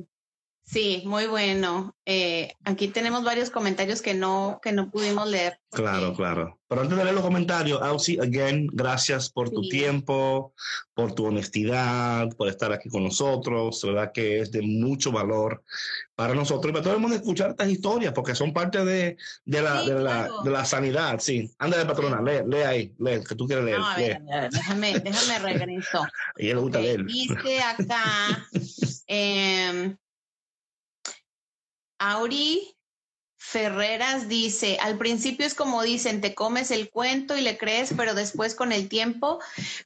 Sí, 0.67 1.01
muy 1.05 1.27
bueno. 1.27 1.95
Eh, 2.05 2.51
aquí 2.65 2.89
tenemos 2.89 3.23
varios 3.23 3.49
comentarios 3.49 4.01
que 4.01 4.13
no, 4.13 4.59
que 4.61 4.73
no 4.73 4.91
pudimos 4.91 5.25
leer. 5.29 5.61
Claro, 5.71 6.13
claro. 6.13 6.59
Pero 6.67 6.81
antes 6.81 6.97
de 6.97 7.03
leer 7.05 7.15
los 7.15 7.23
comentarios, 7.23 7.81
Ausi, 7.81 8.19
again, 8.19 8.67
gracias 8.73 9.29
por 9.29 9.49
tu 9.49 9.61
tiempo, 9.69 10.53
por 10.93 11.13
tu 11.13 11.27
honestidad, 11.27 12.27
por 12.35 12.49
estar 12.49 12.73
aquí 12.73 12.89
con 12.89 13.05
nosotros. 13.05 13.81
verdad 13.81 14.11
que 14.13 14.41
es 14.41 14.51
de 14.51 14.61
mucho 14.61 15.09
valor 15.13 15.63
para 16.15 16.33
nosotros 16.33 16.69
y 16.69 16.73
para 16.73 16.83
todo 16.83 16.95
el 16.95 16.99
mundo 16.99 17.15
escuchar 17.15 17.51
estas 17.51 17.69
historias, 17.69 18.11
porque 18.11 18.35
son 18.35 18.51
parte 18.51 18.83
de, 18.83 19.15
de, 19.45 19.61
la, 19.61 19.83
de, 19.83 19.93
la, 19.93 20.29
de 20.43 20.51
la, 20.51 20.65
sanidad. 20.65 21.17
Sí, 21.19 21.49
anda 21.59 21.77
de 21.77 21.85
patrona, 21.85 22.21
lee, 22.21 22.43
lee 22.45 22.63
ahí, 22.63 22.93
lee, 22.99 23.23
que 23.23 23.35
tú 23.35 23.47
quieres 23.47 23.63
leer. 23.63 23.79
No, 23.79 23.87
a 23.87 23.95
ver, 23.95 24.21
déjame, 24.51 24.99
déjame 24.99 25.39
regreso. 25.39 26.03
a 26.03 26.09
ella 26.35 26.55
le 26.55 26.59
gusta 26.59 26.81
leer. 26.81 27.05
Dice 27.05 27.61
acá. 27.61 28.45
eh, 29.07 29.95
Auri 31.99 32.77
Ferreras 33.39 34.27
dice, 34.27 34.77
al 34.81 34.97
principio 34.97 35.45
es 35.45 35.53
como 35.53 35.83
dicen, 35.83 36.21
te 36.21 36.33
comes 36.33 36.71
el 36.71 36.89
cuento 36.89 37.37
y 37.37 37.41
le 37.41 37.57
crees, 37.57 37.93
pero 37.95 38.15
después 38.15 38.55
con 38.55 38.71
el 38.71 38.89
tiempo 38.89 39.39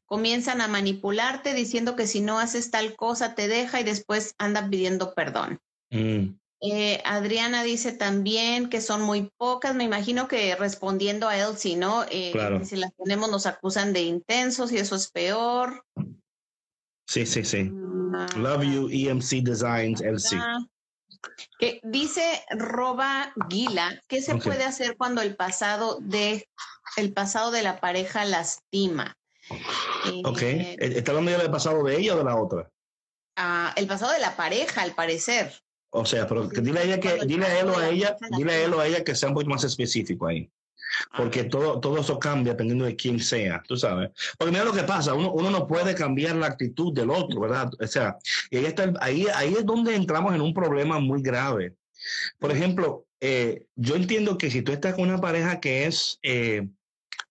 comienzan 0.05 0.61
a 0.61 0.67
manipularte 0.67 1.53
diciendo 1.53 1.95
que 1.95 2.07
si 2.07 2.21
no 2.21 2.39
haces 2.39 2.71
tal 2.71 2.95
cosa 2.95 3.35
te 3.35 3.47
deja 3.47 3.81
y 3.81 3.83
después 3.83 4.35
andan 4.37 4.69
pidiendo 4.69 5.13
perdón. 5.13 5.59
Mm. 5.89 6.35
Eh, 6.63 7.01
Adriana 7.05 7.63
dice 7.63 7.91
también 7.91 8.69
que 8.69 8.81
son 8.81 9.01
muy 9.01 9.31
pocas, 9.37 9.75
me 9.75 9.83
imagino 9.83 10.27
que 10.27 10.55
respondiendo 10.55 11.27
a 11.27 11.37
Elsie, 11.37 11.75
¿no? 11.75 12.05
Eh, 12.09 12.33
si 12.63 12.75
las 12.75 12.93
tenemos 12.95 13.31
nos 13.31 13.47
acusan 13.47 13.93
de 13.93 14.03
intensos 14.03 14.71
y 14.71 14.77
eso 14.77 14.95
es 14.95 15.09
peor. 15.09 15.83
Sí, 17.07 17.25
sí, 17.25 17.43
sí. 17.43 17.71
Ah. 18.13 18.27
Love 18.37 18.63
you, 18.63 18.89
EMC 18.89 19.41
Designs, 19.43 20.01
Elsie. 20.01 20.39
Que 21.59 21.79
dice 21.83 22.43
Roba 22.49 23.33
Guila, 23.49 24.01
¿qué 24.07 24.21
se 24.21 24.35
puede 24.35 24.63
hacer 24.63 24.97
cuando 24.97 25.21
el 25.21 25.35
pasado 25.35 25.99
de 26.01 26.47
el 26.97 27.13
pasado 27.13 27.51
de 27.51 27.63
la 27.63 27.79
pareja 27.79 28.25
lastima? 28.25 29.15
ok, 30.23 30.41
eh, 30.41 30.77
¿está 30.79 31.11
hablando 31.11 31.31
del 31.31 31.51
pasado 31.51 31.83
de 31.83 31.97
ella 31.97 32.15
o 32.15 32.17
de 32.17 32.23
la 32.23 32.35
otra? 32.35 32.69
Ah, 33.35 33.73
el 33.75 33.87
pasado 33.87 34.13
de 34.13 34.19
la 34.19 34.35
pareja, 34.35 34.81
al 34.81 34.93
parecer. 34.93 35.53
O 35.91 36.05
sea, 36.05 36.27
pero 36.27 36.47
dile 36.47 36.79
a 36.79 36.83
ella 36.83 36.99
que, 36.99 37.25
dile 37.25 37.45
a 37.45 37.59
él 37.59 37.69
o 37.69 37.77
a 37.77 37.89
ella, 37.89 38.17
dile 38.37 38.53
a 38.53 38.61
él 38.63 38.73
o 38.73 38.79
a 38.79 38.87
ella 38.87 39.03
que 39.03 39.15
sea 39.15 39.29
un 39.29 39.35
poco 39.35 39.49
más 39.49 39.63
específico 39.63 40.27
ahí 40.27 40.49
porque 41.15 41.43
todo, 41.45 41.79
todo 41.79 41.99
eso 41.99 42.19
cambia 42.19 42.53
dependiendo 42.53 42.85
de 42.85 42.95
quién 42.95 43.19
sea, 43.19 43.61
tú 43.67 43.77
sabes. 43.77 44.11
Porque 44.37 44.51
mira 44.51 44.63
lo 44.63 44.73
que 44.73 44.83
pasa, 44.83 45.13
uno, 45.13 45.31
uno 45.31 45.49
no 45.49 45.67
puede 45.67 45.95
cambiar 45.95 46.35
la 46.35 46.47
actitud 46.47 46.93
del 46.93 47.09
otro, 47.09 47.41
¿verdad? 47.41 47.71
O 47.79 47.87
sea, 47.87 48.17
y 48.49 48.57
ahí, 48.57 48.65
está, 48.65 48.91
ahí, 48.99 49.27
ahí 49.35 49.53
es 49.53 49.65
donde 49.65 49.95
entramos 49.95 50.33
en 50.33 50.41
un 50.41 50.53
problema 50.53 50.99
muy 50.99 51.21
grave. 51.21 51.75
Por 52.39 52.51
ejemplo, 52.51 53.05
eh, 53.19 53.65
yo 53.75 53.95
entiendo 53.95 54.37
que 54.37 54.49
si 54.49 54.61
tú 54.61 54.71
estás 54.71 54.95
con 54.95 55.07
una 55.07 55.21
pareja 55.21 55.59
que 55.59 55.85
es 55.85 56.19
eh, 56.23 56.67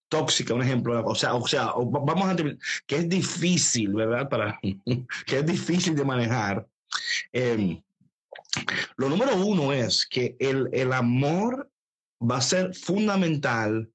tóxica, 0.08 0.54
un 0.54 0.62
ejemplo, 0.62 1.04
o 1.04 1.14
sea, 1.14 1.34
o 1.34 1.46
sea, 1.46 1.72
vamos 1.76 2.28
a 2.28 2.36
que 2.86 2.96
es 2.96 3.08
difícil, 3.08 3.94
¿verdad? 3.94 4.28
Para, 4.28 4.61
que 5.26 5.38
es 5.38 5.46
difícil 5.46 5.96
de 5.96 6.04
manejar. 6.04 6.66
Eh, 7.32 7.80
lo 8.96 9.08
número 9.08 9.36
uno 9.36 9.72
es 9.72 10.06
que 10.06 10.36
el, 10.38 10.68
el 10.72 10.92
amor 10.92 11.70
va 12.21 12.39
a 12.39 12.43
ser 12.43 12.75
fundamental 12.75 13.91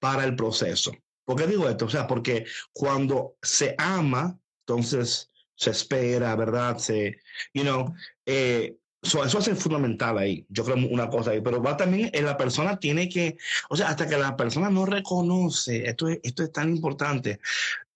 para 0.00 0.24
el 0.24 0.36
proceso. 0.36 0.92
¿Por 1.24 1.36
qué 1.36 1.46
digo 1.46 1.68
esto? 1.68 1.86
O 1.86 1.90
sea, 1.90 2.06
porque 2.06 2.46
cuando 2.72 3.36
se 3.42 3.74
ama, 3.78 4.38
entonces 4.66 5.30
se 5.54 5.70
espera, 5.70 6.34
¿verdad? 6.36 6.78
Se, 6.78 7.18
you 7.52 7.62
know, 7.62 7.94
eh, 8.26 8.76
eso 9.02 9.38
es 9.38 9.58
fundamental 9.58 10.18
ahí, 10.18 10.44
yo 10.50 10.64
creo 10.64 10.76
una 10.90 11.08
cosa 11.08 11.30
ahí, 11.30 11.40
pero 11.40 11.62
va 11.62 11.76
también, 11.76 12.10
en 12.12 12.24
la 12.26 12.36
persona 12.36 12.78
tiene 12.78 13.08
que, 13.08 13.38
o 13.70 13.76
sea, 13.76 13.88
hasta 13.88 14.06
que 14.06 14.18
la 14.18 14.36
persona 14.36 14.68
no 14.68 14.84
reconoce, 14.84 15.88
esto 15.88 16.08
es, 16.08 16.20
esto 16.22 16.42
es 16.42 16.52
tan 16.52 16.68
importante, 16.68 17.40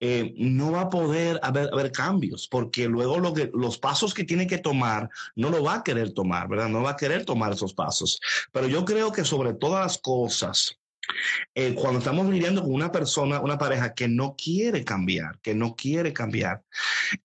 eh, 0.07 0.35
no 0.37 0.71
va 0.71 0.81
a 0.81 0.89
poder 0.89 1.39
haber, 1.41 1.91
cambios, 1.91 2.47
porque 2.47 2.87
luego 2.87 3.17
los 3.53 3.79
pasos 3.79 4.13
que 4.13 4.23
tiene 4.23 4.45
que 4.45 4.59
tomar, 4.59 5.09
no 5.35 5.49
lo 5.49 5.63
va 5.63 5.75
a 5.75 5.83
querer 5.83 6.13
tomar, 6.13 6.47
¿verdad? 6.47 6.69
No 6.69 6.83
va 6.83 6.91
a 6.91 6.95
querer 6.95 7.25
tomar 7.25 7.53
esos 7.53 7.73
pasos. 7.73 8.19
Pero 8.51 8.67
yo 8.67 8.85
creo 8.85 9.11
que 9.11 9.23
sobre 9.23 9.55
todas 9.55 9.83
las 9.83 9.97
cosas, 9.97 10.77
eh, 11.55 11.73
cuando 11.73 11.97
estamos 11.97 12.27
lidiando 12.27 12.61
con 12.61 12.71
una 12.71 12.91
persona, 12.91 13.41
una 13.41 13.57
pareja 13.57 13.95
que 13.95 14.07
no 14.07 14.35
quiere 14.35 14.83
cambiar, 14.83 15.39
que 15.39 15.55
no 15.55 15.75
quiere 15.75 16.13
cambiar, 16.13 16.61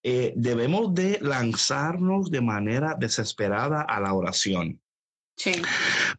eh, 0.03 0.33
debemos 0.37 0.95
de 0.95 1.19
lanzarnos 1.21 2.31
de 2.31 2.41
manera 2.41 2.97
desesperada 2.99 3.83
a 3.83 4.01
la 4.01 4.15
oración. 4.15 4.81
Sí. 5.37 5.63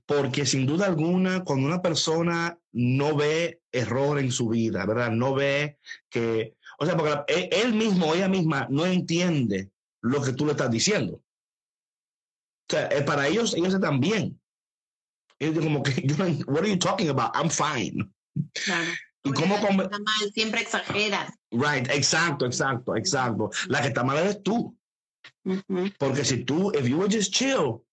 Porque 0.06 0.46
sin 0.46 0.66
duda 0.66 0.88
alguna, 0.88 1.44
cuando 1.44 1.68
una 1.68 1.82
persona 1.82 2.58
no 2.72 3.16
ve 3.16 3.62
error 3.72 4.20
en 4.20 4.32
su 4.32 4.50
vida, 4.50 4.86
¿verdad? 4.86 5.12
No 5.12 5.34
ve 5.34 5.78
que, 6.10 6.56
o 6.80 6.86
sea, 6.86 6.98
porque 6.98 7.24
e, 7.28 7.50
él 7.62 7.74
mismo 7.74 8.14
ella 8.14 8.28
misma 8.28 8.68
no 8.70 8.86
entiende 8.86 9.70
lo 10.02 10.22
que 10.22 10.34
tú 10.34 10.46
le 10.46 10.52
estás 10.54 10.72
diciendo. 10.72 11.16
O 11.16 12.72
sea, 12.72 12.88
eh, 12.88 13.04
para 13.04 13.28
ellos, 13.28 13.54
ellos 13.54 13.74
están 13.74 14.00
bien 14.00 14.42
es 15.42 15.60
como 15.60 15.82
que, 15.82 15.92
what 16.48 16.60
are 16.60 16.70
you 16.70 16.78
talking 16.78 17.10
about? 17.10 17.32
I'm 17.36 17.50
fine. 17.50 18.10
Claro. 18.54 18.92
¿Y 19.24 19.32
cómo 19.34 19.56
está 19.56 20.00
mal, 20.00 20.32
siempre 20.34 20.62
exagera. 20.62 21.32
Right, 21.52 21.88
exacto, 21.92 22.46
exacto, 22.46 22.96
exacto. 22.96 23.52
La 23.68 23.82
que 23.82 23.90
está 23.90 24.04
mal 24.04 24.18
eres 24.18 24.42
tú. 24.42 24.76
Porque 26.00 26.26
si 26.26 26.44
tú, 26.44 26.72
if 26.74 26.88
you 26.88 26.98
were 26.98 27.10
just 27.10 27.34
chill, 27.34 27.84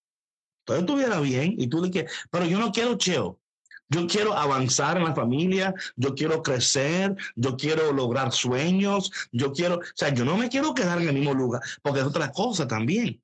todo 0.68 0.78
estuviera 0.78 1.18
bien 1.20 1.54
y 1.56 1.66
tú 1.66 1.82
le 1.82 2.06
pero 2.30 2.44
yo 2.44 2.58
no 2.58 2.70
quiero 2.70 2.96
chill. 2.98 3.32
Yo 3.90 4.06
quiero 4.06 4.34
avanzar 4.34 4.98
en 4.98 5.04
la 5.04 5.14
familia, 5.14 5.74
yo 5.96 6.14
quiero 6.14 6.42
crecer, 6.42 7.16
yo 7.36 7.56
quiero 7.56 7.90
lograr 7.90 8.32
sueños, 8.32 9.10
yo 9.32 9.54
quiero, 9.54 9.76
o 9.76 9.82
sea, 9.94 10.10
yo 10.12 10.26
no 10.26 10.36
me 10.36 10.50
quiero 10.50 10.74
quedar 10.74 11.00
en 11.00 11.08
el 11.08 11.14
mismo 11.14 11.32
lugar, 11.32 11.62
porque 11.80 12.00
es 12.00 12.06
otra 12.06 12.30
cosa 12.30 12.68
también. 12.68 13.22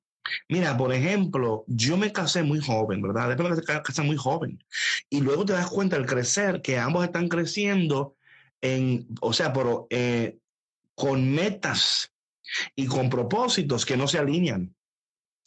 Mira, 0.49 0.75
por 0.75 0.91
ejemplo, 0.91 1.65
yo 1.67 1.97
me 1.97 2.11
casé 2.11 2.41
muy 2.41 2.59
joven, 2.59 2.99
¿verdad? 2.99 3.27
Después 3.27 3.57
me 3.57 3.81
casé 3.83 4.01
muy 4.01 4.17
joven. 4.17 4.57
Y 5.07 5.21
luego 5.21 5.45
te 5.45 5.53
das 5.53 5.69
cuenta 5.69 5.97
al 5.97 6.07
crecer 6.07 6.63
que 6.63 6.79
ambos 6.79 7.05
están 7.05 7.29
creciendo 7.29 8.15
en, 8.59 9.07
o 9.21 9.33
sea, 9.33 9.53
pero, 9.53 9.85
eh, 9.91 10.39
con 10.95 11.31
metas 11.31 12.11
y 12.75 12.87
con 12.87 13.11
propósitos 13.11 13.85
que 13.85 13.97
no 13.97 14.07
se 14.07 14.17
alinean. 14.17 14.74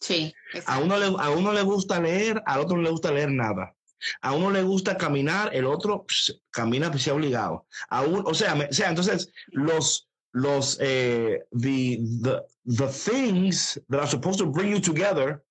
Sí. 0.01 0.33
A 0.67 0.79
uno, 0.79 0.97
le, 0.99 1.07
a 1.07 1.31
uno 1.31 1.53
le 1.53 1.63
gusta 1.63 2.01
leer, 2.01 2.43
al 2.47 2.61
otro 2.61 2.77
no 2.77 2.83
le 2.83 2.91
gusta 2.91 3.11
leer 3.11 3.31
nada. 3.31 3.75
A 4.21 4.33
uno 4.33 4.51
le 4.51 4.63
gusta 4.63 4.97
caminar, 4.97 5.51
el 5.53 5.67
otro 5.67 6.07
camina 6.51 6.91
pues, 6.91 7.09
obligado. 7.09 7.67
A 7.91 8.03
o, 8.03 8.35
sea, 8.35 8.55
o 8.55 8.73
sea, 8.73 8.91
entonces 8.91 9.33
los, 9.49 10.09
los 10.33 10.79
eh, 10.81 11.45
the, 11.51 11.99
the, 12.23 12.43
the 12.65 12.87
things 12.87 13.81
that 13.89 14.01
are 14.01 14.09
supposed 14.09 14.39
to 14.39 14.47
bring 14.47 14.71
you 14.71 14.81
together 14.81 15.43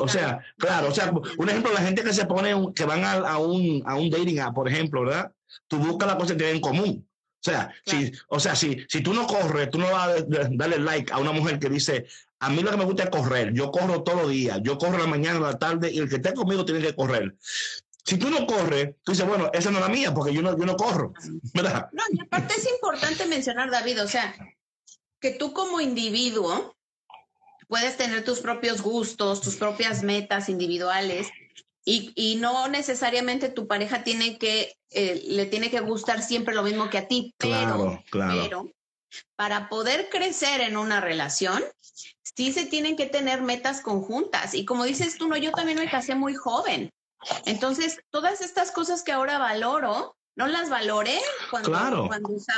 o 0.00 0.08
sea, 0.08 0.40
claro, 0.58 0.88
o 0.88 0.94
sea, 0.94 1.12
un 1.38 1.48
ejemplo, 1.48 1.72
la 1.72 1.82
gente 1.82 2.02
que 2.02 2.12
se 2.12 2.24
pone, 2.26 2.54
que 2.74 2.84
van 2.84 3.04
a, 3.04 3.12
a, 3.12 3.38
un, 3.38 3.82
a 3.86 3.96
un 3.96 4.10
dating 4.10 4.40
app, 4.40 4.54
por 4.54 4.68
ejemplo, 4.68 5.02
¿verdad? 5.02 5.32
Tú 5.68 5.78
buscas 5.78 6.08
la 6.08 6.16
cosa 6.16 6.32
que 6.32 6.38
tienen 6.38 6.56
en 6.56 6.62
común. 6.62 7.08
O 7.42 7.50
sea, 7.50 7.74
si, 7.84 8.12
o 8.28 8.38
sea 8.38 8.54
si, 8.54 8.86
si 8.88 9.00
tú 9.00 9.12
no 9.12 9.26
corres, 9.26 9.68
tú 9.68 9.78
no 9.78 9.90
vas 9.90 10.10
a 10.10 10.24
darle 10.52 10.78
like 10.78 11.12
a 11.12 11.18
una 11.18 11.32
mujer 11.32 11.58
que 11.58 11.68
dice, 11.68 12.06
a 12.38 12.48
mí 12.48 12.62
lo 12.62 12.70
que 12.70 12.76
me 12.76 12.84
gusta 12.84 13.02
es 13.02 13.10
correr, 13.10 13.52
yo 13.52 13.72
corro 13.72 14.04
todos 14.04 14.22
los 14.22 14.30
días, 14.30 14.60
yo 14.62 14.78
corro 14.78 14.96
la 14.96 15.08
mañana, 15.08 15.40
la 15.40 15.58
tarde, 15.58 15.90
y 15.90 15.98
el 15.98 16.08
que 16.08 16.16
esté 16.16 16.34
conmigo 16.34 16.64
tiene 16.64 16.80
que 16.80 16.94
correr. 16.94 17.34
Si 18.04 18.16
tú 18.16 18.30
no 18.30 18.46
corres, 18.46 18.94
tú 19.02 19.10
dices, 19.10 19.26
bueno, 19.26 19.50
esa 19.52 19.72
no 19.72 19.78
es 19.78 19.84
la 19.84 19.90
mía, 19.90 20.14
porque 20.14 20.32
yo 20.32 20.40
no, 20.40 20.56
yo 20.56 20.64
no 20.64 20.76
corro, 20.76 21.14
¿verdad? 21.52 21.88
No, 21.92 22.04
y 22.12 22.20
aparte 22.20 22.54
es 22.56 22.70
importante 22.70 23.26
mencionar, 23.26 23.72
David, 23.72 24.04
o 24.04 24.08
sea, 24.08 24.34
que 25.18 25.32
tú 25.32 25.52
como 25.52 25.80
individuo 25.80 26.76
puedes 27.66 27.96
tener 27.96 28.24
tus 28.24 28.38
propios 28.38 28.82
gustos, 28.82 29.40
tus 29.40 29.56
propias 29.56 30.04
metas 30.04 30.48
individuales, 30.48 31.28
y, 31.84 32.12
y 32.14 32.36
no 32.36 32.68
necesariamente 32.68 33.48
tu 33.48 33.66
pareja 33.66 34.04
tiene 34.04 34.38
que, 34.38 34.76
eh, 34.90 35.22
le 35.26 35.46
tiene 35.46 35.70
que 35.70 35.80
gustar 35.80 36.22
siempre 36.22 36.54
lo 36.54 36.62
mismo 36.62 36.90
que 36.90 36.98
a 36.98 37.08
ti, 37.08 37.34
pero, 37.38 38.02
pero 38.10 38.70
para 39.36 39.68
poder 39.68 40.08
crecer 40.10 40.60
en 40.60 40.76
una 40.76 41.00
relación, 41.00 41.62
sí 42.36 42.52
se 42.52 42.66
tienen 42.66 42.96
que 42.96 43.06
tener 43.06 43.42
metas 43.42 43.80
conjuntas. 43.80 44.54
Y 44.54 44.64
como 44.64 44.84
dices 44.84 45.18
tú, 45.18 45.28
no, 45.28 45.36
yo 45.36 45.52
también 45.52 45.78
me 45.78 45.90
casé 45.90 46.14
muy 46.14 46.34
joven. 46.34 46.90
Entonces, 47.46 48.00
todas 48.10 48.40
estas 48.40 48.70
cosas 48.70 49.02
que 49.02 49.12
ahora 49.12 49.38
valoro, 49.38 50.16
no 50.34 50.46
las 50.46 50.70
valoré 50.70 51.20
cuando, 51.50 52.08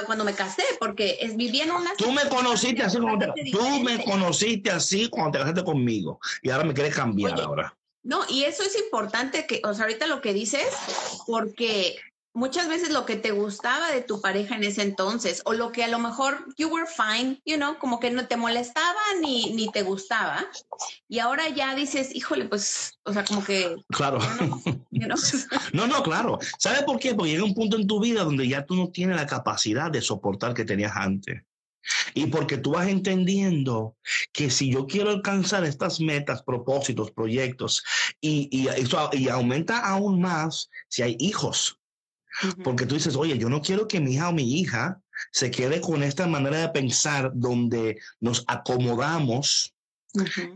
cuando, 0.07 0.25
me 0.25 0.35
casé, 0.35 0.63
porque 0.79 1.19
es, 1.21 1.37
vivía 1.37 1.65
en 1.65 1.73
una... 1.73 1.93
Tú 1.97 2.13
me 2.13 2.29
conociste 2.29 2.83
así 2.83 2.99
te, 3.19 3.51
tú 3.51 3.81
me 3.81 4.05
conociste 4.05 4.71
así 4.71 5.09
cuando 5.09 5.33
te 5.33 5.39
casaste 5.39 5.65
conmigo 5.65 6.21
y 6.41 6.51
ahora 6.51 6.65
me 6.65 6.73
quieres 6.73 6.95
cambiar 6.95 7.41
ahora. 7.41 7.77
No, 8.05 8.21
y 8.29 8.45
eso 8.45 8.63
es 8.63 8.79
importante 8.79 9.47
que, 9.47 9.63
o 9.65 9.73
sea, 9.73 9.87
ahorita 9.87 10.07
lo 10.07 10.21
que 10.21 10.35
dices, 10.35 10.67
porque 11.27 11.97
muchas 12.35 12.69
veces 12.69 12.91
lo 12.91 13.07
que 13.07 13.17
te 13.17 13.31
gustaba 13.31 13.91
de 13.91 14.03
tu 14.03 14.21
pareja 14.21 14.57
en 14.57 14.65
ese 14.65 14.83
entonces 14.83 15.41
o 15.47 15.55
lo 15.55 15.73
que 15.73 15.85
a 15.85 15.89
lo 15.89 15.99
mejor 15.99 16.45
you 16.59 16.69
were 16.69 16.87
fine, 16.87 17.41
you 17.47 17.57
know, 17.57 17.79
como 17.79 18.01
que 18.01 18.11
no 18.11 18.27
te 18.27 18.37
molestaba 18.37 19.01
ni, 19.23 19.55
ni 19.55 19.71
te 19.71 19.83
gustaba 19.83 20.45
y 21.09 21.21
ahora 21.21 21.49
ya 21.49 21.75
dices, 21.75 22.15
híjole, 22.15 22.47
pues, 22.47 22.99
o 23.05 23.13
sea, 23.13 23.25
como 23.25 23.43
que... 23.43 23.77
Claro. 23.89 24.19
no, 25.73 25.87
no, 25.87 26.03
claro. 26.03 26.39
¿Sabes 26.59 26.83
por 26.83 26.99
qué? 26.99 27.15
Porque 27.15 27.33
llega 27.33 27.45
un 27.45 27.55
punto 27.55 27.77
en 27.77 27.87
tu 27.87 28.01
vida 28.01 28.25
donde 28.25 28.49
ya 28.49 28.67
tú 28.67 28.75
no 28.75 28.91
tienes 28.91 29.17
la 29.17 29.27
capacidad 29.27 29.91
de 29.91 30.03
soportar 30.03 30.53
que 30.53 30.65
tenías 30.65 30.93
antes. 30.95 31.43
Y 32.15 32.27
porque 32.27 32.59
tú 32.59 32.73
vas 32.73 32.89
entendiendo 32.89 33.97
que 34.33 34.51
si 34.51 34.71
yo 34.73 34.87
quiero 34.87 35.11
alcanzar 35.11 35.65
estas 35.65 36.01
metas, 36.01 36.43
propósitos, 36.43 37.11
proyectos, 37.11 37.83
y, 38.21 38.49
y, 38.51 38.69
y 39.19 39.29
aumenta 39.29 39.79
aún 39.79 40.21
más 40.21 40.71
si 40.89 41.03
hay 41.03 41.17
hijos. 41.19 41.79
Porque 42.65 42.87
tú 42.87 42.95
dices, 42.95 43.15
oye, 43.17 43.39
yo 43.39 43.49
no 43.49 43.63
quiero 43.63 43.87
que 43.87 44.01
mi 44.01 44.15
hija 44.15 44.29
o 44.29 44.33
mi 44.33 44.59
hija 44.59 45.01
se 45.31 45.51
quede 45.51 45.81
con 45.81 46.03
esta 46.03 46.27
manera 46.27 46.59
de 46.59 46.69
pensar 46.71 47.31
donde 47.33 48.01
nos 48.21 48.45
acomodamos 48.49 49.73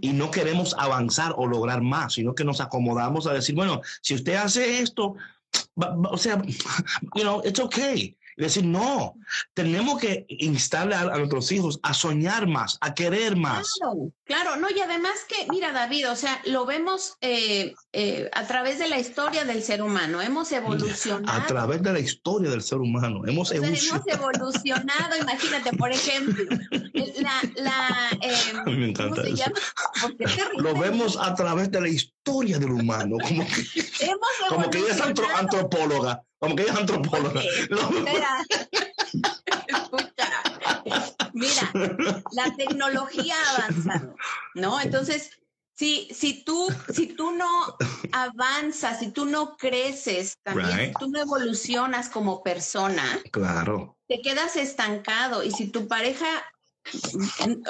y 0.00 0.12
no 0.12 0.30
queremos 0.30 0.74
avanzar 0.78 1.34
o 1.36 1.46
lograr 1.46 1.82
más, 1.82 2.14
sino 2.14 2.34
que 2.34 2.44
nos 2.44 2.60
acomodamos 2.60 3.26
a 3.26 3.32
decir, 3.32 3.54
bueno, 3.54 3.80
si 4.02 4.14
usted 4.14 4.34
hace 4.34 4.80
esto, 4.80 5.14
o 6.10 6.16
sea, 6.16 6.42
you 7.14 7.22
know, 7.22 7.42
it's 7.44 7.60
okay 7.60 8.17
decir, 8.46 8.64
no, 8.64 9.14
tenemos 9.52 9.98
que 9.98 10.24
instarle 10.28 10.94
a, 10.94 11.04
nuestros 11.16 11.50
hijos 11.50 11.80
a 11.82 11.92
soñar 11.92 12.46
más, 12.46 12.78
a 12.80 12.94
querer 12.94 13.36
más. 13.36 13.72
Claro, 13.78 14.12
claro, 14.24 14.56
no, 14.56 14.68
y 14.70 14.80
además 14.80 15.14
que, 15.28 15.46
mira, 15.50 15.72
David, 15.72 16.10
o 16.10 16.16
sea, 16.16 16.40
lo 16.44 16.64
vemos 16.64 17.16
eh, 17.20 17.74
eh, 17.92 18.30
a 18.32 18.46
través 18.46 18.78
de 18.78 18.88
la 18.88 18.98
historia 18.98 19.44
del 19.44 19.62
ser 19.62 19.82
humano, 19.82 20.22
hemos 20.22 20.52
evolucionado. 20.52 21.36
A 21.36 21.46
través 21.46 21.82
de 21.82 21.92
la 21.92 21.98
historia 21.98 22.50
del 22.50 22.62
ser 22.62 22.78
humano, 22.78 23.22
hemos, 23.26 23.50
evolucionado. 23.50 24.04
hemos 24.06 24.20
evolucionado. 24.20 25.16
imagínate, 25.20 25.76
por 25.76 25.90
ejemplo, 25.90 26.44
la... 27.16 27.40
la 27.56 28.10
eh, 28.22 28.34
a 28.54 28.64
mí 28.64 28.76
me 28.76 28.90
encanta 28.90 29.22
eso. 29.22 29.44
Lo 30.58 30.78
vemos 30.78 31.16
a 31.20 31.34
través 31.34 31.70
de 31.70 31.80
la 31.80 31.88
historia 31.88 32.58
del 32.58 32.70
humano, 32.70 33.16
como 33.20 33.44
que, 33.46 33.64
como 34.48 34.70
que 34.70 34.78
ella 34.78 34.92
es 34.92 35.00
antropóloga. 35.00 36.22
Como 36.38 36.54
que 36.54 36.62
ella 36.62 36.72
es 36.72 36.78
antropóloga. 36.78 37.40
Mira, 41.32 41.72
la 42.32 42.56
tecnología 42.56 43.34
ha 43.34 43.56
avanzado, 43.56 44.16
¿no? 44.54 44.80
Entonces, 44.80 45.30
si, 45.74 46.08
si, 46.12 46.44
tú, 46.44 46.68
si 46.92 47.08
tú 47.08 47.30
no 47.32 47.76
avanzas, 48.12 48.98
si 48.98 49.12
tú 49.12 49.24
no 49.24 49.56
creces 49.56 50.36
también, 50.42 50.88
si 50.88 50.92
tú 50.98 51.08
no 51.08 51.20
evolucionas 51.20 52.08
como 52.08 52.42
persona, 52.42 53.04
claro. 53.30 53.96
te 54.08 54.20
quedas 54.20 54.56
estancado. 54.56 55.44
Y 55.44 55.52
si 55.52 55.68
tu 55.68 55.86
pareja, 55.86 56.26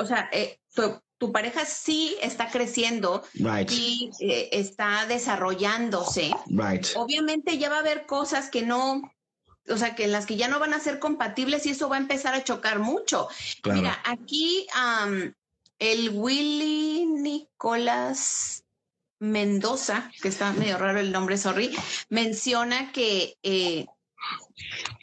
o 0.00 0.06
sea, 0.06 0.30
eh, 0.32 0.58
tu, 0.74 0.98
pareja 1.32 1.64
sí 1.64 2.16
está 2.22 2.48
creciendo, 2.48 3.24
y 3.68 4.10
eh, 4.20 4.48
está 4.52 5.06
desarrollándose, 5.06 6.32
obviamente 6.96 7.58
ya 7.58 7.68
va 7.68 7.76
a 7.76 7.80
haber 7.80 8.06
cosas 8.06 8.50
que 8.50 8.62
no, 8.62 9.02
o 9.68 9.76
sea, 9.76 9.94
que 9.94 10.04
en 10.04 10.12
las 10.12 10.26
que 10.26 10.36
ya 10.36 10.48
no 10.48 10.60
van 10.60 10.74
a 10.74 10.80
ser 10.80 10.98
compatibles 10.98 11.66
y 11.66 11.70
eso 11.70 11.88
va 11.88 11.96
a 11.96 12.00
empezar 12.00 12.34
a 12.34 12.44
chocar 12.44 12.78
mucho. 12.78 13.28
Mira, 13.64 14.00
aquí 14.04 14.66
el 15.78 16.10
Willy 16.10 17.06
Nicolás 17.06 18.64
Mendoza, 19.20 20.10
que 20.22 20.28
está 20.28 20.52
medio 20.52 20.78
raro 20.78 21.00
el 21.00 21.10
nombre, 21.10 21.36
sorry, 21.36 21.76
menciona 22.08 22.92
que, 22.92 23.36
eh, 23.42 23.86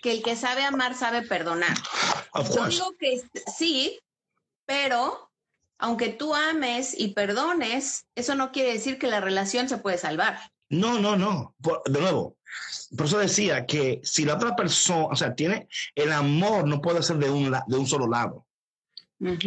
que 0.01 0.11
el 0.11 0.24
que 0.24 0.38
sabe 0.38 0.63
amar 0.63 0.95
sabe 0.95 1.22
perdonar. 1.24 1.76
Yo 2.53 2.68
digo 2.68 2.95
que 2.97 3.22
sí, 3.57 3.99
pero 4.66 5.30
aunque 5.78 6.09
tú 6.09 6.34
ames 6.34 6.97
y 6.97 7.09
perdones, 7.13 8.05
eso 8.15 8.36
no 8.36 8.51
quiere 8.51 8.73
decir 8.73 8.97
que 8.97 9.07
la 9.07 9.21
relación 9.21 9.69
se 9.69 9.78
puede 9.78 9.97
salvar. 9.97 10.39
No, 10.69 10.99
no, 10.99 11.15
no. 11.15 11.55
de 11.86 12.01
nuevo, 12.01 12.38
por 12.95 13.05
eso 13.05 13.19
decía 13.19 13.65
que 13.65 14.01
si 14.03 14.26
la 14.26 14.36
otra 14.36 14.55
persona, 14.55 15.05
o 15.05 15.15
sea, 15.15 15.36
tiene 15.36 15.67
el 15.93 16.11
amor 16.11 16.67
no 16.67 16.82
puede 16.82 17.03
ser 17.03 17.17
de 17.17 17.30
un, 17.30 17.51
de 17.51 17.78
un 17.78 17.88
solo 17.88 18.07
lado. 18.07 18.45
O 19.21 19.38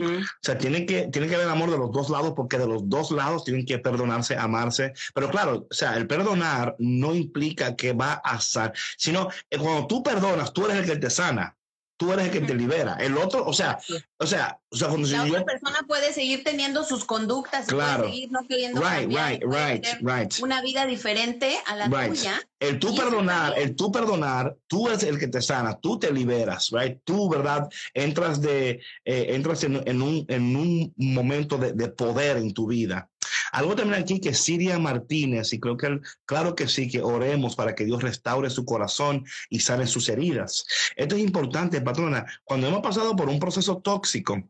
sea, 0.42 0.56
tiene 0.56 0.86
que, 0.86 1.08
tiene 1.08 1.28
que 1.28 1.34
haber 1.34 1.48
amor 1.48 1.70
de 1.70 1.76
los 1.78 1.92
dos 1.92 2.08
lados 2.08 2.32
porque 2.34 2.58
de 2.58 2.66
los 2.66 2.88
dos 2.88 3.10
lados 3.10 3.44
tienen 3.44 3.66
que 3.66 3.78
perdonarse, 3.78 4.36
amarse. 4.36 4.92
Pero 5.14 5.30
claro, 5.30 5.66
o 5.70 5.74
sea, 5.74 5.96
el 5.96 6.06
perdonar 6.06 6.74
no 6.78 7.14
implica 7.14 7.76
que 7.76 7.92
va 7.92 8.14
a 8.14 8.40
ser, 8.40 8.72
sino 8.96 9.28
eh, 9.50 9.58
cuando 9.58 9.86
tú 9.86 10.02
perdonas, 10.02 10.52
tú 10.52 10.64
eres 10.64 10.78
el 10.78 10.86
que 10.86 10.96
te 10.96 11.10
sana 11.10 11.57
tú 11.98 12.12
eres 12.12 12.26
el 12.26 12.30
que 12.30 12.40
te 12.40 12.54
libera. 12.54 12.94
El 12.94 13.18
otro, 13.18 13.44
o 13.44 13.52
sea, 13.52 13.78
o 14.18 14.26
sea, 14.26 14.58
o 14.70 14.76
sea 14.76 14.88
cuando 14.88 15.08
la 15.08 15.24
otra 15.24 15.44
persona 15.44 15.84
puede 15.86 16.12
seguir 16.12 16.44
teniendo 16.44 16.84
sus 16.84 17.04
conductas, 17.04 17.66
claro. 17.66 18.04
puede 18.04 18.14
seguir 18.14 18.32
no 18.32 18.46
queriendo 18.48 18.80
right, 18.80 19.08
right, 19.08 19.42
right, 19.44 19.86
right. 20.00 20.32
una 20.40 20.62
vida 20.62 20.86
diferente 20.86 21.58
a 21.66 21.76
la 21.76 22.08
tuya. 22.08 22.40
El 22.60 22.78
tú 22.78 22.94
perdonar, 22.94 23.58
el 23.58 23.76
tú 23.76 23.92
perdonar, 23.92 24.56
tú 24.66 24.88
eres 24.88 25.02
el 25.02 25.18
que 25.18 25.28
te 25.28 25.42
sana, 25.42 25.78
tú 25.78 25.98
te 25.98 26.12
liberas, 26.12 26.70
right? 26.70 27.00
Tú, 27.04 27.28
¿verdad? 27.28 27.68
Entras 27.92 28.40
de, 28.40 28.80
eh, 29.04 29.26
entras 29.30 29.64
en, 29.64 29.82
en, 29.86 30.00
un, 30.00 30.24
en 30.28 30.56
un 30.56 30.94
momento 30.96 31.58
de, 31.58 31.72
de 31.72 31.88
poder 31.88 32.36
en 32.36 32.54
tu 32.54 32.66
vida. 32.68 33.08
Algo 33.52 33.74
también 33.74 34.02
aquí 34.02 34.20
que 34.20 34.34
Siria 34.34 34.78
Martínez, 34.78 35.52
y 35.52 35.60
creo 35.60 35.76
que 35.76 36.00
claro 36.24 36.54
que 36.54 36.68
sí, 36.68 36.88
que 36.88 37.02
oremos 37.02 37.56
para 37.56 37.74
que 37.74 37.84
Dios 37.84 38.02
restaure 38.02 38.50
su 38.50 38.64
corazón 38.64 39.24
y 39.48 39.60
sane 39.60 39.86
sus 39.86 40.08
heridas. 40.08 40.66
Esto 40.96 41.16
es 41.16 41.22
importante, 41.22 41.80
patrona. 41.80 42.26
Cuando 42.44 42.66
hemos 42.68 42.80
pasado 42.80 43.14
por 43.16 43.28
un 43.28 43.38
proceso 43.38 43.78
tóxico, 43.78 44.42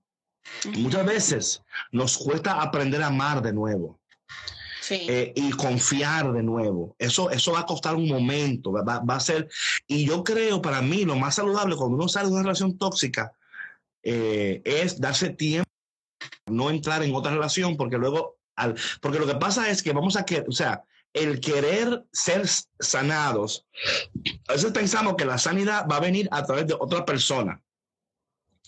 muchas 0.74 1.06
veces 1.06 1.62
nos 1.92 2.18
cuesta 2.18 2.60
aprender 2.62 3.02
a 3.02 3.08
amar 3.08 3.42
de 3.42 3.52
nuevo. 3.52 4.00
Eh, 4.90 5.34
y 5.36 5.50
confiar 5.50 6.32
de 6.32 6.42
nuevo. 6.42 6.96
Eso, 6.98 7.30
eso 7.30 7.52
va 7.52 7.60
a 7.60 7.66
costar 7.66 7.94
un 7.94 8.08
momento, 8.08 8.72
va, 8.72 9.00
va, 9.00 9.16
a 9.16 9.20
ser, 9.20 9.46
y 9.86 10.06
yo 10.06 10.24
creo 10.24 10.62
para 10.62 10.80
mí 10.80 11.04
lo 11.04 11.14
más 11.14 11.34
saludable 11.34 11.76
cuando 11.76 11.96
uno 11.96 12.08
sale 12.08 12.28
de 12.28 12.32
una 12.32 12.42
relación 12.42 12.78
tóxica 12.78 13.32
eh, 14.02 14.62
es 14.64 14.98
darse 14.98 15.30
tiempo, 15.30 15.68
no 16.46 16.70
entrar 16.70 17.02
en 17.02 17.14
otra 17.14 17.32
relación, 17.32 17.76
porque 17.76 17.98
luego 17.98 18.37
porque 19.00 19.18
lo 19.18 19.26
que 19.26 19.34
pasa 19.34 19.68
es 19.70 19.82
que 19.82 19.92
vamos 19.92 20.16
a 20.16 20.24
que, 20.24 20.44
o 20.46 20.52
sea, 20.52 20.84
el 21.12 21.40
querer 21.40 22.04
ser 22.12 22.46
sanados, 22.78 23.66
a 24.48 24.52
veces 24.52 24.72
pensamos 24.72 25.14
que 25.16 25.24
la 25.24 25.38
sanidad 25.38 25.86
va 25.90 25.96
a 25.96 26.00
venir 26.00 26.28
a 26.30 26.44
través 26.44 26.66
de 26.66 26.74
otra 26.74 27.04
persona 27.04 27.62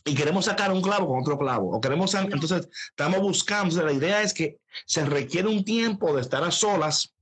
y 0.04 0.14
queremos 0.14 0.46
sacar 0.46 0.72
un 0.72 0.80
clavo 0.80 1.06
con 1.06 1.20
otro 1.20 1.38
clavo, 1.38 1.76
o 1.76 1.80
queremos, 1.80 2.14
entonces 2.14 2.68
estamos 2.88 3.20
buscando, 3.20 3.84
la 3.84 3.92
idea 3.92 4.22
es 4.22 4.32
que 4.32 4.58
se 4.86 5.04
requiere 5.04 5.48
un 5.48 5.64
tiempo 5.64 6.14
de 6.14 6.22
estar 6.22 6.42
a 6.42 6.50
solas 6.50 7.14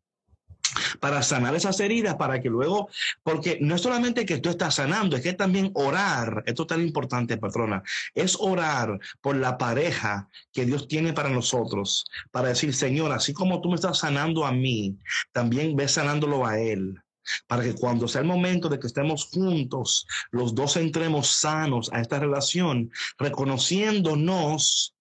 para 1.00 1.22
sanar 1.22 1.54
esas 1.54 1.78
heridas, 1.80 2.16
para 2.16 2.40
que 2.40 2.48
luego, 2.48 2.88
porque 3.22 3.58
no 3.60 3.74
es 3.74 3.82
solamente 3.82 4.26
que 4.26 4.38
tú 4.38 4.50
estás 4.50 4.76
sanando, 4.76 5.16
es 5.16 5.22
que 5.22 5.32
también 5.32 5.70
orar, 5.74 6.42
esto 6.46 6.62
es 6.62 6.68
tan 6.68 6.82
importante, 6.82 7.36
patrona, 7.36 7.82
es 8.14 8.36
orar 8.38 8.98
por 9.20 9.36
la 9.36 9.58
pareja 9.58 10.28
que 10.52 10.66
Dios 10.66 10.88
tiene 10.88 11.12
para 11.12 11.30
nosotros, 11.30 12.04
para 12.30 12.48
decir, 12.48 12.74
Señor, 12.74 13.12
así 13.12 13.32
como 13.32 13.60
tú 13.60 13.68
me 13.68 13.76
estás 13.76 13.98
sanando 13.98 14.46
a 14.46 14.52
mí, 14.52 14.98
también 15.32 15.76
ves 15.76 15.92
sanándolo 15.92 16.46
a 16.46 16.58
Él 16.58 17.00
para 17.46 17.62
que 17.62 17.74
cuando 17.74 18.08
sea 18.08 18.22
el 18.22 18.26
momento 18.26 18.68
de 18.68 18.78
que 18.78 18.86
estemos 18.86 19.26
juntos, 19.26 20.06
los 20.30 20.54
dos 20.54 20.76
entremos 20.76 21.28
sanos 21.28 21.90
a 21.92 22.00
esta 22.00 22.18
relación, 22.18 22.90
reconociéndonos 23.18 24.94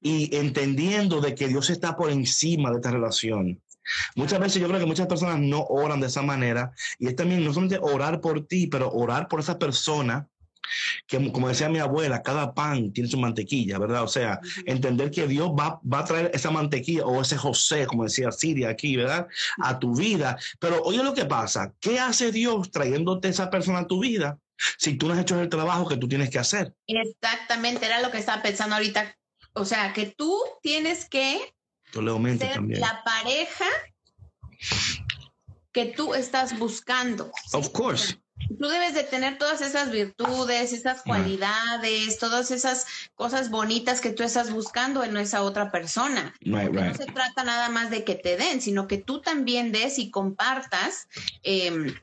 y 0.00 0.34
entendiendo 0.36 1.20
de 1.20 1.34
que 1.34 1.48
Dios 1.48 1.70
está 1.70 1.96
por 1.96 2.10
encima 2.10 2.70
de 2.70 2.76
esta 2.76 2.90
relación. 2.90 3.60
Muchas 4.14 4.40
veces 4.40 4.60
yo 4.60 4.68
creo 4.68 4.80
que 4.80 4.86
muchas 4.86 5.06
personas 5.06 5.38
no 5.40 5.64
oran 5.64 6.00
de 6.00 6.06
esa 6.06 6.22
manera 6.22 6.72
y 6.98 7.08
es 7.08 7.16
también 7.16 7.44
no 7.44 7.52
solamente 7.52 7.78
orar 7.82 8.20
por 8.20 8.46
ti, 8.46 8.66
pero 8.66 8.90
orar 8.90 9.28
por 9.28 9.40
esa 9.40 9.58
persona 9.58 10.28
que 11.06 11.32
como 11.32 11.48
decía 11.48 11.68
mi 11.68 11.78
abuela, 11.78 12.22
cada 12.22 12.54
pan 12.54 12.92
tiene 12.92 13.10
su 13.10 13.18
mantequilla, 13.18 13.78
¿verdad? 13.78 14.02
O 14.02 14.08
sea, 14.08 14.40
entender 14.66 15.10
que 15.10 15.26
Dios 15.26 15.50
va, 15.50 15.80
va, 15.90 16.00
a 16.00 16.04
traer 16.04 16.30
esa 16.34 16.50
mantequilla 16.50 17.04
o 17.04 17.20
ese 17.20 17.36
José, 17.36 17.86
como 17.86 18.04
decía 18.04 18.30
Siria 18.32 18.70
aquí, 18.70 18.96
¿verdad? 18.96 19.26
A 19.62 19.78
tu 19.78 19.94
vida. 19.94 20.38
Pero 20.58 20.82
oye 20.82 21.02
lo 21.02 21.14
que 21.14 21.24
pasa, 21.24 21.72
¿qué 21.80 21.98
hace 21.98 22.32
Dios 22.32 22.70
trayéndote 22.70 23.28
esa 23.28 23.50
persona 23.50 23.80
a 23.80 23.86
tu 23.86 24.00
vida 24.00 24.38
si 24.78 24.94
tú 24.94 25.08
no 25.08 25.14
has 25.14 25.20
hecho 25.20 25.40
el 25.40 25.48
trabajo 25.48 25.88
que 25.88 25.96
tú 25.96 26.08
tienes 26.08 26.30
que 26.30 26.38
hacer? 26.38 26.74
Exactamente, 26.86 27.86
era 27.86 28.00
lo 28.00 28.10
que 28.10 28.18
estaba 28.18 28.42
pensando 28.42 28.76
ahorita. 28.76 29.16
O 29.54 29.64
sea, 29.64 29.92
que 29.92 30.06
tú 30.06 30.38
tienes 30.62 31.08
que 31.08 31.38
la 32.00 33.02
pareja 33.04 33.66
que 35.72 35.86
tú 35.86 36.14
estás 36.14 36.58
buscando. 36.58 37.30
Of 37.52 37.70
course. 37.70 38.18
Tú 38.58 38.68
debes 38.68 38.94
de 38.94 39.04
tener 39.04 39.38
todas 39.38 39.60
esas 39.60 39.90
virtudes, 39.90 40.72
esas 40.72 41.02
cualidades, 41.02 42.18
todas 42.18 42.50
esas 42.50 42.86
cosas 43.14 43.50
bonitas 43.50 44.00
que 44.00 44.10
tú 44.10 44.22
estás 44.22 44.50
buscando 44.50 45.04
en 45.04 45.16
esa 45.16 45.42
otra 45.42 45.70
persona. 45.70 46.34
No 46.40 46.60
se 46.94 47.06
trata 47.06 47.44
nada 47.44 47.68
más 47.68 47.90
de 47.90 48.04
que 48.04 48.14
te 48.14 48.36
den, 48.36 48.60
sino 48.60 48.88
que 48.88 48.98
tú 48.98 49.20
también 49.20 49.70
des 49.72 49.98
y 49.98 50.10
compartas 50.10 51.08
em, 51.42 51.94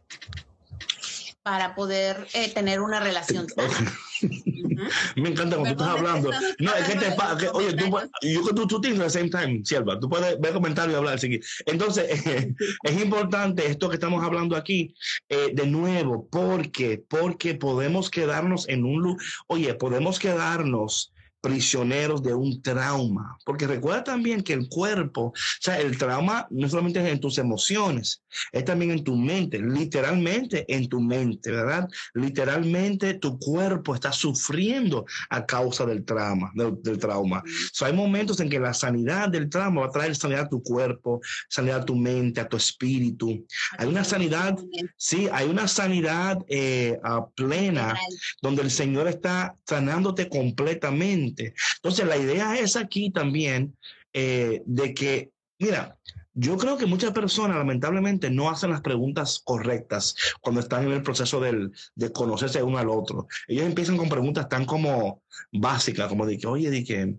para 1.43 1.75
poder 1.75 2.27
eh, 2.33 2.51
tener 2.53 2.81
una 2.81 2.99
relación 2.99 3.47
sana. 3.49 3.97
Me 5.15 5.29
encanta 5.29 5.57
cuando 5.57 5.75
tú 5.75 5.83
estás 5.83 5.97
hablando. 5.97 6.31
No, 6.59 6.75
es 6.75 6.87
que 6.87 6.99
te 6.99 7.11
pasa. 7.11 7.51
Oye, 7.51 7.73
tú, 7.73 7.85
yo 8.21 8.45
que 8.45 8.53
tú, 8.53 8.67
tú 8.67 8.81
tienes 8.81 8.99
the 8.99 9.09
same 9.09 9.29
time, 9.29 9.61
Sierva. 9.63 9.99
Tú 9.99 10.09
puedes 10.09 10.39
ver 10.39 10.53
comentarios 10.53 10.93
y 10.93 10.97
hablar. 10.97 11.19
Entonces, 11.65 12.07
es 12.83 13.01
importante 13.01 13.67
esto 13.67 13.89
que 13.89 13.95
estamos 13.95 14.23
hablando 14.23 14.55
aquí, 14.55 14.93
eh, 15.27 15.51
de 15.53 15.67
nuevo, 15.67 16.27
porque, 16.29 17.03
porque 17.07 17.55
podemos 17.55 18.09
quedarnos 18.09 18.67
en 18.69 18.83
un 18.83 19.01
lugar. 19.01 19.25
Oye, 19.47 19.73
podemos 19.73 20.19
quedarnos 20.19 21.13
prisioneros 21.41 22.21
de 22.23 22.33
un 22.33 22.61
trauma. 22.61 23.37
Porque 23.45 23.67
recuerda 23.67 24.03
también 24.03 24.41
que 24.41 24.53
el 24.53 24.67
cuerpo, 24.67 25.25
o 25.25 25.33
sea, 25.59 25.79
el 25.79 25.97
trauma 25.97 26.47
no 26.49 26.67
solamente 26.69 26.99
es 26.99 27.11
en 27.11 27.19
tus 27.19 27.37
emociones, 27.37 28.23
es 28.51 28.65
también 28.65 28.91
en 28.91 29.03
tu 29.03 29.15
mente, 29.15 29.59
literalmente 29.59 30.65
en 30.67 30.87
tu 30.87 30.99
mente, 30.99 31.51
¿verdad? 31.51 31.87
Literalmente 32.13 33.15
tu 33.15 33.39
cuerpo 33.39 33.95
está 33.95 34.11
sufriendo 34.11 35.05
a 35.29 35.45
causa 35.45 35.85
del 35.85 36.03
trauma, 36.05 36.51
del, 36.55 36.99
trauma. 36.99 37.43
So, 37.71 37.85
hay 37.85 37.93
momentos 37.93 38.39
en 38.39 38.49
que 38.49 38.59
la 38.59 38.73
sanidad 38.73 39.29
del 39.29 39.49
trauma 39.49 39.81
va 39.81 39.87
a 39.87 39.91
traer 39.91 40.15
sanidad 40.15 40.45
a 40.45 40.49
tu 40.49 40.61
cuerpo, 40.61 41.21
sanidad 41.47 41.81
a 41.81 41.85
tu 41.85 41.95
mente, 41.95 42.41
a 42.41 42.47
tu 42.47 42.57
espíritu. 42.57 43.45
Hay 43.77 43.87
una 43.87 44.03
sanidad, 44.03 44.57
sí, 44.97 45.27
hay 45.31 45.47
una 45.47 45.67
sanidad 45.67 46.37
eh, 46.47 46.99
plena 47.35 47.97
donde 48.41 48.61
el 48.61 48.71
Señor 48.71 49.07
está 49.07 49.55
sanándote 49.65 50.27
completamente 50.27 51.28
entonces, 51.37 52.05
la 52.05 52.17
idea 52.17 52.57
es 52.57 52.75
aquí 52.75 53.11
también 53.11 53.75
eh, 54.13 54.61
de 54.65 54.93
que, 54.93 55.31
mira, 55.59 55.97
yo 56.33 56.57
creo 56.57 56.77
que 56.77 56.85
muchas 56.85 57.11
personas 57.11 57.57
lamentablemente 57.57 58.29
no 58.29 58.49
hacen 58.49 58.69
las 58.69 58.81
preguntas 58.81 59.41
correctas 59.43 60.15
cuando 60.41 60.61
están 60.61 60.85
en 60.85 60.93
el 60.93 61.03
proceso 61.03 61.41
de 61.41 62.11
conocerse 62.13 62.63
uno 62.63 62.77
al 62.77 62.89
otro. 62.89 63.27
Ellos 63.47 63.65
empiezan 63.65 63.97
con 63.97 64.07
preguntas 64.07 64.47
tan 64.47 64.65
como 64.65 65.23
básicas, 65.51 66.07
como 66.07 66.25
de 66.25 66.37
que, 66.37 66.47
oye, 66.47 66.69
de 66.69 66.83
que, 66.83 67.15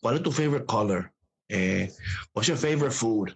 ¿cuál 0.00 0.16
es 0.16 0.22
tu 0.22 0.30
favorite 0.30 0.66
color? 0.66 1.12
Eh, 1.48 1.90
what's 2.32 2.46
your 2.46 2.56
favorite 2.56 2.94
food? 2.94 3.30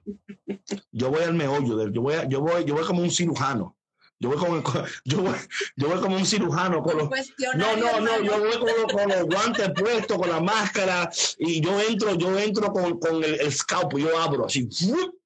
Yo 0.92 1.10
voy 1.10 1.24
al 1.24 1.34
meollo, 1.34 1.90
yo 1.90 2.00
voy, 2.00 2.14
yo 2.28 2.40
voy, 2.40 2.64
yo 2.64 2.74
voy 2.74 2.84
como 2.84 3.02
un 3.02 3.10
cirujano. 3.10 3.76
Yo 4.20 4.30
voy 4.30 4.38
como, 4.38 4.62
yo 5.04 5.22
voy, 5.22 5.34
yo 5.76 5.88
voy 5.88 6.00
como 6.00 6.16
un 6.16 6.26
cirujano 6.26 6.82
con 6.82 6.96
los, 6.96 7.10
no, 7.56 7.76
no, 7.76 8.00
no, 8.00 8.20
yo 8.22 8.38
voy 8.38 8.86
con, 8.86 9.08
los 9.08 9.24
guantes 9.24 9.70
puestos, 9.74 10.16
con 10.16 10.28
la 10.28 10.40
máscara, 10.40 11.10
y 11.38 11.60
yo 11.60 11.80
entro, 11.80 12.14
yo 12.14 12.38
entro 12.38 12.72
con, 12.72 12.98
con 12.98 13.22
el, 13.22 13.40
el 13.40 13.52
scalpo, 13.52 13.98
yo 13.98 14.16
abro 14.18 14.46
así, 14.46 14.68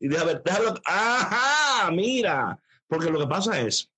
y 0.01 0.09
déjame, 0.09 0.41
déjame, 0.45 0.81
ajá, 0.85 1.91
mira, 1.91 2.59
porque 2.89 3.11
lo 3.11 3.19
que 3.21 3.27
pasa 3.27 3.61
es, 3.61 3.91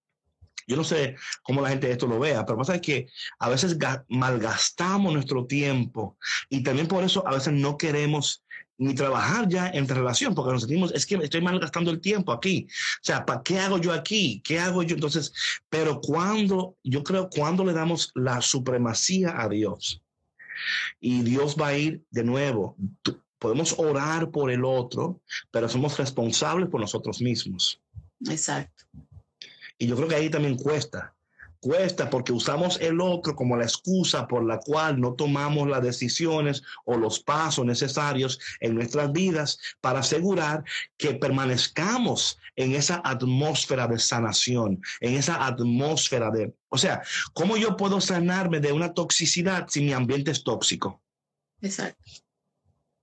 yo 0.67 0.77
no 0.77 0.85
sé 0.85 1.17
cómo 1.43 1.63
la 1.63 1.71
gente 1.71 1.91
esto 1.91 2.07
lo 2.07 2.19
vea, 2.19 2.45
pero 2.45 2.59
pasa 2.59 2.77
es 2.77 2.81
que 2.81 3.09
a 3.39 3.49
veces 3.49 3.77
malgastamos 4.09 5.13
nuestro 5.13 5.47
tiempo 5.47 6.17
y 6.49 6.63
también 6.63 6.87
por 6.87 7.03
eso 7.03 7.27
a 7.27 7.35
veces 7.35 7.53
no 7.53 7.77
queremos 7.77 8.45
ni 8.81 8.95
trabajar 8.95 9.47
ya 9.47 9.69
en 9.69 9.87
relación, 9.87 10.35
porque 10.35 10.53
nos 10.53 10.63
sentimos, 10.63 10.91
es 10.95 11.05
que 11.05 11.17
estoy 11.17 11.43
malgastando 11.43 11.91
el 11.91 12.01
tiempo 12.01 12.33
aquí. 12.33 12.67
O 12.67 13.05
sea, 13.05 13.27
¿para 13.27 13.43
qué 13.43 13.59
hago 13.59 13.77
yo 13.77 13.93
aquí? 13.93 14.41
¿Qué 14.43 14.59
hago 14.59 14.83
yo? 14.83 14.95
Entonces, 14.95 15.35
pero 15.69 16.01
cuando, 16.01 16.77
yo 16.83 17.05
creo, 17.05 17.29
cuando 17.29 17.63
le 17.63 17.75
damos 17.75 18.11
la 18.15 18.41
supremacía 18.41 19.39
a 19.39 19.51
Dios 19.51 20.01
y 20.99 21.21
Dios 21.21 21.57
va 21.61 21.69
a 21.69 21.77
ir 21.77 22.03
de 22.11 22.25
nuevo, 22.25 22.75
podemos 23.39 23.79
orar 23.79 24.31
por 24.31 24.51
el 24.51 24.65
otro, 24.65 25.21
pero 25.51 25.69
somos 25.69 25.99
responsables 25.99 26.71
por 26.71 26.81
nosotros 26.81 27.21
mismos. 27.21 27.83
Exacto. 28.31 28.87
Y 29.77 29.89
yo 29.89 29.97
creo 29.97 30.09
que 30.09 30.15
ahí 30.15 30.31
también 30.31 30.57
cuesta 30.57 31.15
cuesta 31.61 32.09
porque 32.11 32.33
usamos 32.33 32.81
el 32.81 33.01
otro 33.01 33.37
como 33.37 33.57
la 33.57 33.65
excusa 33.65 34.27
por 34.27 34.45
la 34.45 34.59
cual 34.59 35.01
no 35.01 35.13
tomamos 35.13 35.69
las 35.69 35.83
decisiones 35.83 36.63
o 36.85 36.97
los 36.97 37.21
pasos 37.21 37.65
necesarios 37.65 38.41
en 38.61 38.75
nuestras 38.75 39.13
vidas 39.13 39.59
para 39.81 40.01
asegurar 40.01 40.65
que 40.97 41.15
permanezcamos 41.15 42.39
en 42.57 42.75
esa 42.75 43.01
atmósfera 43.05 43.87
de 43.87 43.99
sanación, 43.99 44.81
en 45.01 45.15
esa 45.15 45.47
atmósfera 45.47 46.31
de, 46.31 46.55
o 46.69 46.79
sea, 46.79 47.03
¿cómo 47.35 47.57
yo 47.57 47.77
puedo 47.77 48.01
sanarme 48.01 48.61
de 48.61 48.73
una 48.73 48.93
toxicidad 48.93 49.67
si 49.69 49.83
mi 49.83 49.93
ambiente 49.93 50.31
es 50.31 50.43
tóxico? 50.43 51.03
Exacto. 51.61 52.03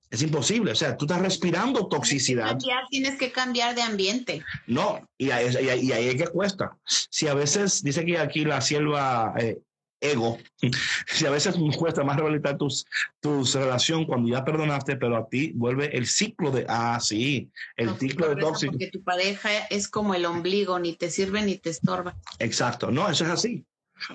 Es 0.09 0.21
imposible, 0.21 0.71
o 0.71 0.75
sea, 0.75 0.95
tú 0.95 1.05
estás 1.05 1.21
respirando 1.21 1.87
toxicidad. 1.87 2.57
Tienes 2.89 3.17
que 3.17 3.31
cambiar, 3.31 3.75
de 3.75 3.81
ambiente. 3.81 4.43
No, 4.65 5.05
y 5.17 5.31
ahí, 5.31 5.53
y 5.81 5.91
ahí, 5.91 6.07
es 6.07 6.15
que 6.15 6.27
cuesta. 6.27 6.77
Si 6.85 7.27
a 7.27 7.33
veces, 7.33 7.83
dice 7.83 8.05
que 8.05 8.17
aquí 8.17 8.45
la 8.45 8.61
sierva 8.61 9.33
eh, 9.37 9.59
ego, 9.99 10.37
si 11.07 11.25
a 11.25 11.29
veces 11.29 11.55
cuesta 11.77 12.03
más 12.03 12.15
rehabilitar 12.15 12.57
tus, 12.57 12.85
tus 13.19 13.53
relación 13.55 14.05
cuando 14.05 14.29
ya 14.29 14.45
perdonaste, 14.45 14.95
pero 14.95 15.17
a 15.17 15.27
ti 15.27 15.51
vuelve 15.53 15.95
el 15.97 16.07
ciclo 16.07 16.51
de, 16.51 16.65
ah, 16.69 16.99
sí, 17.01 17.49
el 17.75 17.97
ciclo 17.97 18.29
de 18.29 18.37
tóxico. 18.37 18.71
Porque 18.71 18.87
tu 18.87 19.03
pareja 19.03 19.49
es 19.69 19.89
como 19.89 20.15
el 20.15 20.25
ombligo, 20.25 20.79
ni 20.79 20.93
te 20.93 21.09
sirve 21.09 21.41
ni 21.41 21.57
te 21.57 21.69
estorba. 21.69 22.15
Exacto, 22.39 22.91
no, 22.91 23.09
eso 23.09 23.25
es 23.25 23.31
así. 23.31 23.65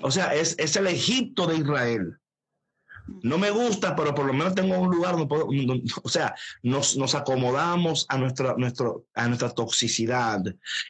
O 0.01 0.09
sea, 0.09 0.33
es, 0.33 0.55
es 0.57 0.75
el 0.75 0.87
Egipto 0.87 1.45
de 1.45 1.57
Israel. 1.57 2.17
No 3.21 3.37
me 3.37 3.49
gusta, 3.51 3.95
pero 3.95 4.15
por 4.15 4.25
lo 4.25 4.33
menos 4.33 4.55
tengo 4.55 4.77
un 4.77 4.89
lugar 4.89 5.13
donde 5.13 5.27
puedo, 5.27 5.47
o 6.03 6.09
sea, 6.09 6.35
nos, 6.61 6.95
nos 6.97 7.15
acomodamos 7.15 8.05
a 8.09 8.17
nuestra, 8.17 8.55
nuestro, 8.57 9.05
a 9.13 9.27
nuestra 9.27 9.49
toxicidad 9.49 10.41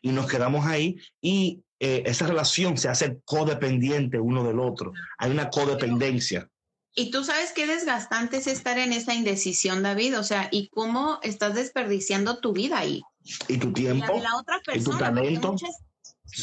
y 0.02 0.10
nos 0.10 0.28
quedamos 0.28 0.66
ahí 0.66 0.98
y 1.22 1.64
eh, 1.80 2.04
esa 2.06 2.28
relación 2.28 2.78
se 2.78 2.88
hace 2.88 3.20
codependiente 3.26 4.20
uno 4.20 4.44
del 4.44 4.60
otro. 4.60 4.94
Hay 5.18 5.32
una 5.32 5.50
codependencia. 5.50 6.50
Y 6.96 7.12
tú 7.12 7.26
sabes 7.26 7.52
qué 7.52 7.68
desgastante 7.68 8.38
es 8.38 8.48
estar 8.48 8.78
en 8.78 8.94
esa 8.94 9.14
indecisión, 9.14 9.84
David. 9.84 10.18
O 10.18 10.24
sea, 10.24 10.48
y 10.50 10.70
cómo 10.70 11.20
estás 11.24 11.56
desperdiciando 11.56 12.40
tu 12.40 12.54
vida 12.54 12.78
ahí. 12.78 13.02
Y 13.50 13.58
tu 13.58 13.74
tiempo. 13.74 14.22
La, 14.22 14.38
otra 14.38 14.62
persona. 14.62 14.80
Y 14.80 14.84
tu 14.84 14.98
talento. 14.98 15.56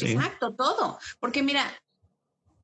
Exacto, 0.01 0.53
todo. 0.53 0.99
Porque 1.19 1.41
mira, 1.41 1.65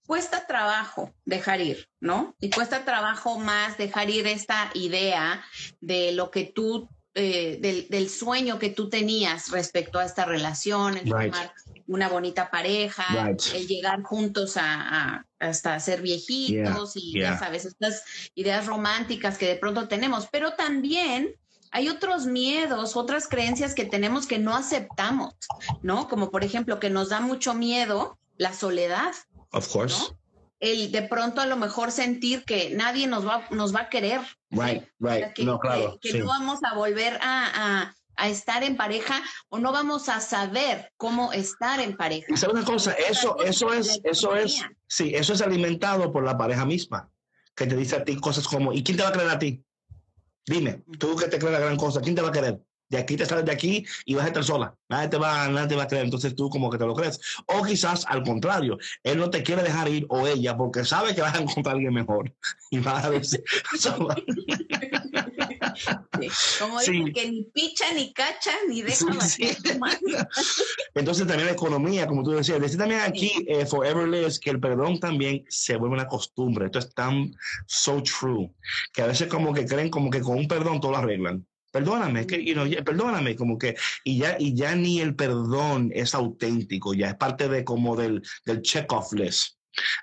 cuesta 0.08 0.48
trabajo 0.48 1.14
dejar 1.26 1.62
ir, 1.62 1.90
¿no? 2.00 2.36
Y 2.40 2.50
cuesta 2.50 2.86
trabajo 2.86 3.38
más 3.38 3.78
dejar 3.78 4.10
ir 4.10 4.26
esta 4.26 4.72
idea 4.74 5.44
de 5.82 6.14
lo 6.14 6.32
que 6.32 6.46
tú, 6.46 6.90
eh, 7.14 7.88
del, 7.90 8.10
sueño 8.10 8.58
que 8.58 8.70
tú 8.70 8.90
tenías 8.90 9.52
respecto 9.52 10.00
a 10.00 10.06
esta 10.06 10.26
relación, 10.26 10.98
el 10.98 11.10
formar 11.10 11.54
una 11.88 12.10
bonita 12.10 12.50
pareja, 12.50 13.36
el 13.54 13.68
llegar 13.68 14.02
juntos 14.02 14.56
a, 14.58 15.26
hasta 15.40 15.80
ser 15.80 16.02
viejitos 16.02 16.94
y 16.96 17.20
ya 17.20 17.38
sabes, 17.38 17.66
estas 17.66 18.04
ideas 18.34 18.66
románticas 18.66 19.38
que 19.38 19.48
de 19.48 19.56
pronto 19.56 19.88
tenemos, 19.88 20.28
pero 20.32 20.54
también 20.54 21.36
hay 21.72 21.90
otros 21.90 22.26
miedos, 22.26 22.96
otras 22.96 23.28
creencias 23.28 23.76
que 23.76 23.86
tenemos 23.86 24.26
que 24.26 24.40
no 24.40 24.56
aceptamos, 24.56 25.36
¿no? 25.82 26.08
Como 26.08 26.32
por 26.32 26.44
ejemplo 26.44 26.80
que 26.80 26.90
nos 26.90 27.10
da 27.10 27.20
mucho 27.20 27.54
miedo 27.54 28.18
la 28.38 28.54
soledad. 28.54 29.14
Of 29.52 29.72
course. 29.72 30.14
El 30.60 30.92
de 30.92 31.04
pronto 31.04 31.42
a 31.42 31.46
lo 31.46 31.56
mejor 31.56 31.92
sentir 31.92 32.44
que 32.44 32.72
nadie 32.72 33.08
nos 33.08 33.28
va, 33.28 33.48
nos 33.52 33.76
va 33.76 33.82
a 33.82 33.90
querer. 33.90 34.22
Right, 34.50 34.84
right. 35.00 35.34
Que, 35.34 35.44
no, 35.44 35.60
claro. 35.60 36.00
Que, 36.02 36.14
no 36.14 36.26
vamos 36.26 36.60
a 36.64 36.74
volver 36.74 37.20
a, 37.22 37.94
a, 38.16 38.28
estar 38.28 38.64
en 38.64 38.76
pareja 38.76 39.22
o 39.50 39.60
no 39.60 39.72
vamos 39.72 40.10
a 40.10 40.20
saber 40.20 40.92
cómo 40.98 41.32
estar 41.32 41.80
en 41.80 41.96
pareja. 41.96 42.36
¿Sabes 42.36 42.56
una 42.56 42.66
cosa? 42.66 42.94
Eso, 42.94 43.38
eso 43.44 43.72
es, 43.72 44.00
eso 44.04 44.36
es, 44.36 44.66
sí, 44.88 45.14
eso 45.14 45.34
es 45.34 45.42
alimentado 45.42 46.12
por 46.12 46.24
la 46.24 46.36
pareja 46.36 46.66
misma, 46.66 47.12
que 47.56 47.68
te 47.68 47.76
dice 47.76 47.98
a 47.98 48.04
ti 48.04 48.16
cosas 48.16 48.48
como, 48.48 48.74
¿y 48.74 48.84
quién 48.84 48.98
te 48.98 49.04
va 49.04 49.10
a 49.10 49.14
creer 49.14 49.30
a 49.30 49.38
ti? 49.38 49.64
Dime, 50.48 50.84
tú 50.98 51.16
que 51.16 51.28
te 51.28 51.38
crees 51.38 51.54
la 51.54 51.60
gran 51.60 51.78
cosa, 51.78 52.02
¿quién 52.02 52.16
te 52.16 52.24
va 52.24 52.30
a 52.30 52.32
querer? 52.32 52.60
De 52.90 52.98
aquí 52.98 53.18
te 53.18 53.26
sales 53.26 53.46
de 53.46 53.52
aquí 53.52 53.86
y 54.06 54.16
vas 54.16 54.26
a 54.26 54.28
estar 54.28 54.44
sola. 54.44 54.76
Nadie 54.90 55.10
te 55.10 55.18
va, 55.18 55.48
nadie 55.50 55.68
te 55.68 55.76
va 55.76 55.84
a 55.84 55.88
creer. 55.88 56.06
Entonces 56.06 56.36
tú 56.36 56.50
como 56.50 56.70
que 56.70 56.78
te 56.78 56.86
lo 56.86 56.94
crees. 56.94 57.20
O 57.48 57.64
quizás 57.64 58.06
al 58.08 58.24
contrario, 58.24 58.78
él 59.04 59.18
no 59.18 59.30
te 59.30 59.44
quiere 59.44 59.64
dejar 59.64 59.90
ir 59.90 60.06
o 60.10 60.26
ella 60.26 60.56
porque 60.56 60.86
sabe 60.86 61.14
que 61.14 61.22
vas 61.22 61.36
a 61.36 61.40
encontrar 61.40 61.74
a 61.74 61.76
alguien 61.76 61.94
mejor. 61.94 62.34
Y 62.70 62.80
vas 62.80 63.06
a 63.06 63.10
ver 63.10 63.26
sola. 63.80 64.18
Como 66.60 66.80
dicen 66.80 67.14
que 67.14 67.32
ni 67.32 67.44
picha, 67.44 67.94
ni 67.94 68.12
cacha, 68.12 68.52
ni 68.68 68.82
deja 68.82 69.06
Entonces 70.96 71.28
también 71.28 71.46
la 71.46 71.54
economía, 71.54 72.08
como 72.08 72.24
tú 72.24 72.32
decías. 72.32 72.60
Decir 72.60 72.78
también 72.78 73.00
aquí, 73.02 73.32
eh, 73.48 73.66
Forever 73.66 74.06
Lives, 74.10 74.38
que 74.38 74.50
el 74.50 74.60
perdón 74.60 75.00
también 75.00 75.46
se 75.48 75.78
vuelve 75.78 75.96
una 75.96 76.08
costumbre. 76.08 76.66
Esto 76.66 76.80
es 76.80 76.94
tan 76.94 77.34
so 77.68 78.04
true. 78.04 78.52
Que 78.92 79.04
a 79.04 79.08
veces 79.08 79.30
como 79.30 79.54
que 79.54 79.66
creen 79.66 79.90
como 79.90 80.10
que 80.10 80.20
con 80.20 80.38
un 80.38 80.48
perdón 80.50 80.82
todo 80.82 80.92
lo 80.92 80.98
arreglan 80.98 81.48
perdóname, 81.72 82.26
que, 82.26 82.44
you 82.44 82.54
know, 82.54 82.66
perdóname, 82.84 83.36
como 83.36 83.58
que, 83.58 83.76
y 84.04 84.20
ya, 84.20 84.38
y 84.40 84.56
ya 84.56 84.76
ni 84.76 85.00
el 85.00 85.16
perdón 85.16 85.92
es 85.94 86.16
auténtico, 86.16 86.94
ya 86.94 87.10
es 87.10 87.16
parte 87.16 87.48
de 87.48 87.64
como 87.64 87.96
del, 87.96 88.22
del 88.46 88.62
check-off 88.62 89.14
list. 89.14 89.58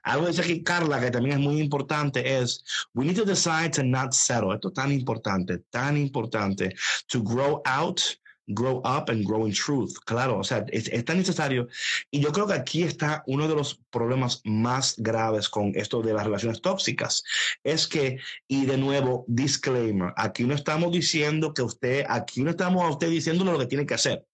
Algo 0.04 0.28
dice 0.28 0.42
aquí 0.42 0.62
Carla, 0.62 1.00
que 1.00 1.10
también 1.10 1.38
es 1.38 1.42
muy 1.42 1.60
importante, 1.60 2.38
es, 2.38 2.64
we 2.94 3.04
need 3.04 3.16
to 3.16 3.24
decide 3.24 3.70
to 3.70 3.82
not 3.82 4.12
settle. 4.12 4.54
Esto 4.54 4.68
es 4.68 4.74
tan 4.74 4.92
importante, 4.92 5.58
tan 5.70 5.96
importante, 5.96 6.74
to 7.08 7.22
grow 7.22 7.60
out 7.64 8.00
grow 8.46 8.78
up 8.84 9.08
and 9.08 9.24
grow 9.24 9.46
in 9.46 9.52
truth. 9.52 9.94
Claro, 10.04 10.38
o 10.38 10.44
sea, 10.44 10.64
es, 10.68 11.04
tan 11.04 11.18
necesario. 11.18 11.68
Y 12.10 12.20
yo 12.20 12.32
creo 12.32 12.46
que 12.46 12.54
aquí 12.54 12.82
está 12.82 13.22
uno 13.26 13.48
de 13.48 13.54
los 13.54 13.80
problemas 13.90 14.40
más 14.44 14.94
graves 14.98 15.48
con 15.48 15.72
esto 15.74 16.02
de 16.02 16.12
las 16.12 16.24
relaciones 16.24 16.60
tóxicas. 16.60 17.24
Es 17.62 17.86
que, 17.86 18.18
y 18.48 18.66
de 18.66 18.78
nuevo, 18.78 19.24
disclaimer, 19.28 20.12
aquí 20.16 20.44
no 20.44 20.54
estamos 20.54 20.92
diciendo 20.92 21.54
que 21.54 21.62
usted, 21.62 22.04
aquí 22.08 22.42
no 22.42 22.50
estamos 22.50 22.84
a 22.84 22.90
usted 22.90 23.08
diciendo 23.08 23.44
lo 23.44 23.58
que 23.58 23.66
tiene 23.66 23.86
que 23.86 23.94
hacer. 23.94 24.24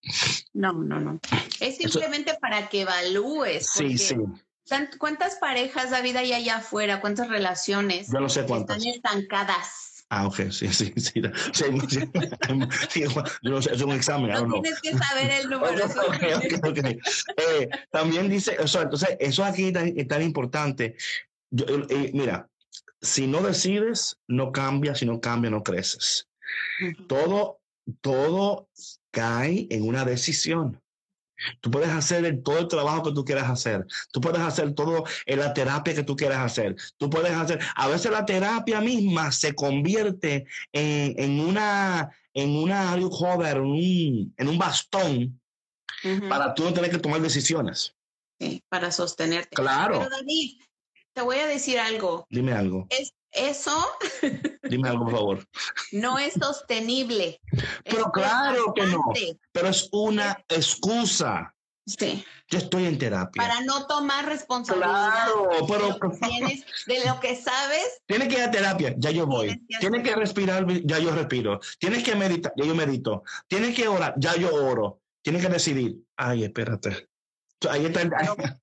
No, 0.53 0.73
no, 0.73 1.01
no. 1.01 1.21
Es 1.61 1.77
simplemente 1.77 2.35
para 2.41 2.69
que 2.69 2.83
evalúes. 2.83 3.71
Sí, 3.73 3.99
sí. 3.99 4.17
¿Cuántas 4.99 5.37
parejas, 5.37 5.91
David, 5.91 6.17
hay 6.17 6.33
allá 6.33 6.57
afuera? 6.59 7.01
¿Cuántas 7.01 7.29
relaciones? 7.29 8.09
Yo 8.13 8.21
no 8.21 8.29
sé 8.29 8.45
cuántas. 8.45 8.77
Están 8.77 8.95
estancadas 8.95 9.90
Ah, 10.13 10.27
ok, 10.27 10.51
sí, 10.51 10.67
sí, 10.69 10.93
sí. 10.97 11.23
sí, 11.53 11.63
sí 12.91 13.05
yo 13.43 13.63
sé, 13.63 13.73
es 13.73 13.83
un 13.83 13.93
examen. 13.93 14.31
No, 14.31 14.47
no 14.47 14.61
tienes 14.61 14.81
que 14.81 14.99
saber 14.99 15.31
el 15.31 15.49
número. 15.49 15.87
okay, 16.09 16.35
okay, 16.35 16.59
okay. 16.71 16.99
Eh, 17.37 17.69
también 17.93 18.29
dice, 18.29 18.57
o 18.59 18.67
sea, 18.67 18.83
entonces, 18.83 19.17
eso 19.21 19.45
aquí 19.45 19.69
es 19.69 19.73
tan, 19.73 19.95
tan 20.09 20.23
importante. 20.23 20.97
Yo, 21.51 21.65
eh, 21.89 22.11
mira, 22.13 22.49
si 23.01 23.29
no 23.29 23.41
decides, 23.41 24.19
no 24.27 24.51
cambia, 24.51 24.97
si 24.97 25.07
no 25.07 25.21
cambia, 25.21 25.51
no 25.51 25.63
creces. 25.63 26.29
Todo, 27.07 27.61
todo 28.01 28.69
cae 29.13 29.69
en 29.71 29.87
una 29.87 30.05
decisión. 30.05 30.83
Tú 31.61 31.71
puedes 31.71 31.91
hacer 31.91 32.43
todo 32.43 32.59
el 32.59 32.69
trabajo 32.69 33.03
que 33.05 33.13
tú 33.13 33.25
quieras 33.25 33.49
hacer. 33.49 33.87
Tú 34.13 34.21
puedes 34.21 34.41
hacer 34.41 34.75
todo 34.75 35.05
en 35.27 35.39
la 35.39 35.53
terapia 35.55 35.95
que 35.95 36.03
tú 36.03 36.17
quieras 36.17 36.39
hacer. 36.39 36.77
Tú 36.97 37.11
puedes 37.11 37.33
hacer, 37.33 37.61
a 37.75 37.89
veces 37.89 38.11
la 38.11 38.25
terapia 38.25 38.81
misma 38.81 39.33
se 39.33 39.55
convierte 39.55 40.47
en, 40.73 41.41
una, 41.41 42.11
en 42.35 42.57
una, 42.57 42.95
en 42.95 43.61
un, 43.61 44.35
en 44.37 44.49
un 44.49 44.59
bastón 44.59 45.41
para 46.29 46.55
tú 46.55 46.65
no 46.65 46.73
tener 46.73 46.91
que 46.91 46.99
tomar 46.99 47.21
decisiones. 47.21 47.95
Sí, 48.39 48.63
para 48.69 48.91
sostenerte. 48.91 49.55
Claro. 49.55 49.99
Pero 49.99 50.11
David, 50.11 50.61
te 51.13 51.23
voy 51.23 51.37
a 51.39 51.47
decir 51.47 51.79
algo. 51.79 52.27
Dime 52.31 52.53
algo. 52.53 52.87
Es, 52.89 53.13
eso. 53.33 53.73
Dime 54.63 54.89
algo, 54.89 55.05
por 55.05 55.15
favor. 55.15 55.49
No 55.93 56.19
es 56.19 56.35
sostenible. 56.35 57.41
Pero 57.85 58.11
claro 58.13 58.73
que 58.75 58.87
no. 58.87 59.03
Pero 59.53 59.69
es 59.69 59.89
una 59.93 60.45
excusa. 60.49 61.55
Sí. 61.87 62.25
Yo 62.49 62.59
estoy 62.59 62.87
en 62.87 62.99
terapia. 62.99 63.43
Para 63.43 63.61
no 63.63 63.87
tomar 63.87 64.27
responsabilidad. 64.27 64.91
Claro, 64.91 65.49
pero. 65.67 65.87
De 65.87 65.89
lo 65.89 66.01
que, 66.01 66.19
tienes, 66.19 66.65
de 66.87 67.05
lo 67.05 67.21
que 67.21 67.37
sabes. 67.37 68.03
Tienes 68.07 68.29
que 68.29 68.35
ir 68.35 68.43
a 68.43 68.51
terapia, 68.51 68.95
ya 68.99 69.11
yo 69.11 69.27
voy. 69.27 69.61
Tienes 69.81 70.03
que, 70.03 70.15
respirar, 70.15 70.67
ya 70.85 70.99
yo 70.99 71.11
respiro. 71.13 71.61
Tienes 71.79 72.05
que 72.05 72.15
meditar, 72.15 72.53
ya 72.57 72.65
yo 72.65 72.75
medito. 72.75 73.23
Tienes 73.49 73.75
que 73.75 73.89
orar, 73.89 74.15
ya 74.17 74.37
yo 74.37 74.55
oro. 74.55 75.01
Tienes 75.23 75.43
que 75.45 75.53
decidir. 75.53 75.97
Ay, 76.17 76.45
espérate. 76.45 77.09
Ahí 77.69 77.85
está 77.85 78.01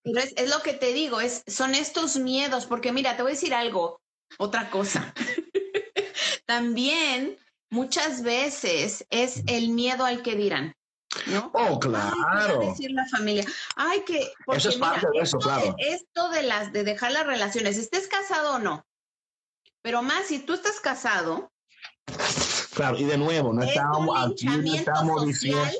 Pero, 0.03 0.19
es, 0.19 0.33
es, 0.35 0.49
lo 0.49 0.61
que 0.63 0.73
te 0.73 0.91
digo, 0.91 1.21
es, 1.21 1.43
son 1.45 1.75
estos 1.75 2.17
miedos, 2.17 2.65
porque 2.65 2.91
mira, 2.91 3.15
te 3.15 3.21
voy 3.21 3.31
a 3.31 3.35
decir 3.35 3.53
algo 3.53 4.01
otra 4.37 4.69
cosa. 4.69 5.13
También 6.45 7.37
muchas 7.69 8.23
veces 8.23 9.05
es 9.09 9.43
el 9.47 9.69
miedo 9.69 10.05
al 10.05 10.21
que 10.21 10.35
dirán. 10.35 10.75
¿no? 11.25 11.49
Oh, 11.53 11.79
claro. 11.79 12.59
decir 12.59 12.91
la 12.91 13.05
familia. 13.07 13.45
Ay, 13.75 14.01
que. 14.05 14.31
eso 14.53 14.69
es 14.69 14.77
parte 14.77 15.07
de 15.13 15.19
eso, 15.21 15.37
claro. 15.37 15.75
esto 15.77 16.29
de 16.29 16.43
las 16.43 16.71
de 16.71 16.83
dejar 16.83 17.11
las 17.11 17.25
relaciones, 17.25 17.77
estés 17.77 18.07
casado 18.07 18.55
o 18.55 18.59
no. 18.59 18.85
Pero 19.81 20.01
más 20.01 20.27
si 20.27 20.39
tú 20.39 20.53
estás 20.53 20.79
casado. 20.79 21.51
Claro, 22.73 22.97
y 22.97 23.05
de 23.05 23.17
nuevo, 23.17 23.53
no 23.53 23.63
estamos 23.63 24.15
aquí, 24.25 24.45
no 24.45 24.75
estamos 24.75 25.25
diciendo. 25.25 25.71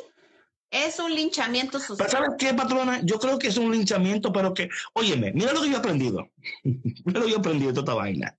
Es 0.70 1.00
un 1.00 1.14
linchamiento 1.14 1.80
social. 1.80 1.98
Pero 1.98 2.10
¿sabes 2.10 2.30
qué, 2.38 2.54
patrona? 2.54 3.00
Yo 3.04 3.20
creo 3.20 3.40
que 3.40 3.48
es 3.48 3.58
un 3.58 3.72
linchamiento, 3.72 4.32
pero 4.34 4.54
que, 4.54 4.70
óyeme, 4.94 5.32
mira 5.34 5.54
lo 5.54 5.62
que 5.62 5.70
yo 5.70 5.76
he 5.76 5.80
aprendido. 5.80 6.30
mira 6.64 7.20
lo 7.20 7.26
que 7.26 7.32
yo 7.32 7.38
he 7.38 7.40
aprendido 7.40 7.72
de 7.72 7.82
toda 7.82 7.84
esta 7.84 7.94
vaina. 7.94 8.38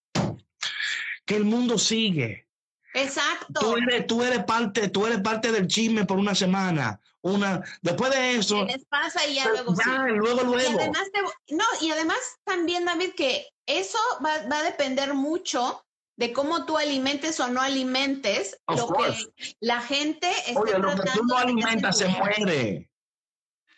Que 1.25 1.37
el 1.37 1.45
mundo 1.45 1.79
sigue. 1.79 2.49
Exacto. 2.95 3.61
Tú 3.61 3.77
eres, 3.77 4.07
tú 4.07 4.23
eres 4.23 4.45
parte, 4.45 4.89
tú 4.89 5.07
eres 5.07 5.21
parte 5.21 5.53
del 5.53 5.67
chisme 5.67 6.05
por 6.05 6.19
una 6.19 6.35
semana. 6.35 7.01
Una, 7.21 7.63
después 7.83 8.11
de 8.13 8.37
eso. 8.37 8.65
Les 8.65 8.85
pasa 8.85 9.27
y 9.27 9.35
ya 9.35 9.49
luego. 9.49 9.75
Ya, 9.85 10.07
luego, 10.09 10.43
luego. 10.43 10.73
Y 10.73 10.75
además, 10.75 11.11
no, 11.51 11.65
y 11.81 11.91
además 11.91 12.19
también, 12.45 12.85
David, 12.85 13.11
que 13.17 13.47
eso 13.67 13.99
va, 14.25 14.47
va 14.49 14.59
a 14.61 14.65
depender 14.65 15.15
mucho 15.15 15.85
de 16.19 16.33
cómo 16.33 16.67
tú 16.67 16.77
alimentes 16.77 17.39
o 17.39 17.49
no 17.49 17.61
alimentes 17.63 18.61
lo 18.67 18.89
que 18.89 19.15
la 19.61 19.81
gente 19.81 20.29
está 20.47 20.61
Oye, 20.61 20.79
lo 20.79 20.97
que 20.97 21.11
tú 21.15 21.25
no 21.25 21.39
alimentas 21.39 21.99
se 21.99 22.09
muere. 22.09 22.91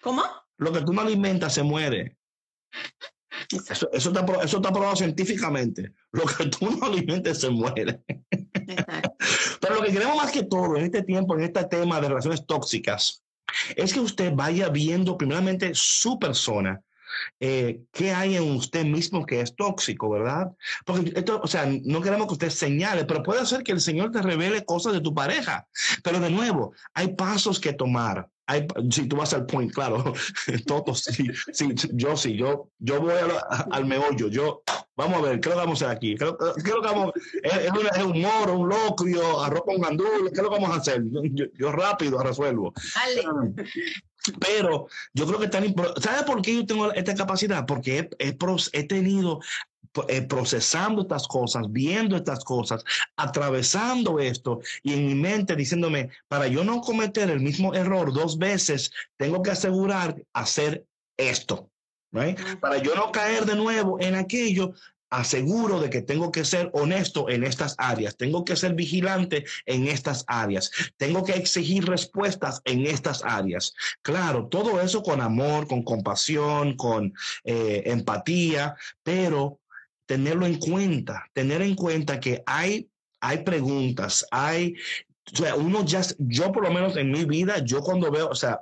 ¿Cómo? 0.01 0.25
Lo 0.57 0.73
que 0.73 0.81
tú 0.81 0.95
no 0.95 1.03
alimentas 1.03 1.53
se 1.55 1.63
muere. 1.63 2.17
Eso, 3.69 3.91
eso, 3.93 4.09
está, 4.11 4.25
eso 4.43 4.57
está 4.57 4.73
probado 4.73 4.97
científicamente. 4.97 5.93
Lo 6.13 6.25
que 6.25 6.47
tú 6.47 6.71
no 6.71 6.87
alimentes 6.87 7.41
se 7.41 7.51
muere. 7.51 8.03
Pero 9.61 9.75
lo 9.75 9.83
que 9.83 9.93
queremos 9.93 10.17
más 10.17 10.33
que 10.33 10.45
todo 10.45 10.77
en 10.77 10.85
este 10.85 11.03
tiempo, 11.03 11.35
en 11.35 11.43
este 11.43 11.63
tema 11.65 12.01
de 12.01 12.09
relaciones 12.09 12.47
tóxicas, 12.47 13.23
es 13.77 13.93
que 13.93 14.01
usted 14.01 14.33
vaya 14.35 14.71
viendo 14.71 15.19
primeramente 15.19 15.73
su 15.75 16.19
persona 16.19 16.83
eh, 17.39 17.83
qué 17.93 18.13
hay 18.13 18.37
en 18.37 18.51
usted 18.53 18.85
mismo 18.85 19.27
que 19.27 19.41
es 19.41 19.55
tóxico, 19.55 20.11
¿verdad? 20.11 20.53
Porque 20.85 21.13
esto, 21.15 21.41
o 21.43 21.47
sea, 21.47 21.67
no 21.85 22.01
queremos 22.01 22.27
que 22.27 22.35
usted 22.35 22.51
señale, 22.51 23.05
pero 23.05 23.23
puede 23.23 23.45
ser 23.47 23.63
que 23.63 23.73
el 23.73 23.81
Señor 23.81 24.11
te 24.11 24.23
revele 24.23 24.65
cosas 24.65 24.93
de 24.93 25.01
tu 25.01 25.15
pareja. 25.15 25.67
Pero 26.03 26.21
de 26.21 26.31
nuevo, 26.31 26.73
hay 26.95 27.15
pasos 27.15 27.61
que 27.61 27.73
tomar. 27.73 28.29
Hay, 28.47 28.67
si 28.91 29.07
tú 29.07 29.17
vas 29.17 29.33
al 29.33 29.47
point, 29.47 29.73
claro, 29.73 30.13
todos, 30.67 31.05
sí, 31.05 31.29
sí, 31.53 31.73
yo 31.93 32.17
sí, 32.17 32.37
yo, 32.37 32.69
yo 32.81 33.01
voy 33.01 33.15
al 33.71 33.87
meollo, 33.87 34.27
yo, 34.27 34.63
vamos 34.97 35.19
a 35.19 35.23
ver, 35.23 35.41
¿qué 35.41 35.51
es 35.51 35.55
lo 35.55 35.61
que 35.61 35.67
vamos 35.67 35.83
a 35.83 35.87
hacer 35.87 35.97
aquí? 35.97 36.17
¿Qué 36.17 36.25
es 36.25 36.31
lo, 36.75 36.83
que 36.83 36.89
vamos, 36.89 37.13
es, 37.45 37.53
es, 37.97 38.03
un 38.03 38.21
moro, 38.21 38.59
un 38.59 38.69
locrio, 38.69 39.41
arroz 39.41 39.63
con 39.65 39.81
gandules, 39.81 40.33
¿qué 40.33 40.41
es 40.41 40.43
lo 40.43 40.51
que 40.51 40.57
vamos 40.57 40.71
a 40.71 40.81
hacer? 40.81 41.01
Yo, 41.33 41.45
yo 41.55 41.71
rápido 41.71 42.19
resuelvo. 42.19 42.73
Dale. 42.97 43.55
Pero 44.39 44.89
yo 45.15 45.27
creo 45.27 45.39
que 45.39 45.49
tan 45.49 45.65
importante. 45.65 46.01
¿Sabe 46.03 46.25
por 46.25 46.43
qué 46.43 46.55
yo 46.55 46.67
tengo 46.67 46.93
esta 46.93 47.15
capacidad? 47.15 47.67
Porque 47.67 48.11
he, 48.19 48.37
he, 48.73 48.85
tenido 48.85 49.41
eh, 50.09 50.23
procesando 50.23 51.03
estas 51.03 51.27
cosas, 51.27 51.71
viendo 51.71 52.17
estas 52.17 52.45
cosas, 52.45 52.85
atravesando 53.17 54.19
esto 54.21 54.61
y 54.83 54.95
en 54.95 55.07
mi 55.07 55.15
mente 55.15 55.57
diciéndome, 55.57 56.11
para 56.29 56.47
yo 56.47 56.65
no 56.65 56.81
cometer 56.81 57.31
el 57.31 57.41
mismo 57.41 57.75
error 57.75 58.13
dos 58.13 58.39
veces, 58.39 58.93
tengo 59.17 59.43
que 59.43 59.51
asegurar 59.51 60.17
hacer 60.33 60.85
esto. 61.17 61.71
Para 62.61 62.79
yo 62.79 62.95
no 62.95 63.13
caer 63.13 63.45
de 63.47 63.55
nuevo 63.55 64.01
en 64.01 64.17
aquello, 64.17 64.75
aseguro 65.11 65.81
de 65.81 65.91
que 65.91 66.03
tengo 66.03 66.31
que 66.31 66.45
ser 66.45 66.71
honesto 66.73 67.29
en 67.29 67.45
estas 67.45 67.75
áreas, 67.79 68.17
tengo 68.17 68.45
que 68.45 68.57
ser 68.57 68.75
vigilante 68.75 69.45
en 69.67 69.89
estas 69.89 70.25
áreas, 70.29 70.71
tengo 70.97 71.25
que 71.25 71.33
exigir 71.33 71.85
respuestas 71.85 72.63
en 72.65 72.87
estas 72.87 73.23
áreas. 73.25 73.75
Claro, 74.03 74.47
todo 74.47 74.81
eso 74.81 75.03
con 75.03 75.21
amor, 75.21 75.67
con 75.67 75.83
compasión, 75.83 76.77
con 76.77 77.13
eh, 77.45 77.83
empatía, 77.87 78.75
pero 79.03 79.61
tenerlo 80.07 80.47
en 80.47 80.59
cuenta, 80.59 81.27
tener 81.33 81.63
en 81.63 81.75
cuenta 81.75 82.19
que 82.21 82.43
hay, 82.47 82.89
hay 83.21 83.39
preguntas, 83.39 84.27
hay, 84.31 84.75
o 85.33 85.37
sea, 85.37 85.55
uno 85.57 85.85
ya, 85.85 86.03
yo 86.19 86.51
por 86.53 86.65
lo 86.65 86.71
menos 86.71 86.97
en 86.97 87.11
mi 87.11 87.25
vida, 87.25 87.59
yo 87.65 87.81
cuando 87.81 88.11
veo, 88.11 88.29
o 88.29 88.35
sea, 88.35 88.61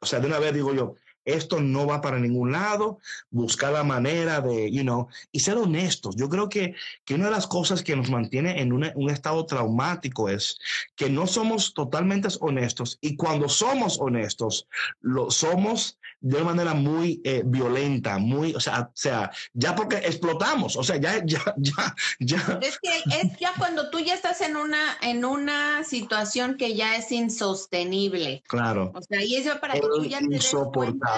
o 0.00 0.06
sea, 0.06 0.20
de 0.20 0.26
una 0.26 0.38
vez 0.38 0.52
digo 0.52 0.74
yo, 0.74 0.94
esto 1.24 1.60
no 1.60 1.86
va 1.86 2.00
para 2.00 2.18
ningún 2.18 2.52
lado, 2.52 2.98
buscar 3.30 3.72
la 3.72 3.84
manera 3.84 4.40
de, 4.40 4.70
you 4.70 4.82
know, 4.82 5.08
y 5.32 5.40
ser 5.40 5.56
honestos. 5.56 6.16
Yo 6.16 6.28
creo 6.28 6.48
que, 6.48 6.74
que 7.04 7.14
una 7.14 7.26
de 7.26 7.30
las 7.32 7.46
cosas 7.46 7.82
que 7.82 7.96
nos 7.96 8.10
mantiene 8.10 8.60
en 8.60 8.72
un 8.72 9.10
estado 9.10 9.44
traumático 9.46 10.28
es 10.28 10.58
que 10.96 11.10
no 11.10 11.26
somos 11.26 11.74
totalmente 11.74 12.28
honestos 12.40 12.98
y 13.00 13.16
cuando 13.16 13.48
somos 13.48 13.98
honestos, 14.00 14.66
lo 15.00 15.30
somos 15.30 15.98
de 16.20 16.36
una 16.36 16.44
manera 16.44 16.74
muy 16.74 17.20
eh, 17.24 17.42
violenta, 17.44 18.18
muy, 18.18 18.54
o 18.54 18.60
sea, 18.60 18.80
o 18.80 18.90
sea, 18.94 19.30
ya 19.54 19.74
porque 19.74 19.96
explotamos, 19.96 20.76
o 20.76 20.82
sea, 20.82 20.96
ya, 20.96 21.18
ya, 21.24 21.42
ya, 21.56 21.94
ya. 22.18 22.58
Es 22.62 22.78
que 22.78 22.90
es 23.20 23.38
ya 23.38 23.52
cuando 23.56 23.90
tú 23.90 23.98
ya 24.00 24.14
estás 24.14 24.40
en 24.42 24.56
una, 24.56 24.98
en 25.00 25.24
una 25.24 25.82
situación 25.84 26.56
que 26.56 26.74
ya 26.74 26.96
es 26.96 27.10
insostenible. 27.10 28.42
Claro. 28.46 28.92
O 28.94 29.02
sea, 29.02 29.22
y 29.22 29.36
eso 29.36 29.58
para 29.60 29.74
que 29.74 29.80
tú 29.80 30.04
ya 30.04 30.18
te 30.18 30.38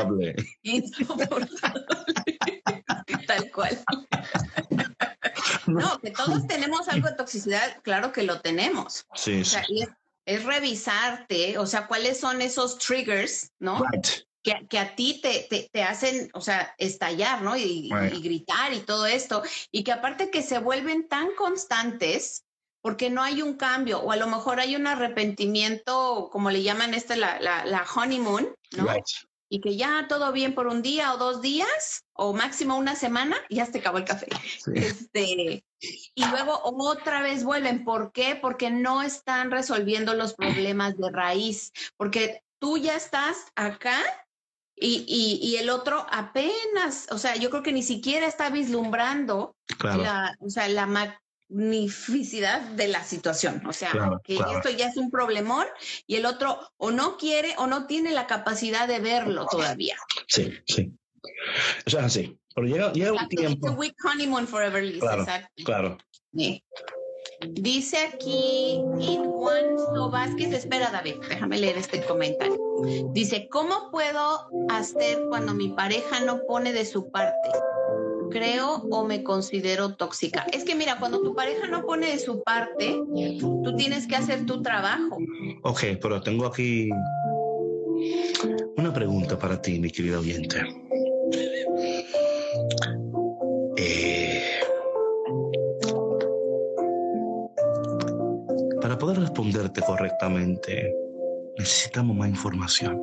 insoportable. 0.00 0.34
Insoportable. 0.62 1.86
Tal 3.26 3.50
cual. 3.52 3.78
No, 5.66 5.98
que 5.98 6.10
todos 6.10 6.46
tenemos 6.46 6.88
algo 6.88 7.08
de 7.08 7.14
toxicidad, 7.14 7.80
claro 7.82 8.12
que 8.12 8.22
lo 8.22 8.40
tenemos. 8.40 9.06
Sí, 9.14 9.40
o 9.40 9.44
sea, 9.44 9.64
Y 9.68 9.84
es, 10.26 10.44
revisarte, 10.44 11.58
o 11.58 11.66
sea, 11.66 11.86
cuáles 11.86 12.18
son 12.18 12.42
esos 12.42 12.78
triggers, 12.78 13.52
¿no? 13.58 13.82
que, 14.42 14.78
a 14.78 14.96
ti 14.96 15.20
te, 15.22 15.68
te, 15.72 15.82
hacen, 15.82 16.30
o 16.34 16.40
sea, 16.40 16.74
estallar, 16.78 17.42
¿no? 17.42 17.56
Y, 17.56 17.90
y, 18.12 18.22
gritar 18.22 18.72
y 18.72 18.80
todo 18.80 19.06
esto. 19.06 19.42
Y 19.70 19.84
que 19.84 19.92
aparte 19.92 20.30
que 20.30 20.42
se 20.42 20.58
vuelven 20.58 21.08
tan 21.08 21.32
constantes, 21.36 22.44
porque 22.80 23.10
no 23.10 23.22
hay 23.22 23.42
un 23.42 23.54
cambio, 23.54 24.00
o 24.00 24.10
a 24.10 24.16
lo 24.16 24.26
mejor 24.26 24.58
hay 24.58 24.74
un 24.74 24.88
arrepentimiento, 24.88 26.28
como 26.32 26.50
le 26.50 26.62
llaman 26.62 26.94
este, 26.94 27.16
la, 27.16 27.38
la, 27.40 27.86
honeymoon, 27.94 28.52
¿no? 28.76 28.86
Y 29.52 29.60
que 29.60 29.76
ya 29.76 30.06
todo 30.08 30.32
bien 30.32 30.54
por 30.54 30.66
un 30.66 30.80
día 30.80 31.12
o 31.12 31.18
dos 31.18 31.42
días, 31.42 32.06
o 32.14 32.32
máximo 32.32 32.78
una 32.78 32.96
semana, 32.96 33.36
y 33.50 33.56
ya 33.56 33.66
se 33.66 33.80
acabó 33.80 33.98
el 33.98 34.06
café. 34.06 34.26
Este, 34.74 35.62
y 36.14 36.24
luego 36.30 36.58
otra 36.64 37.20
vez 37.20 37.44
vuelven. 37.44 37.84
¿Por 37.84 38.12
qué? 38.12 38.34
Porque 38.34 38.70
no 38.70 39.02
están 39.02 39.50
resolviendo 39.50 40.14
los 40.14 40.32
problemas 40.32 40.96
de 40.96 41.10
raíz, 41.10 41.70
porque 41.98 42.42
tú 42.58 42.78
ya 42.78 42.96
estás 42.96 43.36
acá 43.54 43.98
y, 44.74 45.04
y, 45.42 45.56
el 45.56 45.68
otro 45.68 46.06
apenas, 46.10 47.06
o 47.10 47.18
sea, 47.18 47.36
yo 47.36 47.50
creo 47.50 47.62
que 47.62 47.72
ni 47.72 47.82
siquiera 47.82 48.26
está 48.26 48.48
vislumbrando 48.48 49.54
la, 49.82 50.34
o 50.40 50.48
sea, 50.48 50.66
la 50.68 50.86
magnificidad 51.52 52.60
de 52.62 52.88
la 52.88 53.04
situación. 53.04 53.62
O 53.66 53.72
sea, 53.72 53.92
que 54.24 54.34
esto 54.34 54.70
ya 54.70 54.88
es 54.88 54.96
un 54.96 55.10
problemón 55.10 55.66
y 56.06 56.16
el 56.16 56.26
otro 56.26 56.58
o 56.76 56.90
no 56.90 57.16
quiere 57.16 57.54
o 57.58 57.66
no 57.66 57.86
tiene 57.86 58.12
la 58.12 58.26
capacidad 58.26 58.88
de 58.88 59.00
verlo 59.00 59.46
todavía. 59.46 59.96
Sí, 60.26 60.52
sí. 60.66 60.92
Eso 61.84 61.98
es 61.98 62.04
así. 62.04 62.38
Pero 62.54 62.66
llega, 62.66 62.92
llega 62.92 63.12
un 63.12 63.28
tiempo. 63.28 63.66
It's 63.66 63.74
a 63.74 63.78
week 63.78 63.94
honeymoon 64.04 64.46
forever, 64.46 64.82
Lisa. 64.82 65.24
Claro, 65.24 65.26
claro. 65.64 65.98
Dice 67.48 67.98
aquí 67.98 68.80
Juan 69.00 70.10
Vázquez, 70.10 70.52
espera 70.52 70.90
David, 70.90 71.16
déjame 71.28 71.58
leer 71.58 71.76
este 71.78 72.04
comentario. 72.04 72.56
Dice, 73.12 73.48
¿cómo 73.50 73.90
puedo 73.90 74.48
hacer 74.68 75.22
cuando 75.28 75.54
mi 75.54 75.68
pareja 75.70 76.20
no 76.20 76.42
pone 76.46 76.72
de 76.72 76.84
su 76.84 77.10
parte? 77.10 77.48
Creo 78.32 78.82
o 78.90 79.04
me 79.04 79.22
considero 79.22 79.94
tóxica. 79.94 80.46
Es 80.52 80.64
que 80.64 80.74
mira, 80.74 80.98
cuando 80.98 81.20
tu 81.20 81.34
pareja 81.34 81.66
no 81.68 81.84
pone 81.84 82.10
de 82.10 82.18
su 82.18 82.42
parte, 82.42 82.98
tú 83.40 83.74
tienes 83.76 84.06
que 84.06 84.16
hacer 84.16 84.46
tu 84.46 84.62
trabajo. 84.62 85.18
Ok, 85.62 85.80
pero 86.00 86.20
tengo 86.20 86.46
aquí 86.46 86.88
una 88.76 88.92
pregunta 88.92 89.38
para 89.38 89.60
ti, 89.60 89.78
mi 89.78 89.90
querida 89.90 90.18
oyente. 90.18 90.62
poder 99.02 99.18
responderte 99.18 99.80
correctamente, 99.80 100.94
necesitamos 101.58 102.16
más 102.16 102.28
información. 102.28 103.02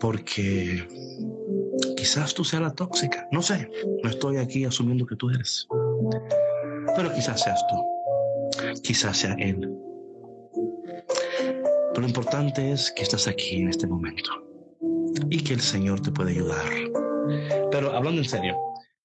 Porque 0.00 0.84
quizás 2.04 2.34
tú 2.34 2.44
seas 2.44 2.60
la 2.60 2.70
tóxica. 2.70 3.26
No 3.32 3.40
sé, 3.40 3.70
no 4.02 4.10
estoy 4.10 4.36
aquí 4.36 4.66
asumiendo 4.66 5.06
que 5.06 5.16
tú 5.16 5.30
eres. 5.30 5.66
Pero 6.94 7.14
quizás 7.14 7.42
seas 7.42 7.64
tú. 7.68 8.82
Quizás 8.82 9.16
sea 9.16 9.32
él. 9.38 9.72
Pero 11.94 12.00
lo 12.02 12.06
importante 12.06 12.72
es 12.72 12.92
que 12.94 13.04
estás 13.04 13.26
aquí 13.26 13.56
en 13.62 13.70
este 13.70 13.86
momento 13.86 14.30
y 15.30 15.42
que 15.42 15.54
el 15.54 15.62
Señor 15.62 16.02
te 16.02 16.10
puede 16.12 16.32
ayudar. 16.32 16.66
Pero 17.70 17.96
hablando 17.96 18.20
en 18.20 18.28
serio, 18.28 18.54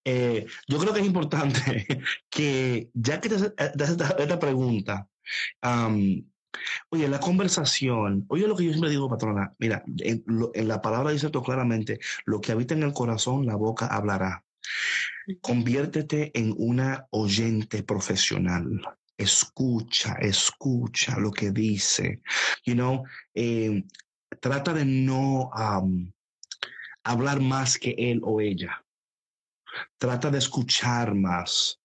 eh, 0.03 0.45
yo 0.67 0.77
creo 0.77 0.93
que 0.93 0.99
es 0.99 1.05
importante 1.05 1.87
que 2.29 2.89
ya 2.93 3.21
que 3.21 3.29
te 3.29 3.35
haces 3.35 3.53
esta, 3.77 4.39
pregunta, 4.39 5.07
oye, 6.89 7.07
la 7.07 7.19
conversación, 7.19 8.25
oye 8.29 8.47
lo 8.47 8.55
que 8.55 8.65
yo 8.65 8.71
siempre 8.71 8.89
digo, 8.89 9.09
patrona, 9.09 9.53
mira, 9.59 9.83
en, 9.99 10.23
la 10.67 10.81
palabra 10.81 11.11
dice 11.11 11.29
todo 11.29 11.43
claramente, 11.43 11.99
lo 12.25 12.41
que 12.41 12.51
habita 12.51 12.73
en 12.73 12.83
el 12.83 12.93
corazón, 12.93 13.45
la 13.45 13.55
boca 13.55 13.87
hablará. 13.87 14.43
Conviértete 15.41 16.31
en 16.37 16.53
una 16.57 17.07
oyente 17.11 17.83
profesional. 17.83 18.81
Escucha, 19.17 20.13
escucha 20.13 21.19
lo 21.19 21.31
que 21.31 21.51
dice. 21.51 22.21
You 22.65 22.73
know, 22.73 23.03
eh, 23.33 23.83
trata 24.39 24.73
de 24.73 24.85
no 24.85 25.51
hablar 27.03 27.41
más 27.41 27.77
que 27.77 27.95
él 27.97 28.21
o 28.23 28.41
ella. 28.41 28.83
Trata 29.97 30.31
de 30.31 30.37
escuchar 30.37 31.13
más. 31.15 31.79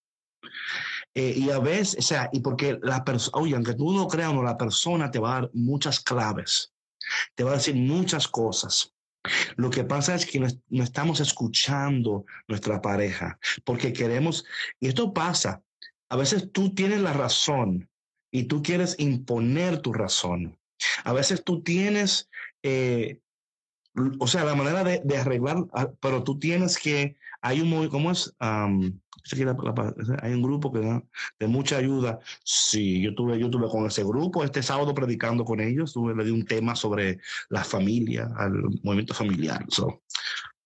Eh, 1.17 1.33
y 1.37 1.49
a 1.49 1.59
veces, 1.59 1.95
o 1.97 2.01
sea, 2.01 2.29
y 2.33 2.41
porque 2.41 2.77
la 2.81 3.05
persona, 3.05 3.41
oye, 3.41 3.55
aunque 3.55 3.73
tú 3.73 3.93
no 3.93 4.05
creas, 4.07 4.33
no, 4.33 4.43
la 4.43 4.57
persona 4.57 5.09
te 5.09 5.19
va 5.19 5.31
a 5.31 5.41
dar 5.41 5.49
muchas 5.53 6.01
claves, 6.01 6.73
te 7.35 7.45
va 7.45 7.51
a 7.51 7.55
decir 7.55 7.75
muchas 7.75 8.27
cosas. 8.27 8.93
Lo 9.55 9.69
que 9.69 9.85
pasa 9.85 10.13
es 10.13 10.25
que 10.25 10.39
no, 10.39 10.83
estamos 10.83 11.21
escuchando 11.21 12.25
nuestra 12.49 12.81
pareja 12.81 13.39
porque 13.63 13.93
queremos, 13.93 14.45
y 14.79 14.89
esto 14.89 15.13
pasa, 15.13 15.63
a 16.09 16.17
veces 16.17 16.51
tú 16.51 16.75
tienes 16.75 16.99
la 16.99 17.13
razón 17.13 17.89
y 18.29 18.43
tú 18.43 18.61
quieres 18.61 18.95
imponer 18.99 19.81
tu 19.81 19.93
razón. 19.93 20.59
A 21.05 21.13
veces 21.13 21.45
tú 21.45 21.63
tienes, 21.63 22.29
eh, 22.61 23.21
o 24.19 24.27
sea, 24.27 24.43
la 24.43 24.53
manera 24.53 24.83
de, 24.83 25.01
de, 25.05 25.17
arreglar, 25.17 25.65
ah, 25.73 25.89
pero 26.01 26.23
tú 26.23 26.37
tienes 26.37 26.77
que 26.77 27.15
hay 27.45 27.61
un, 27.61 27.87
¿cómo 27.89 28.11
es? 28.11 28.35
hay 28.39 30.33
un 30.33 30.41
grupo 30.41 30.73
que 30.73 30.79
da 30.79 31.03
de 31.39 31.47
mucha 31.47 31.77
ayuda. 31.77 32.19
Sí, 32.43 33.01
yo 33.01 33.13
tuve, 33.13 33.37
yo 33.37 33.51
tuve 33.51 33.67
con 33.69 33.85
ese 33.85 34.03
grupo 34.03 34.43
este 34.43 34.63
sábado 34.63 34.95
predicando 34.95 35.45
con 35.45 35.59
ellos, 35.59 35.93
tuve, 35.93 36.15
le 36.15 36.25
di 36.25 36.31
un 36.31 36.45
tema 36.45 36.75
sobre 36.75 37.19
la 37.49 37.63
familia, 37.63 38.31
al 38.35 38.63
movimiento 38.81 39.13
familiar. 39.13 39.63
So, 39.69 40.01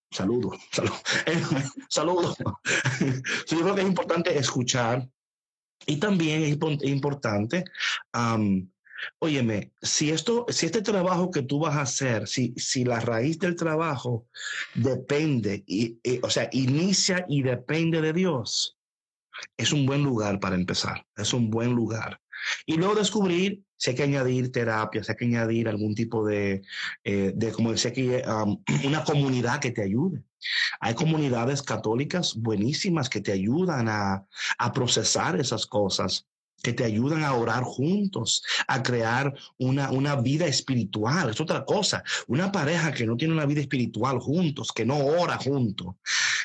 saludos, 0.10 0.58
saludos. 1.90 2.38
yo 3.50 3.60
creo 3.60 3.76
que 3.76 3.82
es 3.82 3.88
importante 3.88 4.38
escuchar 4.38 5.06
y 5.86 5.98
también 5.98 6.44
es 6.44 6.58
importante 6.84 7.66
Óyeme, 9.20 9.72
si 9.82 10.12
esto, 10.12 10.46
si 10.50 10.66
este 10.66 10.82
trabajo 10.82 11.32
que 11.32 11.44
tú 11.44 11.60
vas 11.60 11.76
a 11.76 11.82
hacer, 11.82 12.28
si, 12.28 12.54
si 12.58 12.84
la 12.84 13.00
raíz 13.00 13.40
del 13.40 13.56
trabajo 13.56 14.28
depende, 14.76 15.64
y, 15.66 16.00
o 16.22 16.30
sea, 16.30 16.50
inicia 16.52 17.26
y 17.28 17.42
depende 17.42 18.02
de 18.02 18.14
Dios, 18.14 18.78
es 19.58 19.72
un 19.72 19.86
buen 19.86 20.04
lugar 20.04 20.40
para 20.40 20.56
empezar, 20.56 21.06
es 21.16 21.34
un 21.34 21.50
buen 21.50 21.74
lugar. 21.74 22.20
Y 22.66 22.78
luego 22.78 22.96
descubrir 22.96 23.64
si 23.78 23.92
hay 23.92 23.96
que 23.96 24.04
añadir 24.04 24.52
terapia, 24.52 25.04
si 25.04 25.12
hay 25.12 25.18
que 25.18 25.26
añadir 25.26 25.68
algún 25.68 25.96
tipo 25.96 26.26
de, 26.26 26.62
eh, 27.04 27.32
de 27.36 27.52
como 27.52 27.72
decía 27.72 27.92
aquí, 27.92 28.10
una 28.86 29.04
comunidad 29.04 29.60
que 29.60 29.72
te 29.72 29.84
ayude. 29.84 30.24
Hay 30.80 30.94
comunidades 30.96 31.62
católicas 31.62 32.36
buenísimas 32.36 33.10
que 33.10 33.20
te 33.20 33.34
ayudan 33.34 33.90
a, 33.90 34.26
a 34.58 34.74
procesar 34.74 35.38
esas 35.40 35.66
cosas 35.66 36.29
que 36.62 36.74
te 36.74 36.84
ayudan 36.84 37.24
a 37.24 37.34
orar 37.34 37.64
juntos, 37.64 38.44
a 38.68 38.84
crear 38.84 39.34
una, 39.58 39.92
una 39.92 40.16
vida 40.16 40.46
espiritual. 40.46 41.30
Es 41.30 41.42
otra 41.42 41.66
cosa. 41.66 42.04
Una 42.28 42.52
pareja 42.52 42.92
que 42.92 43.06
no 43.06 43.18
tiene 43.18 43.34
una 43.34 43.46
vida 43.46 43.62
espiritual 43.62 44.20
juntos, 44.20 44.72
que 44.72 44.86
no 44.86 44.98
ora 44.98 45.38
juntos. 45.38 45.96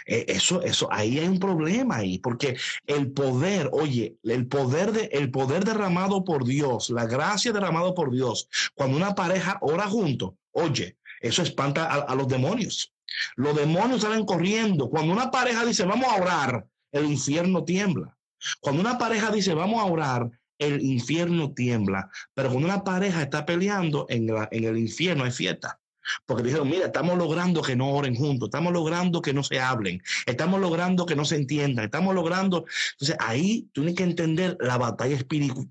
Eh, 0.06 0.26
eso, 0.28 0.62
eso, 0.62 0.88
ahí 0.92 1.18
hay 1.18 1.28
un 1.28 1.38
problema 1.38 1.96
ahí, 1.96 2.18
porque 2.18 2.56
el 2.86 3.12
poder, 3.12 3.70
oye, 3.72 4.16
el 4.22 4.46
poder, 4.46 4.92
de, 4.92 5.04
el 5.12 5.30
poder 5.30 5.64
derramado 5.64 6.24
por 6.24 6.44
Dios, 6.44 6.90
la 6.90 7.06
gracia 7.06 7.52
derramado 7.52 7.94
por 7.94 8.10
Dios, 8.10 8.48
cuando 8.74 8.96
una 8.96 9.14
pareja 9.14 9.58
ora 9.62 9.86
juntos, 9.86 10.32
oye, 10.52 10.98
eso 11.20 11.42
espanta 11.42 11.86
a, 11.86 12.00
a 12.00 12.14
los 12.14 12.28
demonios. 12.28 12.92
Los 13.36 13.56
demonios 13.56 14.02
salen 14.02 14.26
corriendo. 14.26 14.90
Cuando 14.90 15.12
una 15.12 15.30
pareja 15.30 15.64
dice, 15.64 15.84
vamos 15.84 16.08
a 16.08 16.20
orar, 16.20 16.66
el 16.92 17.06
infierno 17.06 17.64
tiembla. 17.64 18.16
Cuando 18.60 18.80
una 18.80 18.98
pareja 18.98 19.30
dice, 19.30 19.54
vamos 19.54 19.80
a 19.80 19.86
orar, 19.86 20.30
el 20.58 20.82
infierno 20.82 21.52
tiembla. 21.52 22.10
Pero 22.34 22.50
cuando 22.50 22.68
una 22.68 22.84
pareja 22.84 23.22
está 23.22 23.44
peleando, 23.44 24.06
en, 24.08 24.28
el 24.50 24.78
infierno 24.78 25.24
hay 25.24 25.30
fiesta. 25.30 25.80
Porque 26.26 26.42
dijeron, 26.42 26.68
mira, 26.68 26.86
estamos 26.86 27.16
logrando 27.16 27.62
que 27.62 27.76
no 27.76 27.90
oren 27.90 28.14
juntos, 28.14 28.48
estamos 28.48 28.74
logrando 28.74 29.22
que 29.22 29.32
no 29.32 29.42
se 29.42 29.58
hablen, 29.58 30.02
estamos 30.26 30.60
logrando 30.60 31.06
que 31.06 31.16
no 31.16 31.24
se 31.24 31.36
entiendan, 31.36 31.86
estamos 31.86 32.14
logrando. 32.14 32.66
Entonces 32.92 33.16
ahí 33.20 33.70
tú 33.72 33.80
tienes 33.80 33.94
que 33.94 34.02
entender 34.02 34.58
la 34.60 34.76
batalla 34.76 35.16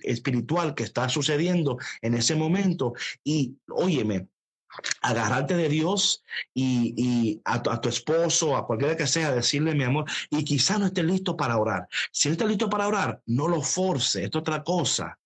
espiritual 0.02 0.74
que 0.74 0.84
está 0.84 1.08
sucediendo 1.08 1.78
en 2.02 2.16
ese 2.16 2.36
momento. 2.36 2.94
Y 3.24 3.58
óyeme, 3.70 4.28
agarrarte 5.02 5.56
de 5.56 5.70
Dios 5.70 6.24
y, 6.54 7.42
a, 7.46 7.62
tu 7.62 7.90
esposo, 7.90 8.56
a 8.56 8.66
cualquiera 8.66 8.98
que 8.98 9.08
sea, 9.08 9.34
decirle 9.34 9.76
mi 9.76 9.84
amor, 9.84 10.06
y 10.30 10.44
quizá 10.44 10.78
no 10.78 10.88
esté 10.88 11.04
listo 11.04 11.36
para 11.38 11.58
orar. 11.58 11.88
Si 12.12 12.30
no 12.30 12.34
está 12.34 12.46
listo 12.46 12.70
para 12.70 12.88
orar, 12.88 13.22
no 13.26 13.48
lo 13.48 13.62
force, 13.62 14.24
esto 14.24 14.40
es 14.40 14.42
otra 14.42 14.64
cosa. 14.64 15.18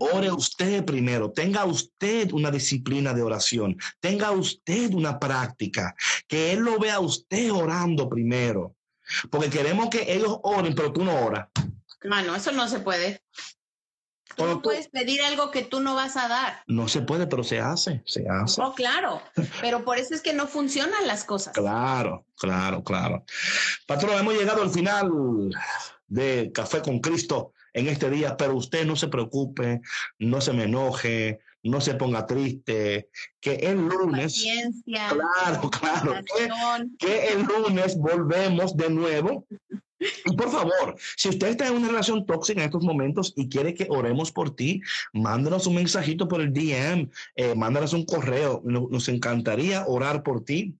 Ore 0.00 0.32
usted 0.32 0.84
primero, 0.84 1.30
tenga 1.30 1.64
usted 1.64 2.32
una 2.32 2.50
disciplina 2.50 3.14
de 3.14 3.22
oración, 3.22 3.76
tenga 4.00 4.32
usted 4.32 4.92
una 4.92 5.20
práctica, 5.20 5.94
que 6.26 6.52
Él 6.52 6.60
lo 6.60 6.80
vea 6.80 6.98
usted 6.98 7.52
orando 7.52 8.08
primero, 8.08 8.74
porque 9.30 9.50
queremos 9.50 9.88
que 9.88 10.12
ellos 10.12 10.36
oren, 10.42 10.74
pero 10.74 10.92
tú 10.92 11.04
no 11.04 11.14
oras. 11.14 11.48
Mano, 12.02 12.34
eso 12.34 12.50
no 12.50 12.66
se 12.66 12.80
puede. 12.80 13.22
Tú 14.36 14.46
no 14.46 14.62
puedes 14.62 14.88
pedir 14.88 15.22
algo 15.22 15.50
que 15.50 15.62
tú 15.62 15.80
no 15.80 15.94
vas 15.94 16.16
a 16.16 16.28
dar. 16.28 16.62
No 16.66 16.88
se 16.88 17.02
puede, 17.02 17.26
pero 17.26 17.44
se 17.44 17.60
hace, 17.60 18.02
se 18.06 18.26
hace. 18.28 18.60
Oh, 18.62 18.74
claro, 18.74 19.22
pero 19.60 19.84
por 19.84 19.98
eso 19.98 20.14
es 20.14 20.20
que 20.20 20.32
no 20.32 20.46
funcionan 20.46 21.06
las 21.06 21.24
cosas. 21.24 21.54
Claro, 21.54 22.24
claro, 22.36 22.82
claro. 22.82 23.24
Patrón, 23.86 24.18
hemos 24.18 24.34
llegado 24.34 24.62
al 24.62 24.70
final 24.70 25.10
de 26.06 26.50
Café 26.52 26.82
con 26.82 27.00
Cristo 27.00 27.52
en 27.72 27.88
este 27.88 28.10
día, 28.10 28.36
pero 28.36 28.56
usted 28.56 28.86
no 28.86 28.96
se 28.96 29.08
preocupe, 29.08 29.80
no 30.18 30.40
se 30.40 30.52
me 30.52 30.64
enoje, 30.64 31.40
no 31.62 31.80
se 31.80 31.94
ponga 31.94 32.26
triste, 32.26 33.08
que 33.40 33.54
el 33.54 33.78
lunes, 33.78 34.44
claro, 34.84 35.70
claro, 35.70 36.14
que, 36.98 37.28
el 37.28 37.42
lunes 37.42 37.96
volvemos 37.96 38.76
de 38.76 38.90
nuevo. 38.90 39.46
Y 40.24 40.36
por 40.36 40.50
favor, 40.50 40.96
si 41.16 41.28
usted 41.28 41.48
está 41.48 41.68
en 41.68 41.74
una 41.74 41.88
relación 41.88 42.26
tóxica 42.26 42.60
en 42.60 42.66
estos 42.66 42.84
momentos 42.84 43.32
y 43.36 43.48
quiere 43.48 43.74
que 43.74 43.86
oremos 43.88 44.32
por 44.32 44.54
ti, 44.54 44.80
mándanos 45.12 45.66
un 45.66 45.76
mensajito 45.76 46.28
por 46.28 46.40
el 46.40 46.52
DM, 46.52 47.10
eh, 47.36 47.54
mándanos 47.54 47.92
un 47.92 48.04
correo. 48.04 48.62
Nos 48.64 49.08
encantaría 49.08 49.84
orar 49.86 50.22
por 50.22 50.44
ti 50.44 50.76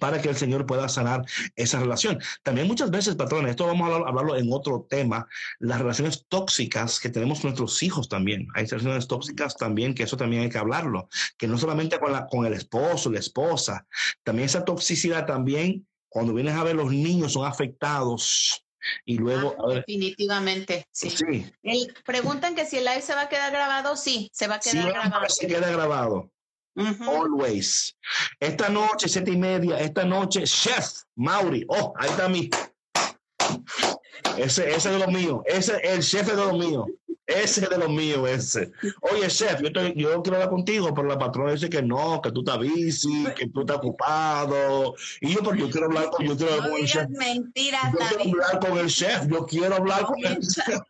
para 0.00 0.20
que 0.20 0.28
el 0.28 0.36
Señor 0.36 0.66
pueda 0.66 0.88
sanar 0.88 1.24
esa 1.56 1.80
relación. 1.80 2.18
También 2.42 2.66
muchas 2.66 2.90
veces, 2.90 3.14
patrón, 3.16 3.48
esto 3.48 3.66
vamos 3.66 3.90
a 3.90 4.08
hablarlo 4.08 4.36
en 4.36 4.52
otro 4.52 4.86
tema, 4.88 5.26
las 5.58 5.78
relaciones 5.80 6.26
tóxicas 6.28 7.00
que 7.00 7.08
tenemos 7.08 7.40
con 7.40 7.50
nuestros 7.50 7.82
hijos 7.82 8.08
también. 8.08 8.48
Hay 8.54 8.66
relaciones 8.66 9.08
tóxicas 9.08 9.56
también, 9.56 9.94
que 9.94 10.02
eso 10.02 10.16
también 10.16 10.42
hay 10.42 10.50
que 10.50 10.58
hablarlo, 10.58 11.08
que 11.36 11.48
no 11.48 11.56
solamente 11.58 11.98
con, 11.98 12.12
la, 12.12 12.26
con 12.26 12.44
el 12.46 12.52
esposo, 12.52 13.10
la 13.10 13.18
esposa, 13.18 13.86
también 14.22 14.46
esa 14.46 14.64
toxicidad 14.64 15.26
también, 15.26 15.86
cuando 16.08 16.34
vienes 16.34 16.54
a 16.54 16.64
ver 16.64 16.76
los 16.76 16.90
niños 16.90 17.32
son 17.32 17.46
afectados. 17.46 18.64
Y 19.04 19.18
luego. 19.18 19.54
Ah, 19.58 19.74
definitivamente, 19.74 20.86
sí. 20.92 21.12
preguntan 22.04 22.54
que 22.54 22.64
si 22.64 22.78
el 22.78 22.84
live 22.84 23.02
se 23.02 23.14
va 23.14 23.22
a 23.22 23.28
quedar 23.28 23.52
grabado. 23.52 23.96
Sí, 23.96 24.30
se 24.32 24.46
va 24.46 24.56
a 24.56 24.60
quedar 24.60 24.92
grabado. 24.92 25.28
Se 25.28 25.46
queda 25.46 25.70
grabado. 25.70 26.30
Always. 27.00 27.96
Esta 28.38 28.68
noche, 28.68 29.08
siete 29.08 29.32
y 29.32 29.36
media, 29.36 29.78
esta 29.78 30.04
noche, 30.04 30.44
Chef 30.44 31.02
Mauri. 31.16 31.64
Oh, 31.68 31.92
ahí 31.98 32.08
está 32.08 32.28
mi. 32.28 32.48
Ese, 34.36 34.70
ese 34.70 34.74
es 34.74 34.84
de 34.84 34.98
los 34.98 35.08
míos. 35.08 35.40
Ese, 35.46 35.76
el 35.82 36.02
chef 36.02 36.28
es 36.28 36.36
de 36.36 36.44
los 36.44 36.52
míos. 36.52 36.86
Ese 37.28 37.64
es 37.64 37.70
de 37.70 37.78
los 37.78 37.90
míos, 37.90 38.28
ese. 38.28 38.72
Oye, 39.02 39.28
chef, 39.28 39.60
yo, 39.60 39.68
yo 39.68 40.22
quiero 40.22 40.36
hablar 40.36 40.48
contigo, 40.48 40.92
pero 40.94 41.06
la 41.06 41.18
patrona 41.18 41.52
dice 41.52 41.68
que 41.68 41.82
no, 41.82 42.20
que 42.20 42.32
tú 42.32 42.40
estás 42.40 42.58
busy, 42.58 43.26
que 43.36 43.48
tú 43.48 43.60
estás 43.60 43.76
ocupado. 43.76 44.94
Y 45.20 45.34
yo, 45.34 45.40
pero 45.40 45.54
yo 45.54 45.70
quiero 45.70 45.86
hablar 45.86 46.10
con, 46.10 46.26
yo 46.26 46.36
quiero 46.36 46.54
hablar 46.54 46.70
con 46.70 46.80
el 46.80 46.86
chef. 46.86 47.08
Mentiras, 47.10 47.92
yo 47.92 47.98
quiero 47.98 48.44
hablar 48.44 48.58
con 48.60 48.78
el 48.78 48.88
chef, 48.88 49.26
yo 49.28 49.46
quiero 49.46 49.76
hablar 49.76 50.06
con 50.06 50.24
el 50.24 50.38
chef. 50.40 50.80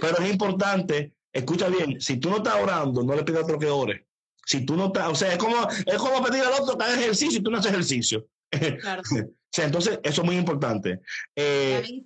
pero 0.00 0.18
es 0.18 0.30
importante 0.32 1.12
Escucha 1.32 1.68
bien, 1.68 2.00
si 2.00 2.16
tú 2.16 2.30
no 2.30 2.38
estás 2.38 2.56
orando, 2.56 3.02
no 3.02 3.14
le 3.14 3.22
pidas 3.22 3.42
a 3.42 3.44
otro 3.44 3.58
que 3.58 3.66
ore. 3.66 4.06
Si 4.44 4.64
tú 4.64 4.76
no 4.76 4.86
estás, 4.86 5.08
o 5.08 5.14
sea, 5.14 5.32
es 5.32 5.38
como, 5.38 5.68
es 5.70 5.96
como 5.96 6.24
pedir 6.24 6.42
al 6.42 6.60
otro 6.60 6.76
que 6.76 6.84
haga 6.84 6.94
ejercicio 6.94 7.38
y 7.38 7.42
tú 7.42 7.50
no 7.50 7.58
haces 7.58 7.70
ejercicio. 7.70 8.26
Claro. 8.50 9.02
o 9.12 9.34
sea, 9.52 9.66
entonces, 9.66 10.00
eso 10.02 10.22
es 10.22 10.26
muy 10.26 10.36
importante. 10.36 11.00
Eh, 11.36 12.04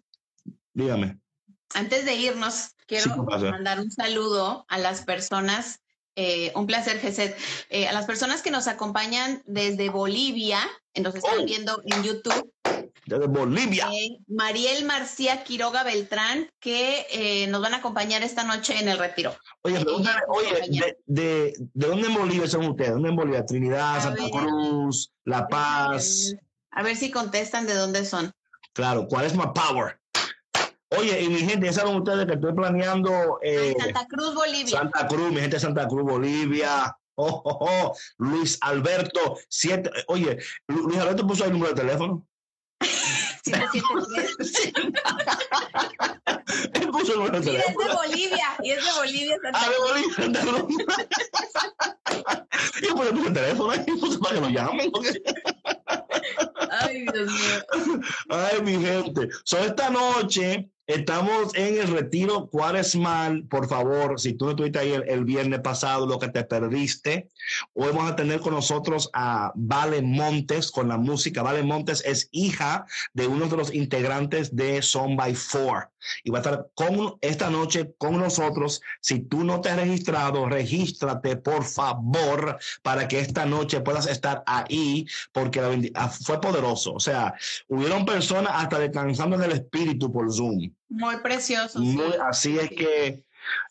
dígame. 0.74 1.18
Antes 1.74 2.04
de 2.04 2.14
irnos, 2.14 2.70
quiero 2.86 3.16
mandar 3.24 3.80
un 3.80 3.90
saludo 3.90 4.64
a 4.68 4.78
las 4.78 5.02
personas 5.02 5.80
eh, 6.14 6.52
un 6.54 6.66
placer, 6.66 6.98
Geset. 7.00 7.36
Eh, 7.70 7.88
a 7.88 7.92
las 7.92 8.04
personas 8.04 8.42
que 8.42 8.50
nos 8.50 8.68
acompañan 8.68 9.42
desde 9.46 9.88
Bolivia, 9.88 10.60
nos 11.00 11.14
están 11.14 11.40
oh. 11.40 11.44
viendo 11.46 11.80
en 11.86 12.02
YouTube, 12.02 12.52
desde 13.06 13.26
Bolivia. 13.26 13.88
Eh, 13.92 14.18
Mariel 14.28 14.84
Marcía 14.84 15.42
Quiroga 15.42 15.84
Beltrán, 15.84 16.50
que 16.60 17.06
eh, 17.10 17.46
nos 17.48 17.60
van 17.60 17.74
a 17.74 17.78
acompañar 17.78 18.22
esta 18.22 18.44
noche 18.44 18.78
en 18.78 18.88
el 18.88 18.98
retiro. 18.98 19.34
Oye, 19.62 19.84
oye 20.28 20.98
de, 21.06 21.52
de, 21.74 21.86
dónde 21.86 22.08
en 22.08 22.14
Bolivia 22.14 22.46
son 22.46 22.66
ustedes? 22.66 22.92
¿Dónde 22.92 23.08
en 23.08 23.16
Bolivia? 23.16 23.44
Trinidad, 23.44 24.02
Santa 24.02 24.28
Cruz, 24.30 25.10
La 25.24 25.48
Paz. 25.48 26.34
A 26.70 26.82
ver 26.82 26.96
si 26.96 27.10
contestan 27.10 27.66
de 27.66 27.74
dónde 27.74 28.04
son. 28.04 28.32
Claro, 28.72 29.06
¿cuál 29.08 29.26
es 29.26 29.34
my 29.34 29.46
power? 29.54 29.98
Oye, 30.98 31.22
y 31.22 31.28
mi 31.28 31.40
gente, 31.40 31.66
ya 31.66 31.72
saben 31.72 31.96
ustedes 31.96 32.26
que 32.26 32.34
estoy 32.34 32.52
planeando. 32.52 33.38
Eh, 33.42 33.74
Santa 33.78 34.06
Cruz, 34.06 34.34
Bolivia. 34.34 34.78
Santa 34.78 35.06
Cruz, 35.06 35.30
mi 35.30 35.40
gente 35.40 35.56
de 35.56 35.60
Santa 35.60 35.88
Cruz, 35.88 36.02
Bolivia. 36.02 36.96
Oh, 37.14 37.42
oh, 37.44 37.58
oh. 37.60 37.94
Luis 38.18 38.58
Alberto, 38.60 39.38
siete. 39.48 39.90
Oye, 40.08 40.38
Luis 40.68 40.98
Alberto 40.98 41.26
puso 41.26 41.44
el 41.44 41.52
número 41.52 41.74
de 41.74 41.82
teléfono. 41.82 42.26
es 47.02 47.06
de 47.06 47.16
Bolivia, 47.16 48.56
y 48.62 48.70
es 48.70 48.84
de 48.84 48.92
Bolivia. 48.92 49.36
ah, 49.52 49.68
de 49.68 49.76
Bolivia. 49.78 50.42
Yo 52.82 52.94
puse 52.94 53.10
el 53.28 53.32
teléfono 53.32 53.70
ahí, 53.70 53.84
puse 54.00 54.18
para 54.18 54.34
que 54.34 54.40
lo 54.40 54.48
llamen. 54.48 54.90
Ay, 56.70 57.06
Dios 57.12 57.30
mío. 57.30 57.62
Ay, 58.30 58.60
mi 58.62 58.84
gente. 58.84 59.28
So, 59.44 59.58
esta 59.58 59.90
noche 59.90 60.71
Estamos 60.88 61.54
en 61.54 61.78
el 61.78 61.88
retiro 61.88 62.48
cuaresmal. 62.50 63.44
Por 63.44 63.68
favor, 63.68 64.18
si 64.18 64.32
tú 64.34 64.46
no 64.46 64.50
estuviste 64.50 64.80
ahí 64.80 64.92
el, 64.92 65.24
viernes 65.24 65.60
pasado, 65.60 66.06
lo 66.06 66.18
que 66.18 66.28
te 66.28 66.42
perdiste, 66.42 67.28
hoy 67.72 67.88
vamos 67.92 68.10
a 68.10 68.16
tener 68.16 68.40
con 68.40 68.54
nosotros 68.54 69.08
a 69.12 69.52
Vale 69.54 70.02
Montes 70.02 70.72
con 70.72 70.88
la 70.88 70.98
música. 70.98 71.42
Vale 71.42 71.62
Montes 71.62 72.02
es 72.04 72.28
hija 72.32 72.84
de 73.12 73.28
uno 73.28 73.46
de 73.46 73.56
los 73.56 73.72
integrantes 73.72 74.56
de 74.56 74.82
Son 74.82 75.16
by 75.16 75.36
Four 75.36 75.92
y 76.24 76.30
va 76.30 76.38
a 76.38 76.42
estar 76.42 76.68
con, 76.74 77.16
esta 77.20 77.50
noche 77.50 77.94
con 77.98 78.18
nosotros. 78.18 78.82
Si 79.00 79.20
tú 79.20 79.44
no 79.44 79.60
te 79.60 79.70
has 79.70 79.76
registrado, 79.76 80.48
regístrate 80.48 81.36
por 81.36 81.64
favor 81.64 82.58
para 82.82 83.08
que 83.08 83.20
esta 83.20 83.46
noche 83.46 83.80
puedas 83.80 84.06
estar 84.06 84.42
ahí 84.46 85.06
porque 85.32 85.90
ah, 85.94 86.08
fue 86.08 86.40
poderoso. 86.40 86.94
O 86.94 87.00
sea, 87.00 87.34
hubieron 87.68 88.04
personas 88.04 88.52
hasta 88.56 88.78
descansando 88.78 89.36
en 89.36 89.42
el 89.42 89.52
espíritu 89.52 90.12
por 90.12 90.32
Zoom. 90.32 90.72
Muy 90.92 91.16
precioso. 91.18 91.80
Así 92.22 92.58
es 92.58 92.70
que... 92.70 93.24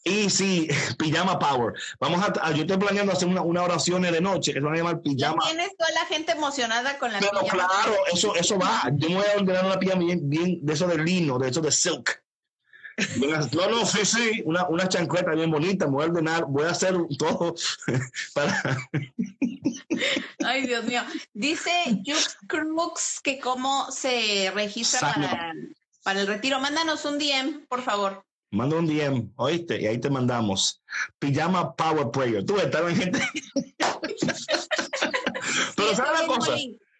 Y 0.04 0.30
sí, 0.30 0.68
pijama 0.98 1.40
power. 1.40 1.74
Vamos 2.00 2.22
a, 2.24 2.52
yo 2.52 2.62
estoy 2.62 2.78
planeando 2.78 3.14
hacer 3.14 3.28
una, 3.28 3.42
una 3.42 3.64
oración 3.64 4.02
de 4.02 4.20
noche 4.20 4.54
que 4.54 4.60
se 4.60 4.66
van 4.66 4.74
a 4.74 4.78
llamar 4.78 5.02
pijama. 5.02 5.44
Tienes 5.46 5.78
toda 5.78 5.92
la 5.92 6.06
gente 6.08 6.34
emocionada 6.34 6.98
con 6.98 7.12
la 7.12 7.20
Pero 7.20 7.40
claro, 7.42 7.96
eso, 8.12 8.36
eso 8.36 8.58
va. 8.58 8.90
Yo 8.94 9.10
me 9.10 9.16
voy 9.16 9.26
a 9.26 9.40
ordenar 9.40 9.66
una 9.66 9.80
pijama 9.80 10.04
bien, 10.04 10.30
bien 10.30 10.66
de 10.66 10.74
eso 10.74 10.88
de 10.88 10.98
lino, 10.98 11.40
de 11.40 11.50
eso 11.50 11.62
de 11.62 11.72
silk. 11.72 12.22
No, 13.56 13.70
no, 13.70 13.86
sí, 13.86 14.06
sí, 14.06 14.44
una, 14.46 14.68
una 14.68 14.88
chancleta 14.88 15.32
bien 15.32 15.50
bonita, 15.50 15.86
voy 15.86 16.04
a 16.04 16.08
ordenar, 16.08 16.46
voy 16.46 16.66
a 16.66 16.72
hacer 16.72 16.94
todo 17.18 17.56
para... 18.34 18.62
Ay, 20.46 20.68
Dios 20.68 20.84
mío. 20.84 21.02
Dice 21.34 21.72
Jux 22.06 22.38
Crux 22.48 23.22
que 23.24 23.40
cómo 23.40 23.90
se 23.92 24.52
registra 24.54 25.14
para, 25.14 25.54
para 26.04 26.22
el 26.22 26.28
retiro. 26.28 26.60
Mándanos 26.60 27.06
un 27.06 27.18
DM, 27.18 27.66
por 27.68 27.82
favor. 27.82 28.24
Manda 28.52 28.76
un 28.76 28.86
DM, 28.86 29.32
oíste, 29.38 29.82
y 29.82 29.88
ahí 29.88 29.98
te 29.98 30.10
mandamos. 30.10 30.84
Pijama 31.20 31.74
Power 31.74 32.12
Prayer. 32.12 32.46
Tú 32.46 32.58
estás 32.58 32.82
en 32.82 32.96
gente. 32.98 33.20
Pero 35.76 35.96
¿sabes 35.96 36.22
la 36.22 36.28
cosa? 36.28 36.58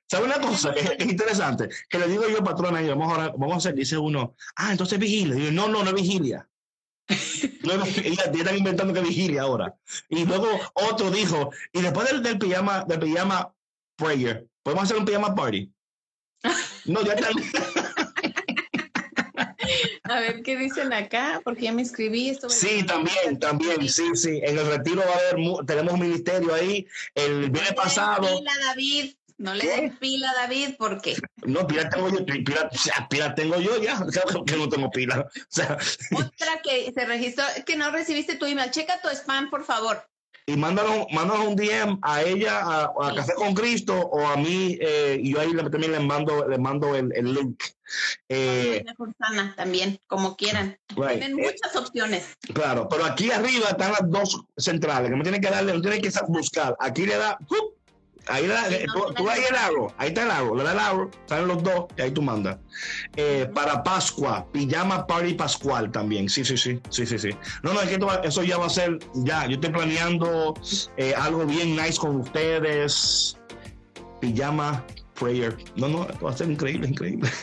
¿Sabe 0.10 0.26
una 0.26 0.40
cosa 0.42 0.74
que 0.74 0.80
es, 0.80 1.06
interesante? 1.06 1.70
Que 1.90 2.00
le 2.00 2.08
digo 2.08 2.28
yo, 2.28 2.44
patrona, 2.44 2.82
y 2.82 2.88
vamos 2.88 3.18
a, 3.18 3.30
vamos 3.30 3.54
a 3.54 3.58
hacer, 3.58 3.76
dice 3.76 3.98
uno, 3.98 4.36
ah, 4.56 4.72
entonces 4.72 4.98
vigilia. 4.98 5.36
Digo, 5.36 5.52
no, 5.52 5.68
no, 5.68 5.84
no 5.84 5.90
es 5.90 5.96
vigilia. 5.96 6.48
Luego, 7.64 7.86
ya, 7.86 8.24
están 8.24 8.58
inventando 8.58 8.94
que 8.94 9.02
vigilia 9.02 9.44
ahora. 9.44 9.76
Y 10.10 10.26
luego 10.26 10.48
otro 10.74 11.12
dijo, 11.12 11.52
y 11.74 11.82
después 11.82 12.08
del, 12.10 12.24
del 12.24 12.40
pijama, 12.40 12.86
del 12.86 13.00
pijama 13.00 13.54
prayer, 13.98 14.48
¿podemos 14.64 14.86
hacer 14.86 14.98
un 14.98 15.06
pijama 15.06 15.36
party? 15.36 15.72
No, 16.86 17.04
ya 17.04 17.14
está. 17.14 17.30
A 20.04 20.20
ver 20.20 20.42
qué 20.44 20.58
dicen 20.58 20.94
acá, 20.94 21.42
porque 21.44 21.64
ya 21.64 21.72
me 21.72 21.82
inscribí. 21.82 22.30
Esto 22.30 22.50
sí, 22.50 22.84
también, 22.86 23.40
también, 23.40 23.88
sí, 23.88 24.16
sí. 24.16 24.40
En 24.44 24.58
el 24.58 24.68
retiro 24.68 25.02
va 25.02 25.14
a 25.14 25.18
haber, 25.32 25.66
tenemos 25.66 25.94
un 25.94 26.00
ministerio 26.00 26.54
ahí. 26.54 26.88
El 27.16 27.50
viernes 27.50 27.74
pasado. 27.74 28.28
David. 28.68 29.14
No 29.38 29.56
le 29.56 29.66
des 29.66 29.98
pila, 29.98 30.32
David, 30.36 30.76
¿por 30.78 31.02
qué? 31.02 31.16
No, 31.48 31.66
pila 31.66 31.90
tengo 31.90 32.10
yo, 32.10 32.24
pila, 32.24 32.70
pila 33.10 33.34
tengo 33.34 33.60
yo 33.60 33.82
ya, 33.82 33.98
que 34.46 34.56
no 34.56 34.70
tengo 34.70 34.92
pila. 34.92 35.28
O 35.36 35.46
sea. 35.50 35.80
Otra 36.16 36.62
que 36.64 36.92
se 36.94 37.06
registró, 37.06 37.44
que 37.66 37.76
no 37.76 37.90
recibiste 37.90 38.36
tu 38.36 38.46
email, 38.46 38.70
checa 38.70 39.02
tu 39.02 39.10
spam, 39.10 39.50
por 39.50 39.66
favor. 39.66 40.06
Y 40.46 40.56
mándanos, 40.58 41.08
mándanos 41.12 41.48
un 41.48 41.56
DM 41.56 41.98
a 42.04 42.22
ella, 42.22 42.60
a, 42.62 43.16
Café 43.16 43.34
con 43.34 43.56
Cristo, 43.56 43.96
o 43.96 44.28
a 44.28 44.38
mí, 44.38 44.78
eh, 44.80 45.18
y 45.20 45.34
yo 45.34 45.40
ahí 45.40 45.56
también 45.56 45.92
le 45.92 46.00
mando, 46.00 46.48
le 46.48 46.58
mando 46.60 46.96
el, 46.96 47.12
el 47.16 47.34
link. 47.34 47.64
Eh, 48.30 48.84
también, 49.56 50.00
como 50.08 50.36
quieran. 50.36 50.78
Tienen 50.88 51.40
eh, 51.40 51.52
muchas 51.52 51.76
opciones. 51.76 52.38
Claro, 52.54 52.88
pero 52.90 53.06
aquí 53.06 53.32
arriba 53.32 53.70
están 53.70 53.92
las 53.92 54.10
dos 54.10 54.44
centrales, 54.58 55.10
que 55.10 55.16
me 55.16 55.24
tienen 55.24 55.42
que 55.42 55.50
darle, 55.50 55.74
no 55.74 55.82
tienen 55.82 56.02
que 56.02 56.12
buscar. 56.28 56.76
Aquí 56.80 57.06
le 57.06 57.18
da, 57.18 57.38
Ahí 58.28 58.48
tú, 58.94 59.30
ahí 59.30 59.42
el 59.50 59.56
agro, 59.56 59.94
ahí 59.98 60.10
está 60.10 60.24
el 60.24 60.32
agro, 60.32 60.56
le 60.56 60.64
da 60.64 60.74
el 60.74 60.80
agro, 60.80 61.12
salen 61.26 61.48
los 61.48 61.64
dos 61.64 61.86
y 61.98 62.02
ahí 62.02 62.12
tú 62.12 62.22
mandas. 62.22 62.58
Eh, 63.16 63.50
para 63.54 63.84
Pascua, 63.84 64.46
pijama 64.52 65.08
party 65.08 65.34
pascual 65.34 65.92
también, 65.92 66.30
sí, 66.30 66.46
sí, 66.46 66.56
sí, 66.56 66.80
sí, 66.90 67.06
sí, 67.06 67.18
sí. 67.18 67.30
No, 67.64 67.74
no, 67.74 67.82
es 67.82 67.90
que 67.90 68.00
eso 68.24 68.44
ya 68.44 68.58
va 68.58 68.68
a 68.68 68.70
ser, 68.70 69.00
ya, 69.16 69.48
yo 69.48 69.56
estoy 69.56 69.72
planeando 69.72 70.54
eh, 70.98 71.16
algo 71.16 71.46
bien 71.46 71.76
nice 71.76 71.98
con 71.98 72.18
ustedes. 72.18 73.38
Pijama 74.20 74.86
prayer. 75.22 75.56
No, 75.76 75.88
no, 75.88 76.08
va 76.24 76.32
a 76.32 76.38
ser 76.38 76.50
increíble, 76.50 76.88
increíble. 76.88 77.30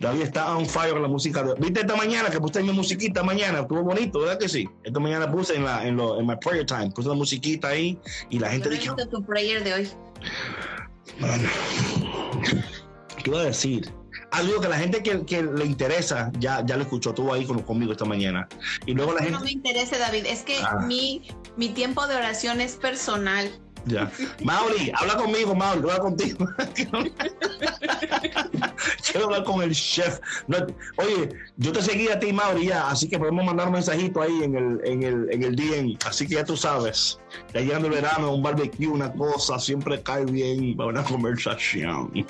David 0.00 0.22
está 0.22 0.56
on 0.56 0.66
fire 0.66 0.92
con 0.92 1.02
la 1.02 1.08
música. 1.08 1.42
¿Viste 1.58 1.80
esta 1.80 1.96
mañana 1.96 2.30
que 2.30 2.38
puse 2.38 2.62
mi 2.62 2.70
musiquita 2.72 3.24
mañana? 3.24 3.60
Estuvo 3.60 3.82
bonito, 3.82 4.20
¿verdad 4.20 4.38
que 4.38 4.48
sí? 4.48 4.68
Esta 4.84 5.00
mañana 5.00 5.30
puse 5.30 5.56
en, 5.56 5.64
la, 5.64 5.84
en, 5.86 5.96
lo, 5.96 6.20
en 6.20 6.26
my 6.26 6.36
prayer 6.36 6.64
time, 6.64 6.90
puse 6.92 7.08
la 7.08 7.14
musiquita 7.14 7.68
ahí 7.68 7.98
y 8.30 8.38
la 8.38 8.50
gente 8.50 8.68
dijo... 8.68 8.94
tu 8.94 9.24
prayer 9.24 9.64
de 9.64 9.74
hoy? 9.74 9.88
Bueno, 11.18 11.48
¿qué 13.24 13.30
iba 13.30 13.40
a 13.40 13.44
decir? 13.44 13.92
algo 14.30 14.60
que 14.60 14.68
la 14.68 14.78
gente 14.78 15.02
que, 15.02 15.24
que, 15.24 15.42
le 15.42 15.64
interesa 15.64 16.30
ya, 16.38 16.64
ya 16.64 16.76
lo 16.76 16.82
escuchó, 16.82 17.10
estuvo 17.10 17.32
ahí 17.32 17.44
con, 17.46 17.62
conmigo 17.62 17.92
esta 17.92 18.04
mañana. 18.04 18.46
Y 18.86 18.92
luego 18.92 19.14
la 19.14 19.20
gente... 19.20 19.32
No 19.32 19.40
me 19.40 19.52
interesa, 19.52 19.98
David, 19.98 20.26
es 20.26 20.42
que 20.42 20.58
ah. 20.62 20.80
mi, 20.86 21.28
mi 21.56 21.70
tiempo 21.70 22.06
de 22.06 22.16
oración 22.16 22.60
es 22.60 22.76
personal. 22.76 23.50
Ya. 23.88 24.10
Mauri, 24.44 24.92
habla 24.94 25.16
conmigo, 25.16 25.54
Mauri, 25.54 25.80
habla 25.80 25.98
contigo. 25.98 26.46
Quiero 29.10 29.26
hablar 29.26 29.44
con 29.44 29.62
el 29.62 29.72
chef. 29.74 30.20
oye, 30.96 31.30
yo 31.56 31.72
te 31.72 31.82
seguí 31.82 32.08
a 32.08 32.18
ti, 32.18 32.32
Mauri, 32.32 32.66
ya, 32.66 32.88
así 32.90 33.08
que 33.08 33.18
podemos 33.18 33.44
mandar 33.44 33.66
un 33.68 33.72
mensajito 33.74 34.20
ahí 34.22 34.42
en 34.42 34.54
el, 34.54 34.80
en 34.84 35.02
el, 35.02 35.32
en 35.32 35.42
el 35.42 35.56
DM. 35.56 35.98
Así 36.06 36.26
que 36.26 36.34
ya 36.34 36.44
tú 36.44 36.56
sabes. 36.56 37.18
Ya 37.52 37.60
llegando 37.60 37.88
el 37.88 37.94
verano, 37.94 38.34
un 38.34 38.42
barbecue, 38.42 38.86
una 38.86 39.12
cosa, 39.12 39.58
siempre 39.58 40.02
cae 40.02 40.24
bien 40.24 40.76
para 40.76 40.90
una 40.90 41.04
conversación. 41.08 42.12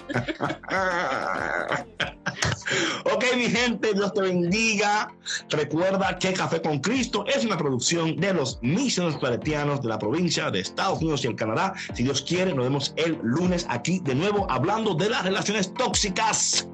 ok, 3.05 3.25
mi 3.37 3.51
gente, 3.51 3.95
Dios 3.95 4.13
te 4.15 4.21
bendiga. 4.21 5.13
Recuerda 5.51 6.19
que 6.19 6.33
Café 6.33 6.61
con 6.63 6.81
Cristo 6.81 7.25
es 7.27 7.45
una 7.45 7.57
producción 7.57 8.17
de 8.17 8.35
los 8.35 8.59
misioneros 8.63 9.19
claretianos 9.19 9.83
de 9.83 9.89
la 9.89 9.99
provincia 9.99 10.51
de 10.51 10.61
Estados 10.61 11.01
Unidos 11.01 11.25
y 11.25 11.29
el 11.29 11.37
Canadá. 11.37 11.75
Si 11.95 12.03
Dios 12.03 12.23
quiere, 12.23 12.55
nos 12.55 12.65
vemos 12.65 12.95
el 12.97 13.19
lunes 13.23 13.67
aquí 13.69 14.01
de 14.01 14.15
nuevo 14.15 14.47
hablando 14.51 14.95
de 14.95 15.11
las 15.11 15.25
relaciones 15.25 15.73
tóxicas. 15.75 16.69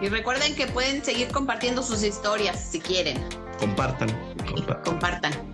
Y 0.00 0.08
recuerden 0.08 0.54
que 0.54 0.66
pueden 0.66 1.04
seguir 1.04 1.28
compartiendo 1.28 1.82
sus 1.82 2.02
historias 2.02 2.60
si 2.70 2.80
quieren. 2.80 3.16
Compartan. 3.58 4.08
Compartan. 4.84 5.53